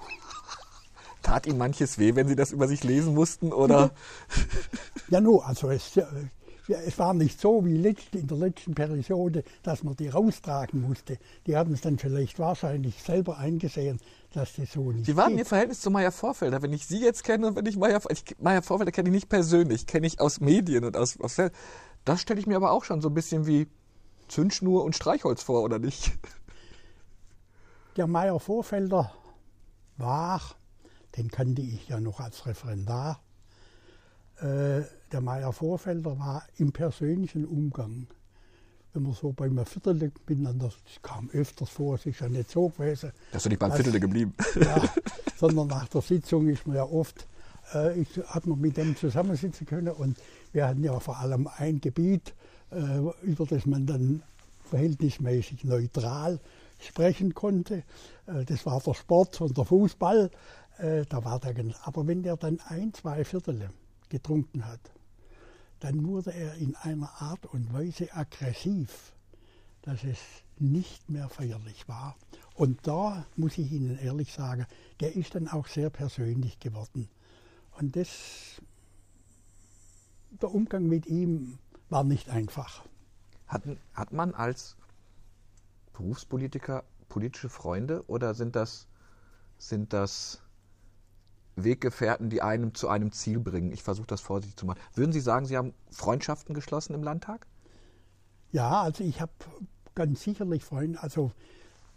Tat 1.23 1.49
Ihnen 1.49 1.59
manches 1.59 1.99
weh, 1.99 2.15
wenn 2.15 2.29
Sie 2.29 2.37
das 2.37 2.53
über 2.53 2.69
sich 2.69 2.85
lesen 2.85 3.15
mussten, 3.15 3.53
oder? 3.53 3.91
ja, 5.09 5.21
nur, 5.21 5.45
also 5.45 5.71
es, 5.71 5.97
äh, 5.97 6.05
es 6.69 6.99
war 6.99 7.15
nicht 7.15 7.41
so 7.41 7.65
wie 7.65 7.77
in 7.77 8.27
der 8.27 8.37
letzten 8.37 8.75
Periode, 8.75 9.45
dass 9.63 9.83
man 9.83 9.97
die 9.97 10.09
raustragen 10.09 10.83
musste. 10.83 11.19
Die 11.47 11.57
haben 11.57 11.73
es 11.73 11.81
dann 11.81 11.99
vielleicht 11.99 12.39
wahrscheinlich 12.39 13.03
selber 13.03 13.39
eingesehen, 13.39 14.01
dass 14.33 14.55
das 14.55 14.73
so 14.73 14.93
nicht 14.93 15.07
Wie 15.07 15.17
war 15.17 15.29
denn 15.29 15.39
Ihr 15.39 15.47
Verhältnis 15.47 15.81
zu 15.81 15.91
Meier 15.91 16.13
Vorfelder? 16.13 16.63
Wenn 16.63 16.73
ich 16.73 16.87
Sie 16.87 17.01
jetzt 17.01 17.25
kenne, 17.25 17.57
wenn 17.57 17.67
ich 17.67 17.77
Meier, 17.77 18.01
ich, 18.11 18.37
Meier 18.39 18.63
Vorfelder 18.63 18.93
kenne 18.93 19.09
ich 19.09 19.15
nicht 19.15 19.29
persönlich, 19.29 19.87
kenne 19.87 20.07
ich 20.07 20.21
aus 20.21 20.41
Medien 20.41 20.85
und 20.85 20.97
aus, 20.97 21.19
aus 21.21 21.37
das 22.05 22.21
stelle 22.21 22.41
ich 22.41 22.47
mir 22.47 22.57
aber 22.57 22.73
auch 22.73 22.85
schon 22.85 23.01
so 23.01 23.09
ein 23.09 23.15
bisschen 23.15 23.47
wie 23.47 23.69
Zündschnur 24.29 24.85
und 24.85 24.95
Streichholz 24.95 25.43
vor, 25.43 25.63
oder 25.63 25.79
nicht? 25.79 26.13
Der 27.97 28.07
Meier 28.07 28.39
Vorfelder 28.39 29.13
war, 29.97 30.41
den 31.17 31.31
kannte 31.31 31.63
ich 31.63 31.89
ja 31.89 31.99
noch 31.99 32.21
als 32.21 32.47
Referendar, 32.47 33.21
äh, 34.41 34.83
der 35.13 35.21
Meier 35.21 35.53
Vorfelder 35.53 36.19
war 36.19 36.43
im 36.57 36.73
persönlichen 36.73 37.45
Umgang, 37.45 38.07
wenn 38.93 39.03
man 39.03 39.13
so 39.13 39.33
beim 39.33 39.65
Viertel 39.67 40.13
miteinander, 40.27 40.67
das 40.67 41.03
kam 41.03 41.31
öfters 41.31 41.71
vor, 41.71 41.97
es 41.97 42.07
ist 42.07 42.21
ja 42.21 42.29
nicht 42.29 42.51
so 42.51 42.69
gewesen. 42.69 43.13
Das 43.33 43.41
ist 43.41 43.45
du 43.47 43.49
nicht 43.51 43.59
beim 43.59 43.73
Viertel 43.73 44.01
geblieben. 44.01 44.35
Ja, 44.61 44.83
sondern 45.37 45.69
nach 45.69 45.89
der 45.89 46.01
Sitzung 46.01 46.49
ist 46.49 46.67
man 46.67 46.77
ja 46.77 46.85
oft, 46.85 47.27
äh, 47.75 48.01
ich, 48.01 48.09
hat 48.27 48.47
man 48.47 48.61
mit 48.61 48.77
dem 48.77 48.97
zusammensitzen 48.97 49.67
können 49.67 49.93
und 49.93 50.19
wir 50.53 50.67
hatten 50.67 50.83
ja 50.85 50.99
vor 51.01 51.19
allem 51.19 51.49
ein 51.57 51.81
Gebiet, 51.81 52.35
äh, 52.71 52.99
über 53.23 53.47
das 53.47 53.67
man 53.67 53.87
dann 53.87 54.23
verhältnismäßig 54.65 55.65
neutral 55.65 56.39
sprechen 56.81 57.35
konnte. 57.35 57.83
Äh, 58.27 58.45
das 58.45 58.65
war 58.67 58.81
der 58.81 58.95
Sport 58.95 59.41
und 59.41 59.57
der 59.57 59.65
Fußball. 59.65 60.31
Äh, 60.79 61.05
da 61.09 61.25
war 61.25 61.41
der, 61.41 61.55
aber 61.83 62.07
wenn 62.07 62.23
der 62.23 62.37
dann 62.37 62.61
ein, 62.69 62.95
zwei 62.95 63.25
Viertel 63.25 63.71
getrunken 64.09 64.67
hat, 64.67 64.81
dann 65.81 66.07
wurde 66.07 66.33
er 66.33 66.55
in 66.55 66.75
einer 66.77 67.11
Art 67.21 67.47
und 67.47 67.73
Weise 67.73 68.13
aggressiv, 68.13 69.13
dass 69.83 70.05
es 70.05 70.19
nicht 70.59 71.09
mehr 71.09 71.29
feierlich 71.29 71.89
war. 71.89 72.17
Und 72.55 72.87
da 72.87 73.25
muss 73.37 73.59
ich 73.59 73.71
Ihnen 73.71 73.99
ehrlich 73.99 74.33
sagen, 74.33 74.67
der 75.01 75.15
ist 75.15 75.35
dann 75.35 75.49
auch 75.49 75.69
sehr 75.69 75.91
persönlich 75.91 76.59
geworden. 76.59 77.09
Und 77.79 77.95
das, 77.95 78.61
der 80.43 80.53
Umgang 80.53 80.87
mit 80.87 81.07
ihm 81.07 81.59
war 81.89 82.03
nicht 82.03 82.29
einfach. 82.29 82.85
Hat, 83.47 83.63
hat 83.95 84.13
man 84.13 84.35
als 84.35 84.77
Berufspolitiker 85.93 86.85
politische 87.09 87.49
Freunde 87.49 88.05
oder 88.09 88.35
sind 88.35 88.57
das, 88.57 88.89
sind 89.57 89.93
das 89.93 90.43
Weggefährten, 91.65 92.31
die 92.31 92.43
einem 92.43 92.75
zu 92.75 92.89
einem 92.89 93.13
Ziel 93.13 93.41
bringen. 93.41 93.73
Ich 93.73 93.83
versuche 93.83 94.07
das 94.07 94.21
vorsichtig 94.21 94.57
zu 94.57 94.67
machen. 94.67 94.81
Würden 94.95 95.13
Sie 95.13 95.21
sagen, 95.21 95.47
Sie 95.47 95.57
haben 95.57 95.75
Freundschaften 95.91 96.55
geschlossen 96.55 96.95
im 96.95 97.03
Landtag? 97.03 97.47
Ja, 98.53 98.83
also 98.83 99.05
ich 99.05 99.21
habe 99.21 99.33
ganz 99.95 100.23
sicherlich 100.23 100.65
Freunde, 100.65 101.03
also 101.03 101.33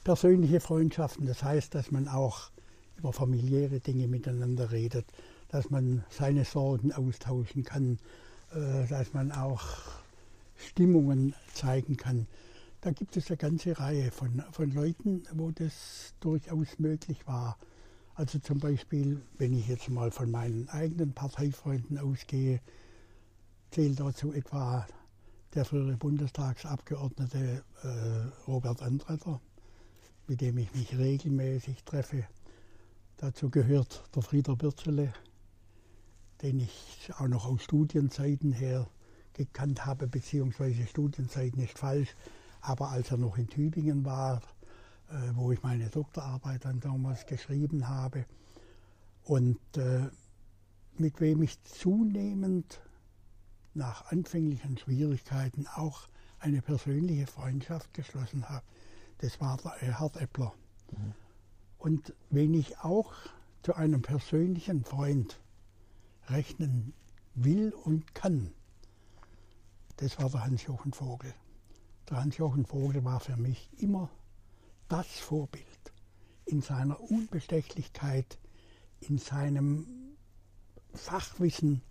persönliche 0.04 0.60
Freundschaften. 0.60 1.26
Das 1.26 1.44
heißt, 1.44 1.76
dass 1.76 1.92
man 1.92 2.08
auch 2.08 2.52
über 2.98 3.14
familiäre 3.14 3.80
Dinge 3.80 4.08
miteinander 4.08 4.72
redet, 4.72 5.06
dass 5.50 5.70
man 5.70 6.04
seine 6.10 6.46
Sorgen 6.46 6.92
austauschen 6.94 7.64
kann, 7.64 8.00
äh, 8.54 8.88
dass 8.88 9.14
man 9.14 9.32
auch 9.32 9.64
Stimmungen 10.56 11.34
zeigen 11.54 11.98
kann. 11.98 12.28
Da 12.82 12.92
gibt 12.92 13.16
es 13.18 13.28
eine 13.28 13.38
ganze 13.38 13.80
Reihe 13.80 14.12
von, 14.12 14.44
von 14.52 14.72
Leuten, 14.72 15.24
wo 15.34 15.52
das 15.52 16.14
durchaus 16.20 16.80
möglich 16.80 17.28
war. 17.28 17.58
Also 18.22 18.38
zum 18.38 18.60
Beispiel, 18.60 19.20
wenn 19.40 19.52
ich 19.52 19.68
jetzt 19.68 19.90
mal 19.90 20.12
von 20.12 20.30
meinen 20.30 20.70
eigenen 20.70 21.12
Parteifreunden 21.12 21.98
ausgehe, 21.98 22.62
zählt 23.72 24.00
dazu 24.00 24.32
etwa 24.32 24.86
der 25.56 25.66
frühere 25.66 25.98
Bundestagsabgeordnete 25.98 27.64
äh, 27.82 27.88
Robert 28.48 28.84
Andretter, 28.84 29.42
mit 30.28 30.40
dem 30.40 30.60
ich 30.60 30.72
mich 30.76 30.96
regelmäßig 30.96 31.84
treffe. 31.84 32.28
Dazu 33.18 33.50
gehört 33.50 34.04
der 34.14 34.22
Frieder 34.22 34.56
Birzele, 34.56 35.12
den 36.44 36.60
ich 36.60 37.10
auch 37.18 37.28
noch 37.28 37.48
aus 37.48 37.64
Studienzeiten 37.64 38.52
her 38.52 38.88
gekannt 39.34 39.88
habe, 39.88 40.06
beziehungsweise 40.06 40.86
Studienzeiten 40.86 41.60
ist 41.60 41.76
falsch, 41.76 42.16
aber 42.60 42.90
als 42.90 43.10
er 43.10 43.18
noch 43.18 43.40
in 43.40 43.48
Tübingen 43.48 44.06
war, 44.06 44.42
wo 45.34 45.52
ich 45.52 45.62
meine 45.64 45.90
Doktorarbeit 45.90 46.66
dann 46.66 46.80
damals 46.80 47.26
geschrieben 47.26 47.88
habe 47.88 48.26
und 49.24 49.60
äh, 49.78 50.10
mit 50.98 51.20
wem 51.20 51.42
ich 51.42 51.62
zunehmend 51.64 52.82
nach 53.74 54.12
anfänglichen 54.12 54.78
Schwierigkeiten 54.78 55.68
auch 55.68 56.08
eine 56.40 56.62
persönliche 56.62 57.28
Freundschaft 57.28 57.94
geschlossen 57.94 58.50
habe. 58.50 58.66
Das 59.20 59.40
war 59.40 59.58
der 59.58 59.74
Erhard 59.82 60.18
Eppler. 60.18 60.54
Mhm. 60.92 61.14
Und 61.78 62.14
wen 62.30 62.54
ich 62.54 62.80
auch 62.80 63.14
zu 63.64 63.76
einem 63.76 64.02
persönlichen 64.02 64.84
Freund 64.84 65.40
rechnen 66.28 66.94
will 67.36 67.74
und 67.84 68.14
kann, 68.14 68.52
das 69.98 70.20
war 70.20 70.30
der 70.30 70.44
Hans-Jochen 70.44 70.94
Vogel. 70.94 71.34
Der 72.10 72.18
Hans-Jochen 72.18 72.66
Vogel 72.66 73.04
war 73.04 73.20
für 73.20 73.38
mich 73.38 73.70
immer 73.78 74.10
das 74.92 75.08
Vorbild 75.08 75.66
in 76.44 76.62
seiner 76.62 77.00
Unbestechlichkeit, 77.00 78.38
in 79.00 79.18
seinem 79.18 79.88
Fachwissen, 80.94 81.82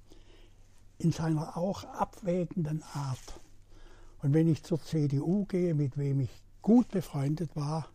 in 0.99 1.11
seiner 1.11 1.57
auch 1.57 1.85
abwägenden 1.85 2.83
Art. 2.93 3.41
Und 4.23 4.35
wenn 4.35 4.49
ich 4.49 4.63
zur 4.65 4.83
CDU 4.83 5.47
gehe, 5.47 5.75
mit 5.75 5.97
wem 5.97 6.21
ich 6.21 6.31
gut 6.61 6.89
befreundet 6.89 7.57
war, 7.57 7.89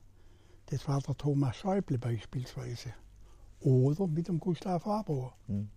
das 0.67 0.87
war 0.87 1.01
der 1.01 1.15
Thomas 1.15 1.55
Schäuble 1.55 1.99
beispielsweise. 1.99 2.91
Oder 3.59 4.07
mit 4.07 4.27
dem 4.27 4.39
Gustav 4.39 4.83
Fabro. 4.83 5.33
Mhm. 5.45 5.69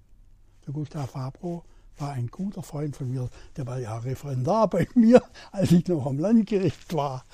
Der 0.67 0.73
Gustav 0.73 1.11
Fabro 1.11 1.65
war 1.99 2.13
ein 2.13 2.29
guter 2.29 2.63
Freund 2.63 2.97
von 2.97 3.11
mir, 3.11 3.29
der 3.57 3.67
war 3.67 3.79
ja 3.79 3.99
Referendar 3.99 4.71
bei 4.71 4.89
mir, 4.95 5.23
als 5.53 5.73
ich 5.73 5.87
noch 5.87 6.07
am 6.07 6.19
Landgericht 6.19 6.95
war 6.95 7.27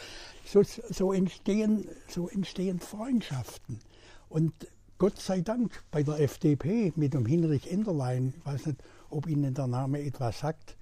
so, 0.44 0.62
so, 0.62 1.12
entstehen, 1.12 1.86
so 2.08 2.28
entstehen 2.28 2.78
Freundschaften. 2.78 3.80
Und 4.28 4.52
Gott 4.98 5.18
sei 5.18 5.40
Dank 5.40 5.82
bei 5.90 6.02
der 6.02 6.20
FDP 6.20 6.92
mit 6.96 7.14
dem 7.14 7.26
Hinrich 7.26 7.70
Enderlein, 7.70 8.34
ich 8.36 8.46
weiß 8.46 8.66
nicht, 8.66 8.82
ob 9.10 9.26
Ihnen 9.26 9.54
der 9.54 9.66
Name 9.66 10.00
etwas 10.00 10.40
sagt, 10.40 10.76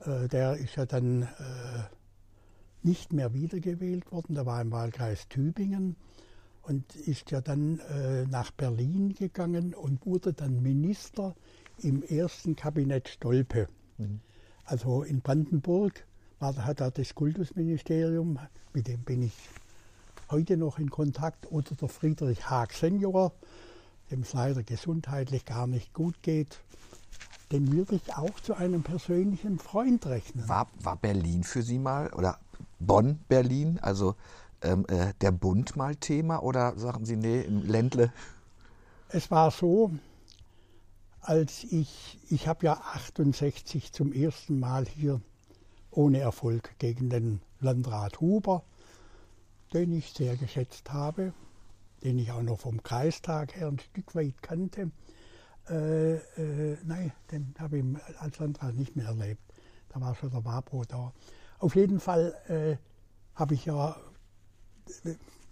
äh, 0.00 0.28
der 0.28 0.56
ist 0.56 0.76
ja 0.76 0.86
dann 0.86 1.22
äh, 1.22 1.26
nicht 2.82 3.12
mehr 3.12 3.34
wiedergewählt 3.34 4.10
worden, 4.10 4.34
der 4.34 4.46
war 4.46 4.60
im 4.60 4.72
Wahlkreis 4.72 5.28
Tübingen 5.28 5.96
und 6.62 6.94
ist 6.96 7.30
ja 7.30 7.40
dann 7.40 7.78
äh, 7.80 8.24
nach 8.26 8.50
Berlin 8.52 9.14
gegangen 9.14 9.74
und 9.74 10.04
wurde 10.06 10.32
dann 10.32 10.62
Minister 10.62 11.34
im 11.78 12.02
ersten 12.02 12.56
Kabinett 12.56 13.08
Stolpe. 13.08 13.68
Mhm. 13.98 14.20
Also 14.64 15.02
in 15.02 15.20
Brandenburg 15.20 16.06
war, 16.42 16.54
hat 16.66 16.80
er 16.80 16.90
das 16.90 17.14
Kultusministerium, 17.14 18.38
mit 18.74 18.88
dem 18.88 19.00
bin 19.02 19.22
ich 19.22 19.32
heute 20.30 20.56
noch 20.56 20.78
in 20.78 20.90
Kontakt, 20.90 21.50
oder 21.50 21.74
der 21.74 21.88
Friedrich 21.88 22.50
Haag 22.50 22.72
Senior, 22.72 23.32
dem 24.10 24.22
es 24.22 24.32
leider 24.34 24.62
gesundheitlich 24.62 25.44
gar 25.44 25.66
nicht 25.66 25.94
gut 25.94 26.20
geht, 26.22 26.58
den 27.52 27.72
würde 27.72 27.94
ich 27.94 28.14
auch 28.14 28.40
zu 28.40 28.54
einem 28.54 28.82
persönlichen 28.82 29.58
Freund 29.58 30.04
rechnen. 30.06 30.48
War, 30.48 30.66
war 30.80 30.96
Berlin 30.96 31.44
für 31.44 31.62
Sie 31.62 31.78
mal 31.78 32.12
oder 32.12 32.38
Bonn, 32.80 33.20
Berlin, 33.28 33.78
also 33.80 34.16
ähm, 34.62 34.84
äh, 34.88 35.12
der 35.20 35.30
Bund 35.30 35.76
mal 35.76 35.94
Thema 35.96 36.42
oder 36.42 36.76
sagen 36.78 37.04
Sie, 37.04 37.16
nee, 37.16 37.42
im 37.42 37.62
Ländle? 37.66 38.12
Es 39.08 39.30
war 39.30 39.50
so, 39.50 39.92
als 41.20 41.64
ich, 41.64 42.18
ich 42.30 42.48
habe 42.48 42.66
ja 42.66 42.80
68 42.94 43.92
zum 43.92 44.12
ersten 44.12 44.58
Mal 44.58 44.86
hier 44.86 45.20
ohne 45.92 46.20
Erfolg 46.20 46.78
gegen 46.78 47.10
den 47.10 47.40
Landrat 47.60 48.20
Huber, 48.20 48.64
den 49.72 49.92
ich 49.92 50.10
sehr 50.10 50.36
geschätzt 50.36 50.92
habe, 50.92 51.32
den 52.02 52.18
ich 52.18 52.32
auch 52.32 52.42
noch 52.42 52.60
vom 52.60 52.82
Kreistag 52.82 53.56
her 53.56 53.68
ein 53.68 53.78
Stück 53.78 54.14
weit 54.14 54.42
kannte. 54.42 54.90
Äh, 55.68 56.14
äh, 56.14 56.76
nein, 56.84 57.12
den 57.30 57.54
habe 57.58 57.78
ich 57.78 57.84
als 58.18 58.38
Landrat 58.38 58.74
nicht 58.74 58.96
mehr 58.96 59.06
erlebt. 59.06 59.42
Da 59.90 60.00
war 60.00 60.14
schon 60.14 60.30
der 60.30 60.40
Barbro 60.40 60.84
da. 60.84 61.12
Auf 61.58 61.76
jeden 61.76 62.00
Fall 62.00 62.34
äh, 62.48 62.76
habe 63.34 63.54
ich 63.54 63.66
ja, 63.66 63.96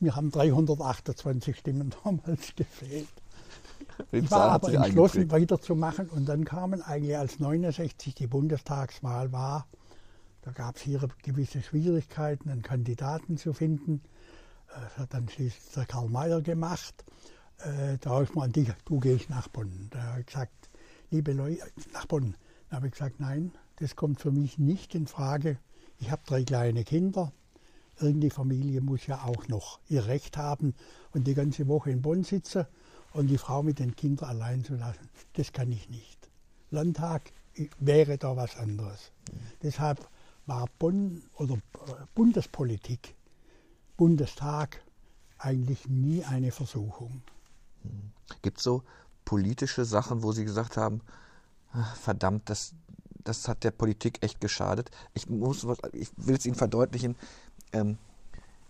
wir 0.00 0.16
haben 0.16 0.30
328 0.30 1.56
Stimmen 1.56 1.94
damals 2.04 2.54
gefehlt. 2.56 3.08
Ich 4.12 4.30
war 4.30 4.52
aber 4.52 4.72
entschlossen 4.72 5.30
weiterzumachen 5.30 6.08
und 6.08 6.28
dann 6.28 6.44
kamen 6.44 6.82
eigentlich 6.82 7.16
als 7.16 7.38
69 7.38 8.14
die 8.14 8.26
Bundestagswahl 8.26 9.32
war, 9.32 9.66
da 10.42 10.52
gab 10.52 10.76
es 10.76 10.82
hier 10.82 11.06
gewisse 11.22 11.62
Schwierigkeiten, 11.62 12.50
einen 12.50 12.62
Kandidaten 12.62 13.36
zu 13.36 13.52
finden. 13.52 14.02
Das 14.68 14.96
hat 14.98 15.14
dann 15.14 15.28
schließlich 15.28 15.74
der 15.74 15.86
Karl 15.86 16.08
Mayer 16.08 16.40
gemacht. 16.40 17.04
Äh, 17.58 17.98
da 17.98 18.10
habe 18.10 18.24
ich 18.24 18.34
mal 18.34 18.44
an 18.44 18.52
dich, 18.52 18.68
du 18.84 19.00
gehst 19.00 19.28
nach 19.28 19.48
Bonn. 19.48 19.88
Da 19.90 20.02
habe 20.02 20.20
ich 20.20 20.26
gesagt, 20.26 20.70
liebe 21.10 21.32
Leute, 21.32 21.62
nach 21.92 22.06
Bonn. 22.06 22.36
Da 22.68 22.76
habe 22.76 22.86
ich 22.86 22.92
gesagt, 22.92 23.20
nein, 23.20 23.52
Das 23.76 23.96
kommt 23.96 24.20
für 24.20 24.30
mich 24.30 24.58
nicht 24.58 24.94
in 24.94 25.06
Frage. 25.06 25.58
Ich 25.98 26.10
habe 26.10 26.22
drei 26.26 26.44
kleine 26.44 26.84
Kinder. 26.84 27.32
Irgendeine 27.98 28.30
Familie 28.30 28.80
muss 28.82 29.06
ja 29.06 29.24
auch 29.24 29.48
noch 29.48 29.80
ihr 29.88 30.06
Recht 30.06 30.36
haben 30.36 30.74
und 31.12 31.26
die 31.26 31.34
ganze 31.34 31.66
Woche 31.66 31.90
in 31.90 32.02
Bonn 32.02 32.22
sitzen 32.22 32.66
und 33.12 33.26
die 33.28 33.38
Frau 33.38 33.62
mit 33.62 33.78
den 33.78 33.96
Kindern 33.96 34.30
allein 34.30 34.64
zu 34.64 34.74
lassen. 34.74 35.08
Das 35.34 35.52
kann 35.52 35.72
ich 35.72 35.88
nicht. 35.88 36.30
Landtag 36.70 37.32
wäre 37.78 38.18
da 38.18 38.36
was 38.36 38.56
anderes. 38.56 39.12
Mhm. 39.30 39.38
Deshalb 39.62 40.08
war 40.50 40.68
Bonn 40.80 41.22
oder 41.36 41.54
äh, 41.54 41.92
Bundespolitik, 42.14 43.14
Bundestag 43.96 44.82
eigentlich 45.38 45.88
nie 45.88 46.24
eine 46.24 46.50
Versuchung. 46.50 47.22
Mhm. 47.84 48.10
Gibt 48.42 48.58
es 48.58 48.64
so 48.64 48.82
politische 49.24 49.84
Sachen, 49.84 50.24
wo 50.24 50.32
Sie 50.32 50.44
gesagt 50.44 50.76
haben, 50.76 51.02
ah, 51.72 51.94
verdammt, 51.94 52.50
das, 52.50 52.74
das 53.22 53.46
hat 53.46 53.62
der 53.62 53.70
Politik 53.70 54.18
echt 54.24 54.40
geschadet? 54.40 54.90
Ich, 55.14 55.30
muss, 55.30 55.64
ich 55.92 56.10
will 56.16 56.34
es 56.34 56.44
Ihnen 56.44 56.56
verdeutlichen. 56.56 57.14
Ähm, 57.72 57.96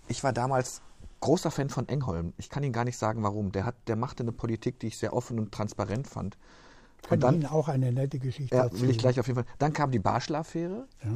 ich 0.06 0.22
war 0.22 0.34
damals 0.34 0.82
großer 1.20 1.50
Fan 1.50 1.70
von 1.70 1.88
Engholm. 1.88 2.34
Ich 2.36 2.50
kann 2.50 2.62
Ihnen 2.62 2.74
gar 2.74 2.84
nicht 2.84 2.98
sagen, 2.98 3.22
warum. 3.22 3.52
Der, 3.52 3.64
hat, 3.64 3.76
der 3.86 3.96
machte 3.96 4.22
eine 4.22 4.32
Politik, 4.32 4.80
die 4.80 4.88
ich 4.88 4.98
sehr 4.98 5.14
offen 5.14 5.38
und 5.38 5.50
transparent 5.50 6.06
fand. 6.06 6.36
Kann 7.02 7.16
und 7.16 7.20
dann, 7.20 7.34
Ihnen 7.36 7.46
auch 7.46 7.68
eine 7.68 7.90
nette 7.90 8.18
Geschichte 8.18 8.54
ja, 8.54 8.64
erzählen. 8.64 8.82
will 8.82 8.90
ich 8.90 8.98
gleich 8.98 9.18
auf 9.18 9.26
jeden 9.26 9.42
Fall. 9.42 9.54
Dann 9.58 9.72
kam 9.72 9.90
die 9.90 9.98
Barschel-Affäre. 9.98 10.86
Ja. 11.02 11.10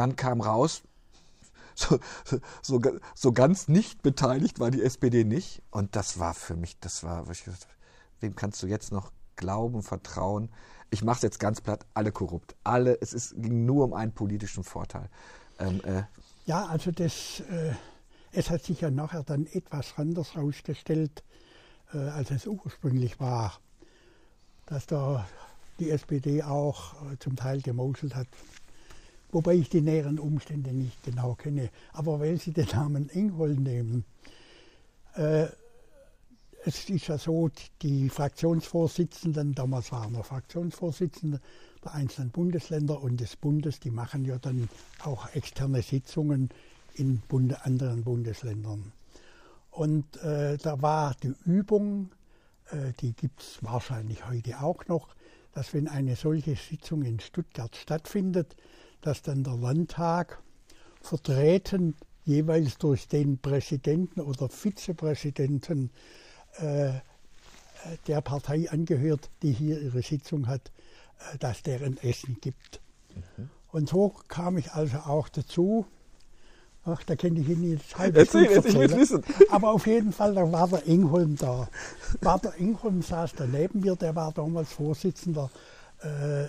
Dann 0.00 0.16
kam 0.16 0.40
raus, 0.40 0.80
so, 1.74 2.00
so, 2.62 2.80
so, 3.14 3.32
ganz 3.32 3.68
nicht 3.68 4.00
beteiligt 4.00 4.58
war 4.58 4.70
die 4.70 4.80
SPD 4.80 5.24
nicht. 5.24 5.60
Und 5.70 5.94
das 5.94 6.18
war 6.18 6.32
für 6.32 6.56
mich, 6.56 6.80
das 6.80 7.04
war, 7.04 7.26
wem 8.20 8.34
kannst 8.34 8.62
du 8.62 8.66
jetzt 8.66 8.92
noch 8.92 9.12
glauben, 9.36 9.82
vertrauen? 9.82 10.48
Ich 10.88 11.04
mache 11.04 11.16
es 11.16 11.22
jetzt 11.22 11.38
ganz 11.38 11.60
platt, 11.60 11.84
alle 11.92 12.12
korrupt. 12.12 12.56
Alle, 12.64 12.98
es 13.02 13.12
ist, 13.12 13.34
ging 13.36 13.66
nur 13.66 13.84
um 13.84 13.92
einen 13.92 14.12
politischen 14.12 14.64
Vorteil. 14.64 15.10
Ähm, 15.58 15.82
äh, 15.84 16.04
ja, 16.46 16.64
also 16.64 16.92
das, 16.92 17.40
äh, 17.50 17.74
es 18.32 18.48
hat 18.48 18.64
sich 18.64 18.80
ja 18.80 18.90
nachher 18.90 19.22
dann 19.22 19.44
etwas 19.52 19.92
anders 19.98 20.34
herausgestellt, 20.34 21.22
äh, 21.92 21.98
als 21.98 22.30
es 22.30 22.46
ursprünglich 22.46 23.20
war. 23.20 23.60
Dass 24.64 24.86
da 24.86 25.28
die 25.78 25.90
SPD 25.90 26.42
auch 26.42 26.94
äh, 26.94 27.18
zum 27.18 27.36
Teil 27.36 27.60
gemauschelt 27.60 28.14
hat. 28.14 28.28
Wobei 29.32 29.54
ich 29.54 29.68
die 29.68 29.80
näheren 29.80 30.18
Umstände 30.18 30.72
nicht 30.72 31.02
genau 31.04 31.34
kenne. 31.34 31.70
Aber 31.92 32.20
weil 32.20 32.38
Sie 32.38 32.52
den 32.52 32.66
Namen 32.68 33.08
Engholm 33.10 33.62
nehmen, 33.62 34.04
äh, 35.14 35.46
es 36.64 36.90
ist 36.90 37.06
ja 37.06 37.16
so, 37.16 37.50
die 37.80 38.10
Fraktionsvorsitzenden, 38.10 39.54
damals 39.54 39.92
waren 39.92 40.12
wir 40.12 40.24
Fraktionsvorsitzende 40.24 41.40
der 41.82 41.94
einzelnen 41.94 42.30
Bundesländer 42.30 43.00
und 43.00 43.18
des 43.20 43.36
Bundes, 43.36 43.80
die 43.80 43.90
machen 43.90 44.24
ja 44.24 44.38
dann 44.38 44.68
auch 45.02 45.32
externe 45.34 45.80
Sitzungen 45.82 46.50
in 46.94 47.20
Bunde, 47.20 47.64
anderen 47.64 48.04
Bundesländern. 48.04 48.92
Und 49.70 50.16
äh, 50.18 50.58
da 50.58 50.82
war 50.82 51.14
die 51.22 51.32
Übung, 51.46 52.10
äh, 52.70 52.92
die 53.00 53.14
gibt 53.14 53.40
es 53.40 53.58
wahrscheinlich 53.62 54.28
heute 54.28 54.60
auch 54.60 54.86
noch, 54.86 55.08
dass 55.52 55.72
wenn 55.72 55.88
eine 55.88 56.16
solche 56.16 56.56
Sitzung 56.56 57.02
in 57.02 57.20
Stuttgart 57.20 57.74
stattfindet, 57.74 58.56
dass 59.00 59.22
dann 59.22 59.44
der 59.44 59.56
Landtag 59.56 60.42
vertreten 61.00 61.94
jeweils 62.24 62.78
durch 62.78 63.08
den 63.08 63.38
Präsidenten 63.38 64.20
oder 64.20 64.48
Vizepräsidenten 64.48 65.90
äh, 66.58 66.92
der 68.06 68.20
Partei 68.20 68.70
angehört, 68.70 69.30
die 69.42 69.52
hier 69.52 69.80
ihre 69.80 70.02
Sitzung 70.02 70.46
hat, 70.46 70.70
äh, 71.32 71.38
dass 71.38 71.62
der 71.62 71.82
ein 71.82 71.96
Essen 71.98 72.36
gibt. 72.40 72.80
Mhm. 73.14 73.50
Und 73.72 73.88
so 73.88 74.14
kam 74.28 74.58
ich 74.58 74.72
also 74.72 74.98
auch 74.98 75.28
dazu. 75.28 75.86
Ach, 76.84 77.02
da 77.04 77.14
kenne 77.14 77.40
ich 77.40 77.48
ihn 77.48 77.70
jetzt 77.72 77.98
halb 77.98 78.16
Erzähl, 78.16 78.46
gut 78.46 78.64
ich 78.64 78.74
will 78.74 78.96
wissen. 78.96 79.22
Aber 79.50 79.72
auf 79.72 79.86
jeden 79.86 80.12
Fall, 80.12 80.34
da 80.34 80.50
war 80.50 80.66
der 80.66 80.86
Engholm 80.88 81.36
da. 81.36 81.68
War 82.22 82.38
der 82.38 82.58
Engholm 82.58 83.02
saß 83.02 83.34
da 83.34 83.46
neben 83.46 83.80
mir, 83.80 83.96
der 83.96 84.16
war 84.16 84.32
damals 84.32 84.72
Vorsitzender. 84.72 85.50
Äh, 86.02 86.46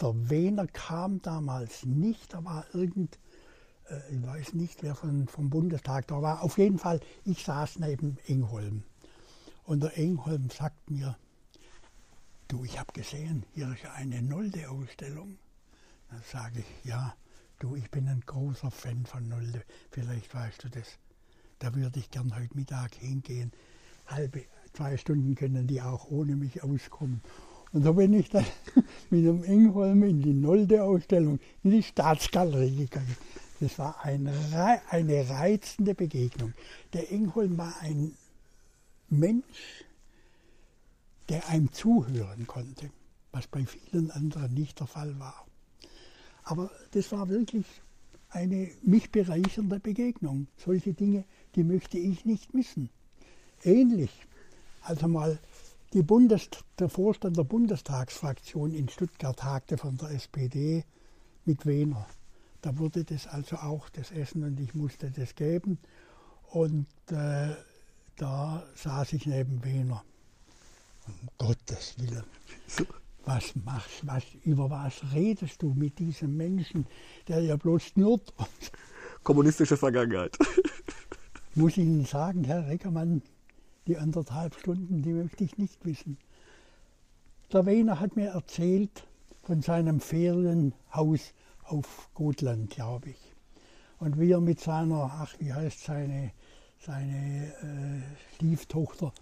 der 0.00 0.30
Wehner 0.30 0.66
kam 0.66 1.20
damals 1.22 1.84
nicht, 1.84 2.32
da 2.32 2.44
war 2.44 2.64
irgend, 2.72 3.18
äh, 3.88 4.14
ich 4.14 4.22
weiß 4.22 4.54
nicht, 4.54 4.82
wer 4.82 4.94
von, 4.94 5.28
vom 5.28 5.50
Bundestag 5.50 6.06
da 6.08 6.22
war. 6.22 6.42
Auf 6.42 6.58
jeden 6.58 6.78
Fall, 6.78 7.00
ich 7.24 7.44
saß 7.44 7.78
neben 7.78 8.18
Engholm. 8.26 8.82
Und 9.64 9.82
der 9.82 9.96
Engholm 9.98 10.50
sagt 10.50 10.90
mir, 10.90 11.16
du, 12.48 12.64
ich 12.64 12.78
habe 12.78 12.92
gesehen, 12.92 13.44
hier 13.52 13.70
ist 13.72 13.82
ja 13.82 13.92
eine 13.92 14.22
Nolde-Ausstellung. 14.22 15.38
Dann 16.08 16.22
sage 16.22 16.60
ich, 16.60 16.88
ja, 16.88 17.14
du, 17.60 17.76
ich 17.76 17.90
bin 17.90 18.08
ein 18.08 18.22
großer 18.26 18.70
Fan 18.70 19.06
von 19.06 19.28
Nolde, 19.28 19.62
vielleicht 19.90 20.34
weißt 20.34 20.64
du 20.64 20.70
das. 20.70 20.98
Da 21.60 21.74
würde 21.74 22.00
ich 22.00 22.10
gern 22.10 22.34
heute 22.34 22.56
Mittag 22.56 22.94
hingehen. 22.94 23.52
Halbe, 24.06 24.44
zwei 24.72 24.96
Stunden 24.96 25.34
können 25.34 25.66
die 25.66 25.82
auch 25.82 26.10
ohne 26.10 26.34
mich 26.34 26.64
auskommen. 26.64 27.22
Und 27.72 27.84
so 27.84 27.92
bin 27.92 28.14
ich 28.14 28.28
dann 28.28 28.44
mit 29.10 29.24
dem 29.24 29.44
Engholm 29.44 30.02
in 30.02 30.22
die 30.22 30.32
Nolde-Ausstellung, 30.32 31.38
in 31.62 31.70
die 31.70 31.82
Staatsgalerie 31.82 32.86
gegangen. 32.86 33.16
Das 33.60 33.78
war 33.78 34.02
eine, 34.02 34.32
eine 34.88 35.28
reizende 35.28 35.94
Begegnung. 35.94 36.54
Der 36.92 37.12
Engholm 37.12 37.58
war 37.58 37.74
ein 37.80 38.14
Mensch, 39.08 39.84
der 41.28 41.46
einem 41.48 41.72
zuhören 41.72 42.46
konnte, 42.46 42.90
was 43.32 43.46
bei 43.46 43.64
vielen 43.66 44.10
anderen 44.10 44.54
nicht 44.54 44.80
der 44.80 44.86
Fall 44.86 45.18
war. 45.18 45.46
Aber 46.42 46.70
das 46.92 47.12
war 47.12 47.28
wirklich 47.28 47.66
eine 48.30 48.70
mich 48.82 49.10
bereichernde 49.10 49.78
Begegnung. 49.78 50.46
Solche 50.56 50.94
Dinge, 50.94 51.24
die 51.54 51.64
möchte 51.64 51.98
ich 51.98 52.24
nicht 52.24 52.54
missen. 52.54 52.88
Ähnlich, 53.62 54.10
als 54.80 55.04
einmal 55.04 55.38
die 55.38 55.38
Bundes, 55.38 55.49
der 55.92 56.88
Vorstand 56.88 57.36
der 57.36 57.44
Bundestagsfraktion 57.44 58.72
in 58.72 58.88
Stuttgart 58.88 59.38
tagte 59.38 59.76
von 59.76 59.96
der 59.96 60.10
SPD 60.10 60.84
mit 61.44 61.66
Wehner. 61.66 62.06
Da 62.62 62.78
wurde 62.78 63.04
das 63.04 63.26
also 63.26 63.56
auch 63.56 63.88
das 63.88 64.10
Essen 64.10 64.44
und 64.44 64.60
ich 64.60 64.74
musste 64.74 65.10
das 65.10 65.34
geben. 65.34 65.78
Und 66.50 66.86
äh, 67.10 67.54
da 68.16 68.62
saß 68.74 69.14
ich 69.14 69.26
neben 69.26 69.64
Wiener. 69.64 70.04
Um 71.06 71.28
Gottes 71.38 71.96
Willen. 71.98 72.24
Was 73.24 73.54
machst 73.56 74.06
was, 74.06 74.24
über 74.44 74.70
was 74.70 75.00
redest 75.12 75.62
du 75.62 75.72
mit 75.74 75.98
diesem 75.98 76.36
Menschen, 76.36 76.86
der 77.28 77.40
ja 77.40 77.56
bloß 77.56 77.82
schnurrt? 77.82 78.32
Kommunistische 79.22 79.76
Vergangenheit. 79.76 80.36
Muss 81.54 81.72
ich 81.72 81.78
Ihnen 81.78 82.04
sagen, 82.04 82.44
Herr 82.44 82.66
Reckermann, 82.68 83.22
die 83.86 83.96
anderthalb 83.96 84.54
Stunden, 84.54 85.02
die 85.02 85.12
möchte 85.12 85.44
ich 85.44 85.58
nicht 85.58 85.84
wissen. 85.84 86.18
Der 87.52 87.66
Wiener 87.66 88.00
hat 88.00 88.16
mir 88.16 88.30
erzählt 88.30 89.06
von 89.42 89.62
seinem 89.62 90.00
Ferienhaus 90.00 91.34
auf 91.64 92.08
Gotland, 92.14 92.70
glaube 92.70 93.10
ich. 93.10 93.34
Und 93.98 94.18
wie 94.18 94.30
er 94.30 94.40
mit 94.40 94.60
seiner, 94.60 95.10
ach, 95.12 95.34
wie 95.38 95.52
heißt 95.52 95.84
seine 95.84 96.32
seine 96.80 97.52
äh, 97.62 98.34
Stieftochter, 98.34 99.12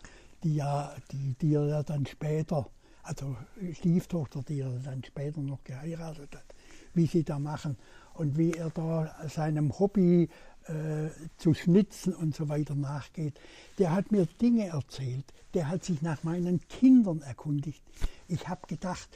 die, 0.44 0.56
ja, 0.56 0.94
die, 1.10 1.34
die 1.40 1.54
er 1.54 1.66
ja 1.66 1.82
dann 1.82 2.06
später, 2.06 2.66
also 3.02 3.36
Stieftochter, 3.72 4.42
die 4.42 4.60
er 4.60 4.70
dann 4.84 5.02
später 5.02 5.40
noch 5.40 5.64
geheiratet 5.64 6.34
hat, 6.34 6.54
wie 6.94 7.06
sie 7.06 7.24
da 7.24 7.38
machen 7.38 7.76
und 8.14 8.38
wie 8.38 8.52
er 8.52 8.70
da 8.70 9.12
seinem 9.28 9.76
Hobby 9.78 10.28
äh, 10.68 11.10
zu 11.38 11.54
schnitzen 11.54 12.14
und 12.14 12.34
so 12.36 12.48
weiter 12.48 12.74
nachgeht. 12.74 13.34
Der 13.78 13.92
hat 13.92 14.12
mir 14.12 14.26
Dinge 14.40 14.68
erzählt, 14.68 15.24
der 15.54 15.68
hat 15.68 15.84
sich 15.84 16.02
nach 16.02 16.22
meinen 16.24 16.60
Kindern 16.68 17.22
erkundigt. 17.22 17.82
Ich 18.28 18.48
habe 18.48 18.66
gedacht, 18.66 19.08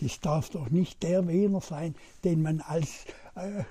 das 0.00 0.20
darf 0.20 0.50
doch 0.50 0.70
nicht 0.70 1.02
der 1.02 1.26
Wähler 1.26 1.60
sein, 1.60 1.94
den 2.24 2.42
man 2.42 2.60
als, 2.60 3.04
äh, 3.34 3.64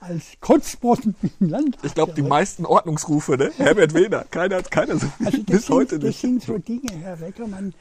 als 0.00 0.38
Kotzbrotten 0.40 1.14
im 1.40 1.48
Land 1.48 1.76
hat. 1.78 1.84
Ich 1.84 1.94
glaube, 1.94 2.14
die 2.14 2.22
meisten 2.22 2.64
Ordnungsrufe, 2.64 3.36
ne? 3.36 3.52
Herbert 3.56 3.92
Wehner, 3.94 4.24
keiner 4.24 4.56
hat 4.56 4.70
keiner 4.70 4.98
so 4.98 5.10
also 5.24 5.42
bis 5.42 5.66
sind, 5.66 5.74
heute 5.74 5.94
nicht. 5.96 6.08
Das 6.08 6.20
sind 6.20 6.42
so 6.42 6.58
Dinge, 6.58 6.92
Herr 6.92 7.20
Reckermann, 7.20 7.74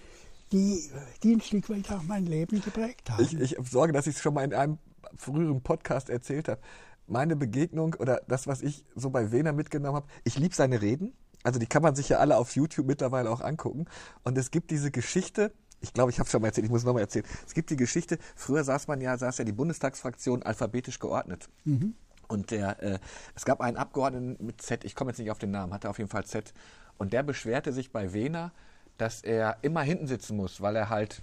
die, 0.52 0.90
die 1.24 1.36
ein 1.36 1.42
Stück 1.42 1.70
weit 1.70 1.92
auch 1.92 2.04
mein 2.04 2.26
Leben 2.26 2.62
geprägt 2.62 3.10
haben. 3.10 3.24
Ich, 3.24 3.34
ich 3.34 3.58
habe 3.58 3.68
Sorge, 3.68 3.94
dass 3.94 4.08
ich 4.08 4.16
es 4.16 4.22
schon 4.22 4.34
mal 4.34 4.44
in 4.44 4.54
einem 4.54 4.78
früheren 5.16 5.62
Podcast 5.62 6.10
erzählt 6.10 6.50
habe. 6.50 6.60
Meine 7.08 7.36
Begegnung 7.36 7.96
oder 7.96 8.22
das, 8.28 8.48
was 8.48 8.62
ich 8.62 8.86
so 8.96 9.10
bei 9.10 9.32
Wehner 9.32 9.54
mitgenommen 9.54 9.96
habe, 9.96 10.08
ich 10.24 10.38
liebe 10.38 10.54
seine 10.54 10.82
Reden. 10.82 11.14
Also 11.44 11.60
die 11.60 11.68
kann 11.68 11.82
man 11.82 11.96
sich 11.96 12.10
ja 12.10 12.18
alle 12.18 12.38
auf 12.38 12.56
YouTube 12.56 12.88
mittlerweile 12.88 13.30
auch 13.30 13.42
angucken. 13.42 13.86
Und 14.24 14.38
es 14.38 14.52
gibt 14.52 14.72
diese 14.72 14.92
Geschichte, 14.92 15.54
ich 15.80 15.94
glaube, 15.94 16.12
ich 16.12 16.20
habe 16.20 16.26
es 16.26 16.32
schon 16.32 16.42
mal 16.42 16.48
erzählt, 16.48 16.66
ich 16.66 16.72
muss 16.72 16.82
es 16.82 16.86
nochmal 16.86 17.04
erzählen. 17.04 17.26
Es 17.46 17.54
gibt 17.54 17.70
die 17.70 17.76
Geschichte, 17.76 18.18
früher 18.36 18.64
saß 18.64 18.88
man 18.88 19.00
ja, 19.02 19.18
saß 19.18 19.38
ja 19.38 19.46
die 19.46 19.52
Bundestagsfraktion 19.52 20.44
alphabetisch 20.44 21.00
geordnet. 21.00 21.50
Mhm. 21.66 21.96
Und 22.28 22.52
der, 22.52 22.82
äh, 22.84 23.00
es 23.36 23.46
gab 23.46 23.62
einen 23.62 23.78
Abgeordneten 23.78 24.46
mit 24.46 24.62
Z, 24.62 24.84
ich 24.84 24.96
komme 24.96 25.12
jetzt 25.12 25.20
nicht 25.20 25.32
auf 25.32 25.40
den 25.40 25.52
Namen, 25.52 25.74
hatte 25.74 25.90
auf 25.90 25.98
jeden 25.98 26.10
Fall 26.10 26.26
Z. 26.26 26.54
Und 26.98 27.14
der 27.14 27.24
beschwerte 27.24 27.72
sich 27.72 27.92
bei 27.92 28.12
Wehner, 28.12 28.52
dass 28.98 29.22
er 29.22 29.58
immer 29.62 29.82
hinten 29.82 30.08
sitzen 30.08 30.36
muss, 30.36 30.60
weil 30.60 30.76
er 30.76 30.90
halt, 30.90 31.22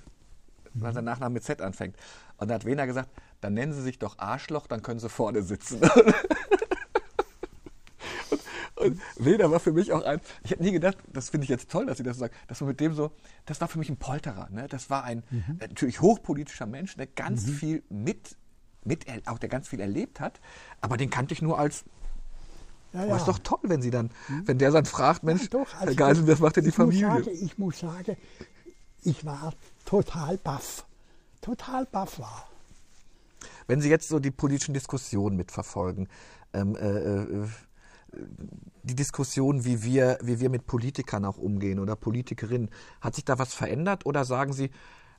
mhm. 0.72 0.82
weil 0.82 0.94
sein 0.94 1.04
Nachname 1.04 1.34
mit 1.34 1.44
Z 1.44 1.60
anfängt. 1.60 1.96
Und 2.38 2.48
da 2.48 2.54
hat 2.54 2.64
Wehner 2.64 2.86
gesagt, 2.86 3.10
dann 3.44 3.54
nennen 3.54 3.74
Sie 3.74 3.82
sich 3.82 3.98
doch 3.98 4.18
Arschloch, 4.18 4.66
dann 4.66 4.80
können 4.82 4.98
Sie 4.98 5.10
vorne 5.10 5.42
sitzen. 5.42 5.78
Und 8.76 8.98
Wilder 9.16 9.50
war 9.50 9.60
für 9.60 9.72
mich 9.72 9.92
auch 9.92 10.02
ein, 10.02 10.18
ich 10.42 10.50
hätte 10.50 10.62
nie 10.62 10.72
gedacht, 10.72 10.96
das 11.12 11.28
finde 11.28 11.44
ich 11.44 11.50
jetzt 11.50 11.70
toll, 11.70 11.84
dass 11.84 11.98
Sie 11.98 12.02
das 12.02 12.16
sagen, 12.16 12.34
dass 12.48 12.60
man 12.60 12.68
mit 12.68 12.80
dem 12.80 12.94
so, 12.94 13.12
das 13.44 13.60
war 13.60 13.68
für 13.68 13.78
mich 13.78 13.90
ein 13.90 13.98
Polterer. 13.98 14.48
Ne? 14.50 14.66
Das 14.68 14.88
war 14.88 15.04
ein 15.04 15.22
mhm. 15.30 15.58
natürlich 15.60 16.00
hochpolitischer 16.00 16.64
Mensch, 16.64 16.96
der 16.96 17.06
ganz 17.06 17.46
mhm. 17.46 17.52
viel 17.52 17.82
mit, 17.90 18.36
mit, 18.82 19.04
auch 19.26 19.38
der 19.38 19.50
ganz 19.50 19.68
viel 19.68 19.80
erlebt 19.80 20.20
hat, 20.20 20.40
aber 20.80 20.96
den 20.96 21.10
kannte 21.10 21.34
ich 21.34 21.42
nur 21.42 21.58
als 21.58 21.84
ja, 22.94 23.00
ja. 23.00 23.06
Aber 23.06 23.16
ist 23.16 23.28
doch 23.28 23.40
toll, 23.40 23.58
wenn 23.64 23.82
sie 23.82 23.90
dann, 23.90 24.10
hm? 24.28 24.46
wenn 24.46 24.56
der 24.58 24.70
dann 24.70 24.84
fragt, 24.84 25.24
Mensch, 25.24 25.42
ja, 25.42 25.48
doch, 25.48 25.74
also 25.74 25.86
Herr 25.86 25.94
Geisel, 25.96 26.28
was 26.28 26.38
macht 26.38 26.56
denn 26.56 26.64
die 26.64 26.70
Familie? 26.70 27.08
Muss 27.08 27.24
sagen, 27.24 27.38
ich 27.42 27.58
muss 27.58 27.78
sagen, 27.80 28.16
ich 29.02 29.24
war 29.24 29.52
total 29.84 30.38
baff. 30.38 30.86
Total 31.40 31.86
baff 31.86 32.20
war. 32.20 32.48
Wenn 33.66 33.80
Sie 33.80 33.90
jetzt 33.90 34.08
so 34.08 34.18
die 34.18 34.30
politischen 34.30 34.74
Diskussionen 34.74 35.36
mitverfolgen, 35.36 36.08
ähm, 36.52 36.76
äh, 36.76 37.22
äh, 37.22 37.46
die 38.82 38.94
Diskussion, 38.94 39.64
wie 39.64 39.82
wir, 39.82 40.18
wie 40.22 40.40
wir 40.40 40.50
mit 40.50 40.66
Politikern 40.66 41.24
auch 41.24 41.38
umgehen 41.38 41.78
oder 41.78 41.96
Politikerinnen, 41.96 42.70
hat 43.00 43.14
sich 43.14 43.24
da 43.24 43.38
was 43.38 43.54
verändert 43.54 44.06
oder 44.06 44.24
sagen 44.24 44.52
Sie, 44.52 44.70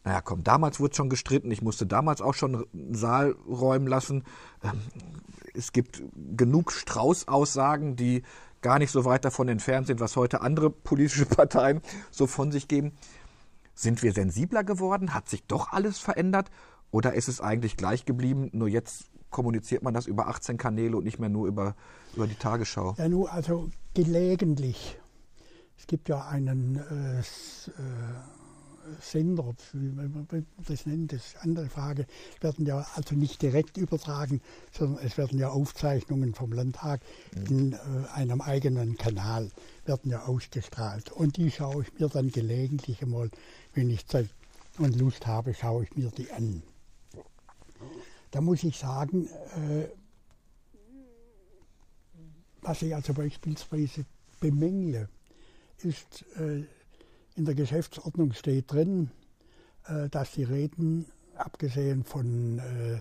naja, 0.03 0.21
komm, 0.21 0.43
damals 0.43 0.79
wurde 0.79 0.95
schon 0.95 1.09
gestritten, 1.09 1.49
ich 1.49 1.63
musste 1.63 1.87
damals 1.87 2.21
auch 2.21 2.35
schon 2.35 2.67
einen 2.73 2.93
Saal 2.93 3.31
räumen 3.47 3.87
lassen. 3.87 4.23
Ähm, 4.63 4.81
es 5.55 5.71
gibt 5.71 6.03
genug 6.37 6.71
Strauß-Aussagen, 6.71 7.95
die 7.95 8.21
gar 8.61 8.77
nicht 8.77 8.91
so 8.91 9.03
weit 9.03 9.25
davon 9.25 9.47
entfernt 9.47 9.87
sind, 9.87 9.99
was 9.99 10.15
heute 10.15 10.41
andere 10.41 10.69
politische 10.69 11.25
Parteien 11.25 11.81
so 12.11 12.27
von 12.27 12.51
sich 12.51 12.67
geben. 12.67 12.93
Sind 13.73 14.03
wir 14.03 14.13
sensibler 14.13 14.63
geworden? 14.63 15.13
Hat 15.13 15.27
sich 15.27 15.43
doch 15.43 15.71
alles 15.71 15.97
verändert? 15.99 16.49
Oder 16.91 17.13
ist 17.13 17.27
es 17.27 17.41
eigentlich 17.41 17.77
gleich 17.77 18.05
geblieben? 18.05 18.49
Nur 18.53 18.67
jetzt 18.67 19.05
kommuniziert 19.29 19.83
man 19.83 19.93
das 19.93 20.07
über 20.07 20.27
18 20.27 20.57
Kanäle 20.57 20.95
und 20.95 21.03
nicht 21.03 21.19
mehr 21.19 21.29
nur 21.29 21.47
über, 21.47 21.75
über 22.15 22.27
die 22.27 22.35
Tagesschau? 22.35 22.95
Ja, 22.97 23.09
nur 23.09 23.31
also 23.31 23.69
gelegentlich. 23.93 24.97
Es 25.77 25.87
gibt 25.87 26.07
ja 26.07 26.25
einen 26.25 26.77
äh, 26.77 27.19
äh 27.19 27.23
Sender, 29.01 29.55
wie 29.73 29.89
man 29.89 30.27
das 30.67 30.85
nennt, 30.85 31.11
das 31.11 31.25
ist 31.25 31.35
eine 31.37 31.43
andere 31.43 31.69
Frage, 31.69 32.05
werden 32.41 32.65
ja 32.65 32.85
also 32.95 33.15
nicht 33.15 33.41
direkt 33.41 33.77
übertragen, 33.77 34.41
sondern 34.71 35.03
es 35.03 35.17
werden 35.17 35.39
ja 35.39 35.49
Aufzeichnungen 35.49 36.33
vom 36.33 36.51
Landtag 36.51 37.01
mhm. 37.33 37.45
in 37.45 37.73
äh, 37.73 37.77
einem 38.13 38.41
eigenen 38.41 38.97
Kanal 38.97 39.49
werden 39.85 40.11
ja 40.11 40.23
ausgestrahlt. 40.25 41.11
Und 41.11 41.37
die 41.37 41.51
schaue 41.51 41.83
ich 41.83 41.99
mir 41.99 42.09
dann 42.09 42.31
gelegentlich 42.31 43.01
einmal, 43.01 43.29
wenn 43.73 43.89
ich 43.89 44.07
Zeit 44.07 44.29
und 44.77 44.95
Lust 44.95 45.25
habe, 45.25 45.53
schaue 45.53 45.83
ich 45.83 45.95
mir 45.95 46.11
die 46.11 46.31
an. 46.31 46.61
Da 48.35 48.41
muss 48.41 48.65
ich 48.65 48.77
sagen, 48.77 49.29
äh, 49.55 49.87
was 52.59 52.81
ich 52.81 52.93
also 52.93 53.13
beispielsweise 53.13 54.03
bemängle, 54.41 55.07
ist 55.77 56.25
äh, 56.35 56.65
in 57.37 57.45
der 57.45 57.55
Geschäftsordnung 57.55 58.33
steht 58.33 58.69
drin, 58.73 59.09
äh, 59.87 60.09
dass 60.09 60.33
die 60.33 60.43
Reden, 60.43 61.05
abgesehen 61.37 62.03
von 62.03 62.59
äh, 62.59 62.99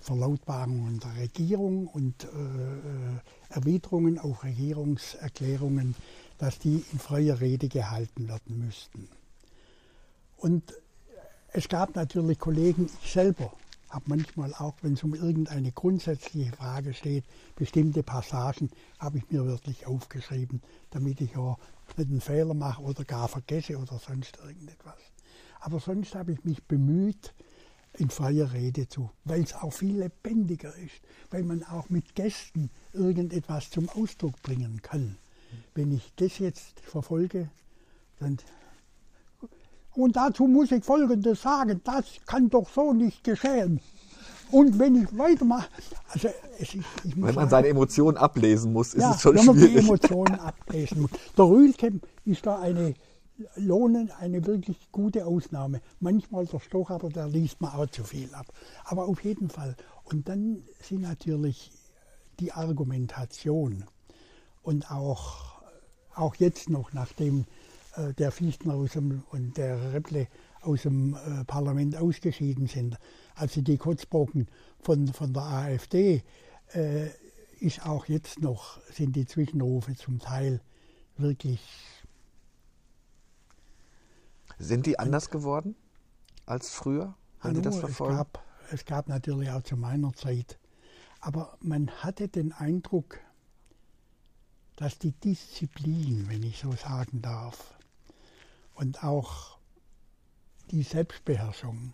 Verlautbarungen 0.00 0.98
der 0.98 1.22
Regierung 1.22 1.86
und 1.86 2.24
äh, 2.24 3.54
Erwiderungen 3.54 4.18
auf 4.18 4.42
Regierungserklärungen, 4.42 5.94
dass 6.38 6.58
die 6.58 6.84
in 6.92 6.98
freier 6.98 7.40
Rede 7.40 7.68
gehalten 7.68 8.26
werden 8.26 8.58
müssten. 8.66 9.08
Und 10.36 10.74
es 11.52 11.68
gab 11.68 11.94
natürlich 11.94 12.40
Kollegen, 12.40 12.90
ich 13.04 13.12
selber 13.12 13.52
habe 13.88 14.04
manchmal 14.06 14.54
auch, 14.54 14.74
wenn 14.82 14.94
es 14.94 15.02
um 15.02 15.14
irgendeine 15.14 15.72
grundsätzliche 15.72 16.52
Frage 16.52 16.92
steht, 16.92 17.24
bestimmte 17.56 18.02
Passagen 18.02 18.70
habe 18.98 19.18
ich 19.18 19.30
mir 19.30 19.46
wirklich 19.46 19.86
aufgeschrieben, 19.86 20.62
damit 20.90 21.20
ich 21.20 21.32
ja 21.32 21.56
nicht 21.96 22.10
einen 22.10 22.20
Fehler 22.20 22.54
mache 22.54 22.82
oder 22.82 23.04
gar 23.04 23.28
vergesse 23.28 23.78
oder 23.78 23.98
sonst 23.98 24.38
irgendetwas. 24.38 24.98
Aber 25.60 25.80
sonst 25.80 26.14
habe 26.14 26.32
ich 26.32 26.44
mich 26.44 26.62
bemüht, 26.64 27.34
in 27.94 28.10
freier 28.10 28.52
Rede 28.52 28.88
zu, 28.88 29.10
weil 29.24 29.42
es 29.42 29.54
auch 29.54 29.72
viel 29.72 29.98
lebendiger 29.98 30.74
ist, 30.76 31.00
weil 31.30 31.42
man 31.42 31.64
auch 31.64 31.88
mit 31.88 32.14
Gästen 32.14 32.70
irgendetwas 32.92 33.70
zum 33.70 33.88
Ausdruck 33.88 34.40
bringen 34.42 34.82
kann. 34.82 35.16
Wenn 35.74 35.92
ich 35.92 36.12
das 36.16 36.38
jetzt 36.38 36.80
verfolge, 36.80 37.50
dann 38.20 38.38
und 39.98 40.14
dazu 40.14 40.46
muss 40.46 40.70
ich 40.70 40.84
Folgendes 40.84 41.42
sagen, 41.42 41.80
das 41.82 42.04
kann 42.24 42.48
doch 42.48 42.68
so 42.68 42.92
nicht 42.92 43.24
geschehen. 43.24 43.80
Und 44.52 44.78
wenn 44.78 45.02
ich 45.02 45.18
weitermache, 45.18 45.68
also 46.10 46.28
ich, 46.58 46.76
ich 46.76 47.16
Wenn 47.16 47.20
man 47.20 47.34
sagen, 47.34 47.50
seine 47.50 47.68
Emotionen 47.68 48.16
ablesen 48.16 48.72
muss, 48.72 48.94
ist 48.94 49.02
ja, 49.02 49.10
es 49.10 49.20
schon 49.20 49.34
wenn 49.34 49.42
schwierig. 49.42 49.58
Wenn 49.58 49.64
man 49.64 49.72
die 49.72 49.86
Emotionen 49.86 50.34
ablesen 50.40 51.02
muss. 51.02 51.10
Der 51.36 51.44
Rühlkamp 51.44 52.06
ist 52.24 52.46
da 52.46 52.60
eine 52.60 52.94
Lohnen 53.56 54.12
eine 54.12 54.46
wirklich 54.46 54.78
gute 54.92 55.26
Ausnahme. 55.26 55.80
Manchmal 55.98 56.46
der 56.46 56.60
Stoch, 56.60 56.90
aber 56.90 57.08
da 57.08 57.26
liest 57.26 57.60
man 57.60 57.72
auch 57.72 57.86
zu 57.88 58.04
viel 58.04 58.32
ab. 58.34 58.46
Aber 58.84 59.06
auf 59.06 59.24
jeden 59.24 59.50
Fall. 59.50 59.76
Und 60.04 60.28
dann 60.28 60.62
sind 60.80 61.02
natürlich 61.02 61.72
die 62.38 62.52
Argumentation 62.52 63.84
und 64.62 64.92
auch, 64.92 65.60
auch 66.14 66.36
jetzt 66.36 66.70
noch, 66.70 66.92
nachdem 66.92 67.46
der 68.14 68.30
Fichtner 68.30 68.74
aus 68.74 68.92
dem, 68.92 69.22
und 69.30 69.56
der 69.56 69.92
Repple 69.92 70.28
aus 70.60 70.82
dem 70.82 71.14
äh, 71.14 71.44
Parlament 71.44 71.96
ausgeschieden 71.96 72.66
sind, 72.66 72.98
also 73.34 73.60
die 73.60 73.76
Kotzbrocken 73.76 74.48
von, 74.80 75.08
von 75.08 75.32
der 75.32 75.42
AfD, 75.42 76.22
äh, 76.74 77.08
ist 77.60 77.84
auch 77.84 78.06
jetzt 78.06 78.40
noch, 78.40 78.80
sind 78.92 79.16
die 79.16 79.26
Zwischenrufe 79.26 79.94
zum 79.96 80.18
Teil 80.18 80.60
wirklich. 81.16 81.60
Sind 84.58 84.86
die 84.86 84.98
anders 84.98 85.30
geworden 85.30 85.76
als 86.46 86.70
früher? 86.70 87.14
Haben 87.40 87.56
Sie 87.56 87.62
das 87.62 87.78
verfolgt? 87.78 88.12
Es 88.12 88.18
gab, 88.18 88.44
es 88.72 88.84
gab 88.84 89.08
natürlich 89.08 89.50
auch 89.50 89.62
zu 89.62 89.76
meiner 89.76 90.12
Zeit. 90.12 90.58
Aber 91.20 91.56
man 91.60 91.90
hatte 91.90 92.28
den 92.28 92.52
Eindruck, 92.52 93.18
dass 94.76 94.98
die 94.98 95.12
Disziplin, 95.12 96.28
wenn 96.28 96.42
ich 96.44 96.60
so 96.60 96.72
sagen 96.72 97.22
darf, 97.22 97.77
und 98.78 99.02
auch 99.02 99.58
die 100.70 100.82
Selbstbeherrschung 100.82 101.92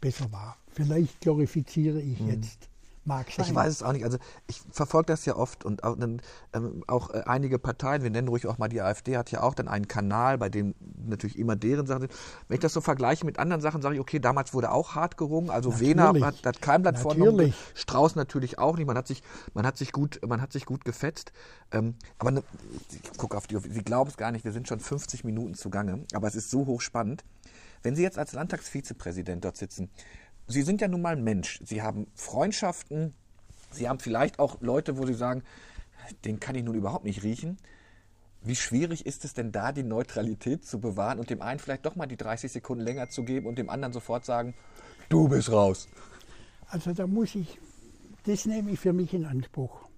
besser 0.00 0.30
war. 0.32 0.58
Vielleicht 0.68 1.20
glorifiziere 1.20 2.00
ich 2.00 2.20
mhm. 2.20 2.30
jetzt 2.30 2.68
Mag 3.04 3.30
sein. 3.30 3.44
Ich 3.44 3.54
weiß 3.54 3.70
es 3.70 3.82
auch 3.82 3.92
nicht. 3.92 4.04
Also 4.04 4.18
ich 4.46 4.62
verfolge 4.70 5.06
das 5.06 5.24
ja 5.26 5.36
oft 5.36 5.64
und 5.64 5.84
auch, 5.84 5.96
dann, 5.96 6.22
ähm, 6.54 6.82
auch 6.86 7.10
äh, 7.10 7.22
einige 7.26 7.58
Parteien, 7.58 8.02
wir 8.02 8.10
nennen 8.10 8.28
ruhig 8.28 8.46
auch 8.46 8.56
mal 8.56 8.68
die 8.68 8.80
AfD, 8.80 9.16
hat 9.16 9.30
ja 9.30 9.42
auch 9.42 9.54
dann 9.54 9.68
einen 9.68 9.88
Kanal, 9.88 10.38
bei 10.38 10.48
dem 10.48 10.74
natürlich 11.06 11.38
immer 11.38 11.54
deren 11.54 11.86
Sachen 11.86 12.02
sind. 12.02 12.12
Wenn 12.48 12.54
ich 12.54 12.60
das 12.60 12.72
so 12.72 12.80
vergleiche 12.80 13.26
mit 13.26 13.38
anderen 13.38 13.60
Sachen, 13.60 13.82
sage 13.82 13.96
ich, 13.96 14.00
okay, 14.00 14.20
damals 14.20 14.54
wurde 14.54 14.72
auch 14.72 14.94
hart 14.94 15.18
gerungen. 15.18 15.50
Also 15.50 15.70
natürlich. 15.70 15.90
Wehner 15.90 16.26
hat, 16.26 16.46
hat 16.46 16.62
kein 16.62 16.82
Blatt 16.82 16.98
vorne, 16.98 17.52
Strauß 17.74 18.16
natürlich 18.16 18.58
auch 18.58 18.76
nicht. 18.76 18.86
Man 18.86 18.96
hat 18.96 19.06
sich, 19.06 19.22
man 19.52 19.66
hat 19.66 19.76
sich 19.76 19.92
gut, 19.92 20.20
man 20.26 20.40
hat 20.40 20.52
sich 20.52 20.64
gut 20.64 20.84
gefetzt. 20.84 21.32
Ähm, 21.72 21.96
aber 22.18 22.30
ne, 22.30 22.42
ich 22.90 23.18
gucke 23.18 23.36
auf 23.36 23.46
die, 23.46 23.58
Sie 23.58 23.82
glauben 23.82 24.08
es 24.08 24.16
gar 24.16 24.32
nicht, 24.32 24.44
wir 24.44 24.52
sind 24.52 24.68
schon 24.68 24.80
50 24.80 25.24
Minuten 25.24 25.54
zugange, 25.54 26.04
aber 26.14 26.28
es 26.28 26.34
ist 26.34 26.50
so 26.50 26.66
hochspannend. 26.66 27.24
Wenn 27.82 27.96
Sie 27.96 28.02
jetzt 28.02 28.18
als 28.18 28.32
Landtagsvizepräsident 28.32 29.44
dort 29.44 29.58
sitzen, 29.58 29.90
Sie 30.46 30.62
sind 30.62 30.80
ja 30.80 30.88
nun 30.88 31.02
mal 31.02 31.16
Mensch. 31.16 31.60
Sie 31.64 31.82
haben 31.82 32.06
Freundschaften. 32.14 33.14
Sie 33.70 33.88
haben 33.88 33.98
vielleicht 33.98 34.38
auch 34.38 34.60
Leute, 34.60 34.98
wo 34.98 35.06
Sie 35.06 35.14
sagen, 35.14 35.42
den 36.24 36.38
kann 36.38 36.54
ich 36.54 36.64
nun 36.64 36.74
überhaupt 36.74 37.04
nicht 37.04 37.22
riechen. 37.22 37.56
Wie 38.42 38.56
schwierig 38.56 39.06
ist 39.06 39.24
es 39.24 39.32
denn 39.32 39.52
da, 39.52 39.72
die 39.72 39.82
Neutralität 39.82 40.66
zu 40.66 40.78
bewahren 40.78 41.18
und 41.18 41.30
dem 41.30 41.40
einen 41.40 41.58
vielleicht 41.58 41.86
doch 41.86 41.96
mal 41.96 42.06
die 42.06 42.18
30 42.18 42.52
Sekunden 42.52 42.84
länger 42.84 43.08
zu 43.08 43.24
geben 43.24 43.46
und 43.46 43.56
dem 43.58 43.70
anderen 43.70 43.94
sofort 43.94 44.26
sagen, 44.26 44.54
du 45.08 45.28
bist 45.28 45.50
raus? 45.50 45.88
Also 46.66 46.92
da 46.92 47.06
muss 47.06 47.34
ich, 47.34 47.58
das 48.24 48.44
nehme 48.44 48.72
ich 48.72 48.80
für 48.80 48.92
mich 48.92 49.14
in 49.14 49.24
Anspruch. 49.24 49.88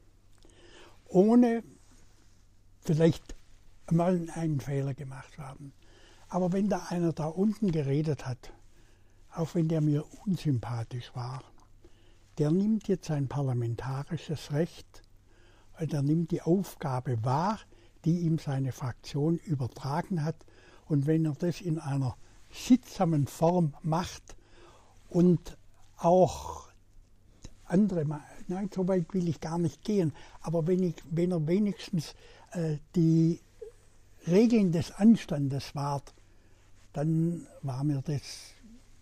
Ohne 1.08 1.64
vielleicht 2.82 3.34
mal 3.90 4.28
einen 4.34 4.60
Fehler 4.60 4.94
gemacht 4.94 5.34
zu 5.34 5.42
haben. 5.42 5.72
Aber 6.28 6.52
wenn 6.52 6.68
da 6.68 6.86
einer 6.88 7.12
da 7.12 7.26
unten 7.26 7.72
geredet 7.72 8.26
hat 8.26 8.52
auch 9.36 9.54
wenn 9.54 9.68
der 9.68 9.80
mir 9.80 10.04
unsympathisch 10.24 11.14
war, 11.14 11.42
der 12.38 12.50
nimmt 12.50 12.88
jetzt 12.88 13.06
sein 13.06 13.28
parlamentarisches 13.28 14.52
Recht, 14.52 15.02
der 15.80 16.02
nimmt 16.02 16.30
die 16.30 16.42
Aufgabe 16.42 17.24
wahr, 17.24 17.58
die 18.04 18.20
ihm 18.20 18.38
seine 18.38 18.72
Fraktion 18.72 19.38
übertragen 19.38 20.24
hat. 20.24 20.36
Und 20.86 21.06
wenn 21.06 21.24
er 21.24 21.34
das 21.34 21.60
in 21.60 21.78
einer 21.78 22.16
sittsamen 22.50 23.26
Form 23.26 23.74
macht 23.82 24.36
und 25.08 25.56
auch 25.96 26.68
andere, 27.64 28.06
nein, 28.46 28.70
so 28.72 28.86
weit 28.86 29.12
will 29.12 29.28
ich 29.28 29.40
gar 29.40 29.58
nicht 29.58 29.82
gehen, 29.82 30.12
aber 30.40 30.66
wenn, 30.66 30.82
ich, 30.82 30.94
wenn 31.10 31.32
er 31.32 31.46
wenigstens 31.46 32.14
äh, 32.52 32.76
die 32.94 33.40
Regeln 34.26 34.72
des 34.72 34.92
Anstandes 34.92 35.74
wahrt, 35.74 36.14
dann 36.92 37.46
war 37.62 37.84
mir 37.84 38.02
das 38.02 38.55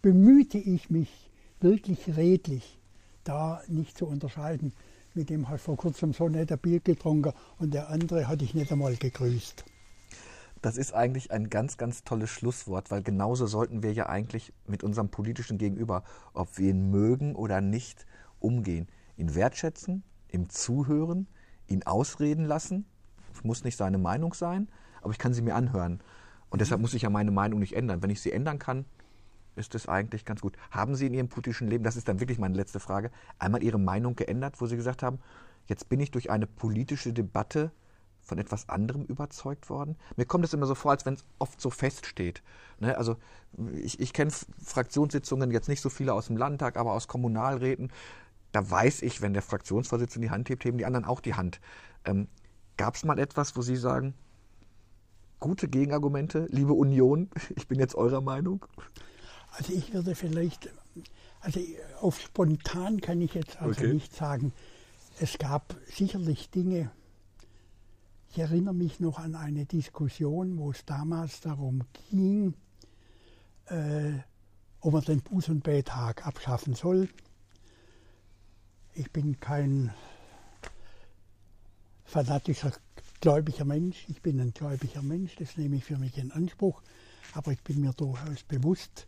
bemühte 0.05 0.59
ich 0.59 0.91
mich 0.91 1.31
wirklich 1.61 2.15
redlich, 2.15 2.79
da 3.25 3.63
nicht 3.69 3.97
zu 3.97 4.07
unterscheiden. 4.07 4.75
Mit 5.15 5.31
dem 5.31 5.49
hast 5.49 5.63
du 5.63 5.65
vor 5.65 5.77
kurzem 5.79 6.13
so 6.13 6.27
ein 6.27 6.47
Bier 6.61 6.81
getrunken 6.81 7.33
und 7.59 7.73
der 7.73 7.89
andere 7.89 8.29
hatte 8.29 8.45
ich 8.45 8.53
nicht 8.53 8.71
einmal 8.71 8.97
gegrüßt. 8.97 9.65
Das 10.61 10.77
ist 10.77 10.93
eigentlich 10.93 11.31
ein 11.31 11.49
ganz, 11.49 11.79
ganz 11.79 12.05
tolles 12.05 12.29
Schlusswort, 12.29 12.91
weil 12.91 13.03
genauso 13.03 13.47
sollten 13.47 13.83
wir 13.83 13.95
ja 13.95 14.07
eigentlich 14.07 14.53
mit 14.67 14.85
unserem 14.85 15.09
politischen 15.09 15.57
Gegenüber, 15.57 16.05
ob 16.35 16.59
wir 16.59 16.69
ihn 16.69 16.91
mögen 16.91 17.35
oder 17.35 17.63
nicht, 17.63 18.05
umgehen. 18.41 18.89
Ihn 19.17 19.35
wertschätzen, 19.35 20.03
ihm 20.31 20.51
zuhören, 20.51 21.29
ihn 21.67 21.83
ausreden 21.85 22.45
lassen. 22.45 22.85
Es 23.33 23.43
muss 23.43 23.65
nicht 23.65 23.79
seine 23.79 23.97
Meinung 23.97 24.35
sein, 24.35 24.69
aber 25.01 25.13
ich 25.13 25.19
kann 25.19 25.33
sie 25.33 25.41
mir 25.41 25.55
anhören. 25.55 26.01
Und 26.51 26.61
deshalb 26.61 26.83
muss 26.83 26.93
ich 26.93 27.01
ja 27.01 27.11
meine 27.11 27.31
Meinung 27.31 27.59
nicht 27.59 27.75
ändern. 27.75 28.03
Wenn 28.03 28.11
ich 28.11 28.21
sie 28.21 28.33
ändern 28.33 28.59
kann, 28.59 28.85
ist 29.57 29.75
es 29.75 29.89
eigentlich 29.89 30.25
ganz 30.25 30.41
gut. 30.41 30.57
Haben 30.71 30.95
Sie 30.95 31.07
in 31.07 31.15
Ihrem 31.15 31.29
politischen 31.29 31.69
Leben, 31.69 31.85
das 31.85 31.97
ist 31.97 32.09
dann 32.09 32.21
wirklich 32.21 32.39
meine 32.39 32.57
letzte 32.57 32.81
Frage, 32.81 33.11
einmal 33.39 33.63
Ihre 33.63 33.79
Meinung 33.79 34.17
geändert, 34.17 34.61
wo 34.61 34.67
Sie 34.67 34.77
gesagt 34.77 35.03
haben, 35.03 35.19
jetzt 35.67 35.89
bin 35.89 36.01
ich 36.01 36.11
durch 36.11 36.31
eine 36.31 36.47
politische 36.47 37.13
Debatte 37.13 37.71
von 38.21 38.39
etwas 38.39 38.69
anderem 38.69 39.05
überzeugt 39.05 39.69
worden? 39.71 39.97
Mir 40.17 40.25
kommt 40.25 40.45
es 40.45 40.55
immer 40.55 40.67
so 40.67 40.75
vor, 40.75 40.91
als 40.91 41.07
wenn 41.07 41.15
es 41.15 41.25
oft 41.39 41.61
so 41.61 41.71
feststeht. 41.71 42.43
Ne? 42.81 42.97
Also 42.97 43.17
ich, 43.83 44.01
ich 44.01 44.13
kenne 44.13 44.31
Fraktionssitzungen 44.63 45.51
jetzt 45.51 45.69
nicht 45.69 45.81
so 45.81 45.91
viele 45.91 46.15
aus 46.15 46.27
dem 46.27 46.37
Landtag, 46.37 46.77
aber 46.77 46.93
aus 46.93 47.09
Kommunalräten. 47.09 47.93
Da 48.53 48.69
weiß 48.69 49.03
ich, 49.03 49.21
wenn 49.21 49.33
der 49.33 49.43
Fraktionsvorsitzende 49.43 50.27
die 50.27 50.31
Hand 50.31 50.49
hebt, 50.49 50.65
heben 50.65 50.79
die 50.79 50.87
anderen 50.87 51.05
auch 51.05 51.21
die 51.21 51.35
Hand. 51.35 51.61
Ähm, 52.05 52.29
Gab 52.77 52.97
es 52.97 53.05
mal 53.05 53.19
etwas, 53.21 53.57
wo 53.57 53.63
Sie 53.63 53.77
sagen, 53.77 54.15
gute 55.39 55.69
Gegenargumente, 55.69 56.47
liebe 56.51 56.73
Union, 56.73 57.31
ich 57.57 57.69
bin 57.69 57.79
jetzt 57.79 57.95
eurer 57.95 58.21
Meinung? 58.21 58.67
Also 59.57 59.73
ich 59.73 59.93
würde 59.93 60.15
vielleicht, 60.15 60.69
also 61.41 61.61
auf 62.01 62.21
spontan 62.21 63.01
kann 63.01 63.21
ich 63.21 63.35
jetzt 63.35 63.61
also 63.61 63.81
okay. 63.81 63.93
nicht 63.93 64.15
sagen. 64.15 64.53
Es 65.21 65.39
gab 65.39 65.77
sicherlich 65.87 66.51
Dinge, 66.51 66.91
ich 68.31 68.39
erinnere 68.41 68.75
mich 68.75 68.99
noch 68.99 69.21
an 69.21 69.37
eine 69.37 69.65
Diskussion, 69.65 70.59
wo 70.59 70.73
es 70.73 70.85
damals 70.85 71.41
darum 71.41 71.83
ging, 72.11 72.55
äh, 73.67 74.15
ob 74.81 74.93
man 74.93 75.03
den 75.03 75.23
Buß- 75.23 75.51
und 75.51 75.63
Bettag 75.63 76.27
abschaffen 76.27 76.75
soll. 76.75 77.09
Ich 78.93 79.13
bin 79.13 79.39
kein 79.39 79.95
fanatischer 82.05 82.73
gläubiger 83.21 83.65
Mensch. 83.65 84.05
Ich 84.09 84.21
bin 84.21 84.41
ein 84.41 84.53
gläubiger 84.53 85.03
Mensch, 85.03 85.37
das 85.37 85.57
nehme 85.57 85.77
ich 85.77 85.85
für 85.85 85.97
mich 85.97 86.19
in 86.19 86.33
Anspruch. 86.33 86.83
Aber 87.35 87.53
ich 87.53 87.63
bin 87.63 87.81
mir 87.81 87.93
durchaus 87.93 88.43
bewusst, 88.43 89.07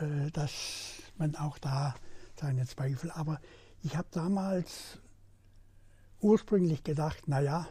äh, 0.00 0.30
dass 0.32 1.02
man 1.16 1.36
auch 1.36 1.58
da 1.58 1.94
seine 2.36 2.66
Zweifel. 2.66 3.10
Aber 3.10 3.40
ich 3.82 3.96
habe 3.96 4.08
damals 4.10 4.98
ursprünglich 6.20 6.82
gedacht, 6.84 7.28
naja, 7.28 7.68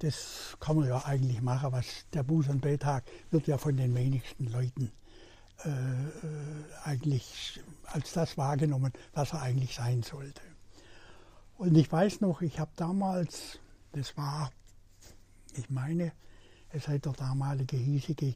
das 0.00 0.56
kann 0.60 0.76
man 0.76 0.88
ja 0.88 1.04
eigentlich 1.04 1.40
machen, 1.40 1.72
was 1.72 1.86
der 2.12 2.24
Buß- 2.24 2.50
und 2.50 2.60
Betag 2.60 3.04
wird 3.30 3.46
ja 3.46 3.56
von 3.56 3.76
den 3.76 3.94
wenigsten 3.94 4.46
Leuten 4.46 4.92
äh, 5.64 5.70
äh, 5.70 6.12
eigentlich 6.84 7.60
als 7.84 8.12
das 8.12 8.36
wahrgenommen, 8.36 8.92
was 9.14 9.32
er 9.32 9.42
eigentlich 9.42 9.74
sein 9.74 10.02
sollte. 10.02 10.42
Und 11.56 11.74
ich 11.76 11.90
weiß 11.90 12.20
noch, 12.20 12.42
ich 12.42 12.60
habe 12.60 12.70
damals, 12.76 13.58
das 13.92 14.16
war, 14.18 14.50
ich 15.54 15.70
meine, 15.70 16.12
es 16.70 16.84
sei 16.84 16.98
der 16.98 17.12
damalige 17.12 17.78
hiesige 17.78 18.34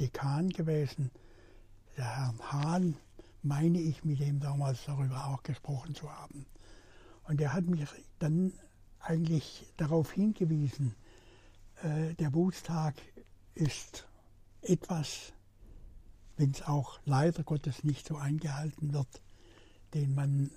Dekan 0.00 0.48
gewesen, 0.48 1.10
der 1.96 2.04
Herr 2.04 2.34
Hahn, 2.52 2.96
meine 3.42 3.80
ich, 3.80 4.04
mit 4.04 4.20
dem 4.20 4.40
damals 4.40 4.84
darüber 4.86 5.26
auch 5.26 5.42
gesprochen 5.42 5.94
zu 5.94 6.10
haben. 6.10 6.46
Und 7.24 7.40
er 7.40 7.52
hat 7.52 7.66
mich 7.66 7.86
dann 8.18 8.52
eigentlich 9.00 9.66
darauf 9.76 10.12
hingewiesen, 10.12 10.94
äh, 11.82 12.14
der 12.14 12.30
Bußtag 12.30 12.94
ist 13.54 14.06
etwas, 14.62 15.32
wenn 16.36 16.50
es 16.50 16.62
auch 16.62 16.98
leider 17.04 17.42
Gottes 17.42 17.84
nicht 17.84 18.06
so 18.06 18.16
eingehalten 18.16 18.92
wird, 18.92 19.22
den 19.94 20.14
man, 20.14 20.50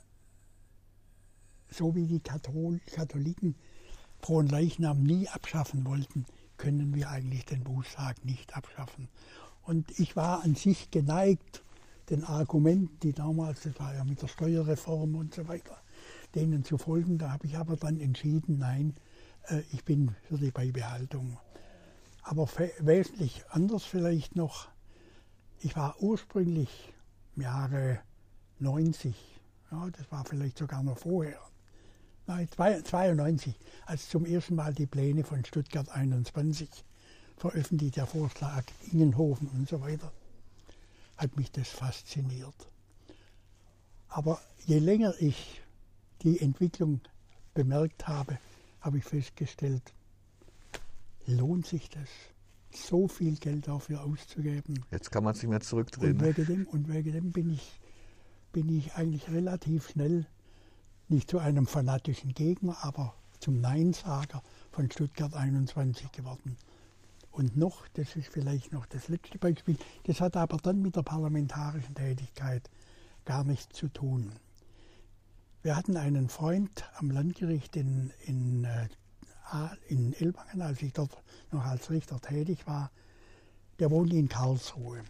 so 1.69 1.95
wie 1.95 2.07
die 2.07 2.19
Kathol 2.19 2.79
Katholiken 2.87 3.55
Frohen 4.21 4.47
Leichnam 4.47 5.03
nie 5.03 5.27
abschaffen 5.27 5.83
wollten, 5.85 6.25
können 6.63 6.95
wir 6.95 7.09
eigentlich 7.09 7.43
den 7.43 7.61
Bußtag 7.61 8.23
nicht 8.23 8.55
abschaffen. 8.55 9.09
Und 9.63 9.99
ich 9.99 10.15
war 10.15 10.43
an 10.43 10.55
sich 10.55 10.91
geneigt, 10.91 11.61
den 12.09 12.23
Argumenten, 12.23 12.97
die 13.01 13.11
damals, 13.11 13.63
das 13.63 13.77
war 13.81 13.93
ja 13.93 14.05
mit 14.05 14.21
der 14.21 14.29
Steuerreform 14.29 15.15
und 15.15 15.33
so 15.33 15.45
weiter, 15.49 15.77
denen 16.35 16.63
zu 16.63 16.77
folgen. 16.77 17.17
Da 17.17 17.31
habe 17.31 17.47
ich 17.47 17.57
aber 17.57 17.75
dann 17.75 17.99
entschieden, 17.99 18.59
nein, 18.59 18.95
äh, 19.49 19.59
ich 19.73 19.83
bin 19.83 20.15
für 20.29 20.37
die 20.37 20.51
Beibehaltung. 20.51 21.37
Aber 22.21 22.47
wesentlich 22.79 23.43
anders 23.49 23.83
vielleicht 23.83 24.37
noch, 24.37 24.69
ich 25.59 25.75
war 25.75 26.01
ursprünglich 26.01 26.93
im 27.35 27.41
Jahre 27.41 27.99
90, 28.59 29.13
ja, 29.69 29.89
das 29.89 30.09
war 30.13 30.23
vielleicht 30.23 30.59
sogar 30.59 30.81
noch 30.81 30.97
vorher, 30.97 31.41
nein, 32.27 32.47
92, 32.47 33.53
als 33.85 34.09
zum 34.09 34.25
ersten 34.25 34.55
Mal 34.55 34.73
die 34.73 34.85
Pläne 34.85 35.23
von 35.23 35.43
Stuttgart 35.45 35.89
21 35.89 36.69
veröffentlicht, 37.37 37.97
der 37.97 38.07
Vorschlag 38.07 38.63
Ingenhofen 38.91 39.49
und 39.49 39.67
so 39.67 39.81
weiter, 39.81 40.11
hat 41.17 41.35
mich 41.37 41.51
das 41.51 41.69
fasziniert. 41.69 42.55
Aber 44.07 44.41
je 44.65 44.79
länger 44.79 45.13
ich 45.19 45.61
die 46.21 46.39
Entwicklung 46.39 47.01
bemerkt 47.53 48.07
habe, 48.07 48.37
habe 48.81 48.97
ich 48.99 49.03
festgestellt, 49.03 49.93
lohnt 51.25 51.65
sich 51.65 51.89
das, 51.89 52.09
so 52.71 53.07
viel 53.07 53.35
Geld 53.35 53.67
dafür 53.67 54.03
auszugeben. 54.03 54.83
Jetzt 54.91 55.11
kann 55.11 55.23
man 55.23 55.35
sich 55.35 55.47
mehr 55.47 55.61
zurückdrehen. 55.61 56.13
Und 56.13 56.21
wegen 56.21 56.45
dem, 56.45 56.67
und 56.67 56.87
wegen 56.87 57.11
dem 57.11 57.31
bin, 57.31 57.51
ich, 57.51 57.79
bin 58.51 58.75
ich 58.75 58.93
eigentlich 58.93 59.29
relativ 59.29 59.89
schnell 59.89 60.25
nicht 61.13 61.29
zu 61.29 61.39
einem 61.39 61.67
fanatischen 61.67 62.33
Gegner, 62.33 62.75
aber 62.81 63.13
zum 63.39 63.61
Neinsager 63.61 64.41
von 64.71 64.89
Stuttgart 64.91 65.33
21 65.33 66.11
geworden. 66.11 66.57
Und 67.31 67.55
noch, 67.55 67.87
das 67.89 68.15
ist 68.15 68.27
vielleicht 68.27 68.73
noch 68.73 68.85
das 68.87 69.07
letzte 69.07 69.37
Beispiel, 69.37 69.77
das 70.05 70.21
hat 70.21 70.35
aber 70.35 70.57
dann 70.57 70.81
mit 70.81 70.95
der 70.95 71.03
parlamentarischen 71.03 71.95
Tätigkeit 71.95 72.69
gar 73.25 73.43
nichts 73.43 73.75
zu 73.75 73.87
tun. 73.89 74.33
Wir 75.61 75.75
hatten 75.75 75.97
einen 75.97 76.29
Freund 76.29 76.83
am 76.95 77.09
Landgericht 77.09 77.75
in, 77.75 78.11
in, 78.25 78.65
äh, 78.65 78.87
in 79.87 80.13
Elbangen, 80.13 80.61
als 80.61 80.81
ich 80.81 80.93
dort 80.93 81.15
noch 81.51 81.63
als 81.63 81.89
Richter 81.89 82.19
tätig 82.19 82.65
war. 82.65 82.91
Der 83.79 83.89
wohnt 83.91 84.13
in 84.13 84.29
Karlsruhe. 84.29 85.03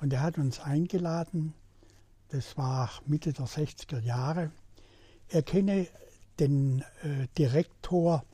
Und 0.00 0.12
er 0.12 0.22
hat 0.22 0.38
uns 0.38 0.60
eingeladen, 0.60 1.54
das 2.28 2.56
war 2.56 2.90
Mitte 3.06 3.32
der 3.32 3.46
60er 3.46 4.00
Jahre. 4.00 4.52
Er 5.28 5.42
kenne 5.42 5.86
den 6.38 6.82
äh, 7.02 7.26
Direktor 7.36 8.24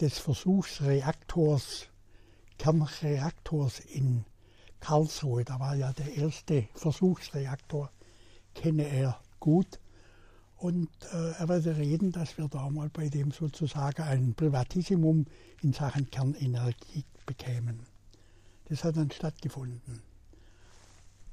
des 0.00 0.18
Versuchsreaktors, 0.18 1.88
Kernreaktors 2.58 3.80
in 3.80 4.24
Karlsruhe. 4.80 5.44
Da 5.44 5.58
war 5.58 5.74
ja 5.74 5.92
der 5.92 6.14
erste 6.14 6.68
Versuchsreaktor, 6.74 7.90
kenne 8.54 8.88
er 8.88 9.20
gut. 9.40 9.80
Und 10.56 10.90
äh, 11.12 11.32
er 11.32 11.48
werde 11.48 11.76
reden, 11.76 12.12
dass 12.12 12.38
wir 12.38 12.46
da 12.46 12.70
mal 12.70 12.88
bei 12.88 13.08
dem 13.08 13.32
sozusagen 13.32 14.02
ein 14.02 14.34
Privatissimum 14.34 15.26
in 15.60 15.72
Sachen 15.72 16.08
Kernenergie 16.08 17.04
bekämen. 17.26 17.80
Das 18.68 18.84
hat 18.84 18.96
dann 18.96 19.10
stattgefunden. 19.10 20.02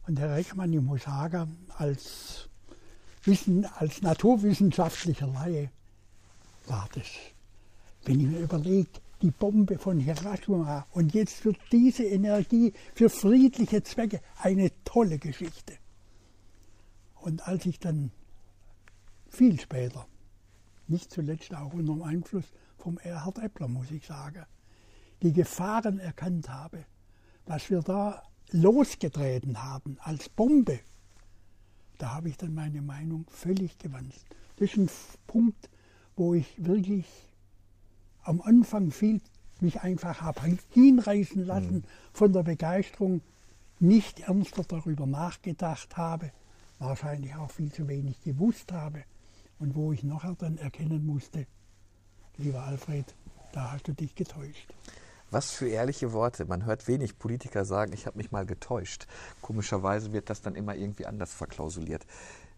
Und 0.07 0.19
Herr 0.19 0.31
Reichmann, 0.31 0.73
ich 0.73 0.81
muss 0.81 1.03
sagen, 1.03 1.67
als, 1.77 2.48
Wissen, 3.23 3.65
als 3.65 4.01
naturwissenschaftlicher 4.01 5.27
Laie 5.27 5.71
war 6.67 6.87
das, 6.93 7.07
wenn 8.05 8.19
ich 8.19 8.27
mir 8.27 8.39
überlege, 8.39 8.89
die 9.21 9.31
Bombe 9.31 9.77
von 9.77 9.99
Hiroshima 9.99 10.87
und 10.91 11.13
jetzt 11.13 11.43
wird 11.43 11.57
diese 11.71 12.03
Energie 12.03 12.73
für 12.95 13.09
friedliche 13.09 13.83
Zwecke 13.83 14.21
eine 14.37 14.71
tolle 14.85 15.19
Geschichte. 15.19 15.77
Und 17.15 17.45
als 17.45 17.65
ich 17.65 17.79
dann 17.79 18.11
viel 19.27 19.59
später, 19.59 20.05
nicht 20.87 21.11
zuletzt 21.11 21.53
auch 21.53 21.73
unter 21.73 21.93
dem 21.93 22.03
Einfluss 22.03 22.45
vom 22.77 22.97
Erhard 22.99 23.39
Eppler, 23.39 23.67
muss 23.67 23.91
ich 23.91 24.05
sagen, 24.05 24.45
die 25.21 25.33
Gefahren 25.33 25.99
erkannt 25.99 26.47
habe, 26.49 26.85
was 27.45 27.69
wir 27.69 27.81
da 27.81 28.23
losgetreten 28.51 29.61
haben 29.61 29.97
als 29.99 30.29
Bombe, 30.29 30.79
da 31.99 32.15
habe 32.15 32.29
ich 32.29 32.37
dann 32.37 32.55
meine 32.55 32.81
Meinung 32.81 33.25
völlig 33.29 33.77
gewandelt. 33.77 34.25
Das 34.55 34.71
ist 34.71 34.77
ein 34.77 34.89
Punkt, 35.27 35.69
wo 36.15 36.33
ich 36.33 36.47
wirklich 36.57 37.05
am 38.23 38.41
Anfang 38.41 38.89
viel 38.89 39.21
mich 39.59 39.81
einfach 39.81 40.21
habe 40.21 40.57
hinreißen 40.71 41.45
lassen 41.45 41.75
mhm. 41.75 41.83
von 42.13 42.33
der 42.33 42.43
Begeisterung, 42.43 43.21
nicht 43.79 44.21
ernster 44.21 44.63
darüber 44.63 45.05
nachgedacht 45.05 45.95
habe 45.95 46.31
wahrscheinlich 46.79 47.35
auch 47.35 47.51
viel 47.51 47.71
zu 47.71 47.87
wenig 47.87 48.21
gewusst 48.21 48.71
habe 48.71 49.03
und 49.59 49.75
wo 49.75 49.91
ich 49.91 50.03
nachher 50.03 50.35
dann 50.35 50.57
erkennen 50.57 51.05
musste, 51.05 51.45
lieber 52.37 52.63
Alfred, 52.63 53.13
da 53.51 53.71
hast 53.71 53.87
du 53.87 53.93
dich 53.93 54.15
getäuscht. 54.15 54.73
Was 55.31 55.51
für 55.51 55.67
ehrliche 55.67 56.11
Worte. 56.13 56.45
Man 56.45 56.65
hört 56.65 56.87
wenig 56.87 57.19
Politiker 57.19 57.65
sagen, 57.65 57.93
ich 57.93 58.05
habe 58.05 58.17
mich 58.17 58.31
mal 58.31 58.45
getäuscht. 58.45 59.07
Komischerweise 59.41 60.11
wird 60.11 60.29
das 60.29 60.41
dann 60.41 60.55
immer 60.55 60.75
irgendwie 60.75 61.05
anders 61.05 61.33
verklausuliert. 61.33 62.05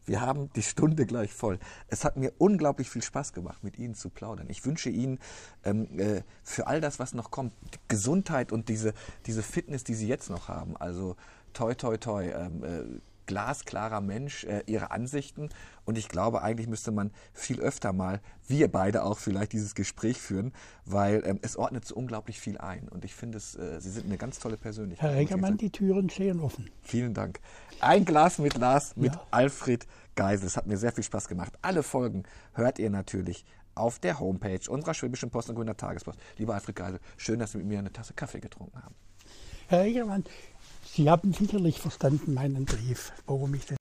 Wir 0.05 0.21
haben 0.21 0.51
die 0.53 0.63
Stunde 0.63 1.05
gleich 1.05 1.33
voll. 1.33 1.59
Es 1.87 2.03
hat 2.05 2.17
mir 2.17 2.33
unglaublich 2.39 2.89
viel 2.89 3.03
Spaß 3.03 3.33
gemacht, 3.33 3.63
mit 3.63 3.77
Ihnen 3.77 3.93
zu 3.93 4.09
plaudern. 4.09 4.47
Ich 4.49 4.65
wünsche 4.65 4.89
Ihnen 4.89 5.19
ähm, 5.63 5.99
äh, 5.99 6.23
für 6.43 6.67
all 6.67 6.81
das, 6.81 6.97
was 6.97 7.13
noch 7.13 7.29
kommt, 7.29 7.53
Gesundheit 7.87 8.51
und 8.51 8.67
diese, 8.69 8.93
diese 9.27 9.43
Fitness, 9.43 9.83
die 9.83 9.93
Sie 9.93 10.07
jetzt 10.07 10.29
noch 10.29 10.47
haben. 10.47 10.75
Also 10.77 11.17
toi, 11.53 11.75
toi, 11.75 11.97
toi. 11.97 12.23
Ähm, 12.23 12.63
äh, 12.63 13.01
glasklarer 13.25 14.01
Mensch, 14.01 14.43
äh, 14.43 14.63
ihre 14.65 14.91
Ansichten. 14.91 15.49
Und 15.85 15.97
ich 15.97 16.09
glaube, 16.09 16.41
eigentlich 16.41 16.67
müsste 16.67 16.91
man 16.91 17.11
viel 17.33 17.59
öfter 17.59 17.93
mal, 17.93 18.21
wir 18.47 18.71
beide 18.71 19.03
auch 19.03 19.17
vielleicht 19.17 19.53
dieses 19.53 19.75
Gespräch 19.75 20.19
führen, 20.19 20.53
weil 20.85 21.23
ähm, 21.25 21.39
es 21.41 21.57
ordnet 21.57 21.85
so 21.85 21.95
unglaublich 21.95 22.39
viel 22.39 22.57
ein. 22.57 22.87
Und 22.89 23.05
ich 23.05 23.15
finde, 23.15 23.37
es, 23.37 23.55
äh, 23.55 23.79
Sie 23.79 23.89
sind 23.89 24.05
eine 24.05 24.17
ganz 24.17 24.39
tolle 24.39 24.57
Persönlichkeit. 24.57 25.09
Herr 25.09 25.17
Reckermann, 25.17 25.57
die 25.57 25.69
Türen 25.69 26.09
stehen 26.09 26.39
offen. 26.39 26.69
Vielen 26.81 27.13
Dank. 27.13 27.39
Ein 27.79 28.05
Glas 28.05 28.37
mit 28.37 28.57
Lars, 28.57 28.95
mit 28.95 29.15
ja. 29.15 29.27
Alfred 29.31 29.87
Geisel. 30.15 30.47
Es 30.47 30.57
hat 30.57 30.67
mir 30.67 30.77
sehr 30.77 30.91
viel 30.91 31.03
Spaß 31.03 31.27
gemacht. 31.27 31.53
Alle 31.61 31.83
Folgen 31.83 32.23
hört 32.53 32.79
ihr 32.79 32.89
natürlich 32.89 33.45
auf 33.75 33.99
der 33.99 34.19
Homepage 34.19 34.59
unserer 34.69 34.93
Schwäbischen 34.93 35.29
Post 35.29 35.49
und 35.49 35.55
Grüner 35.55 35.77
Tagespost. 35.77 36.19
Lieber 36.37 36.53
Alfred 36.53 36.75
Geisel, 36.75 36.99
schön, 37.17 37.39
dass 37.39 37.53
Sie 37.53 37.57
mit 37.57 37.67
mir 37.67 37.79
eine 37.79 37.91
Tasse 37.91 38.13
Kaffee 38.13 38.39
getrunken 38.39 38.83
haben. 38.83 38.95
Herr 39.67 39.83
Reckermann, 39.83 40.25
Sie 40.93 41.09
haben 41.09 41.31
sicherlich 41.31 41.79
verstanden 41.79 42.33
meinen 42.33 42.65
Brief, 42.65 43.13
warum 43.25 43.53
ich 43.53 43.65
das 43.65 43.77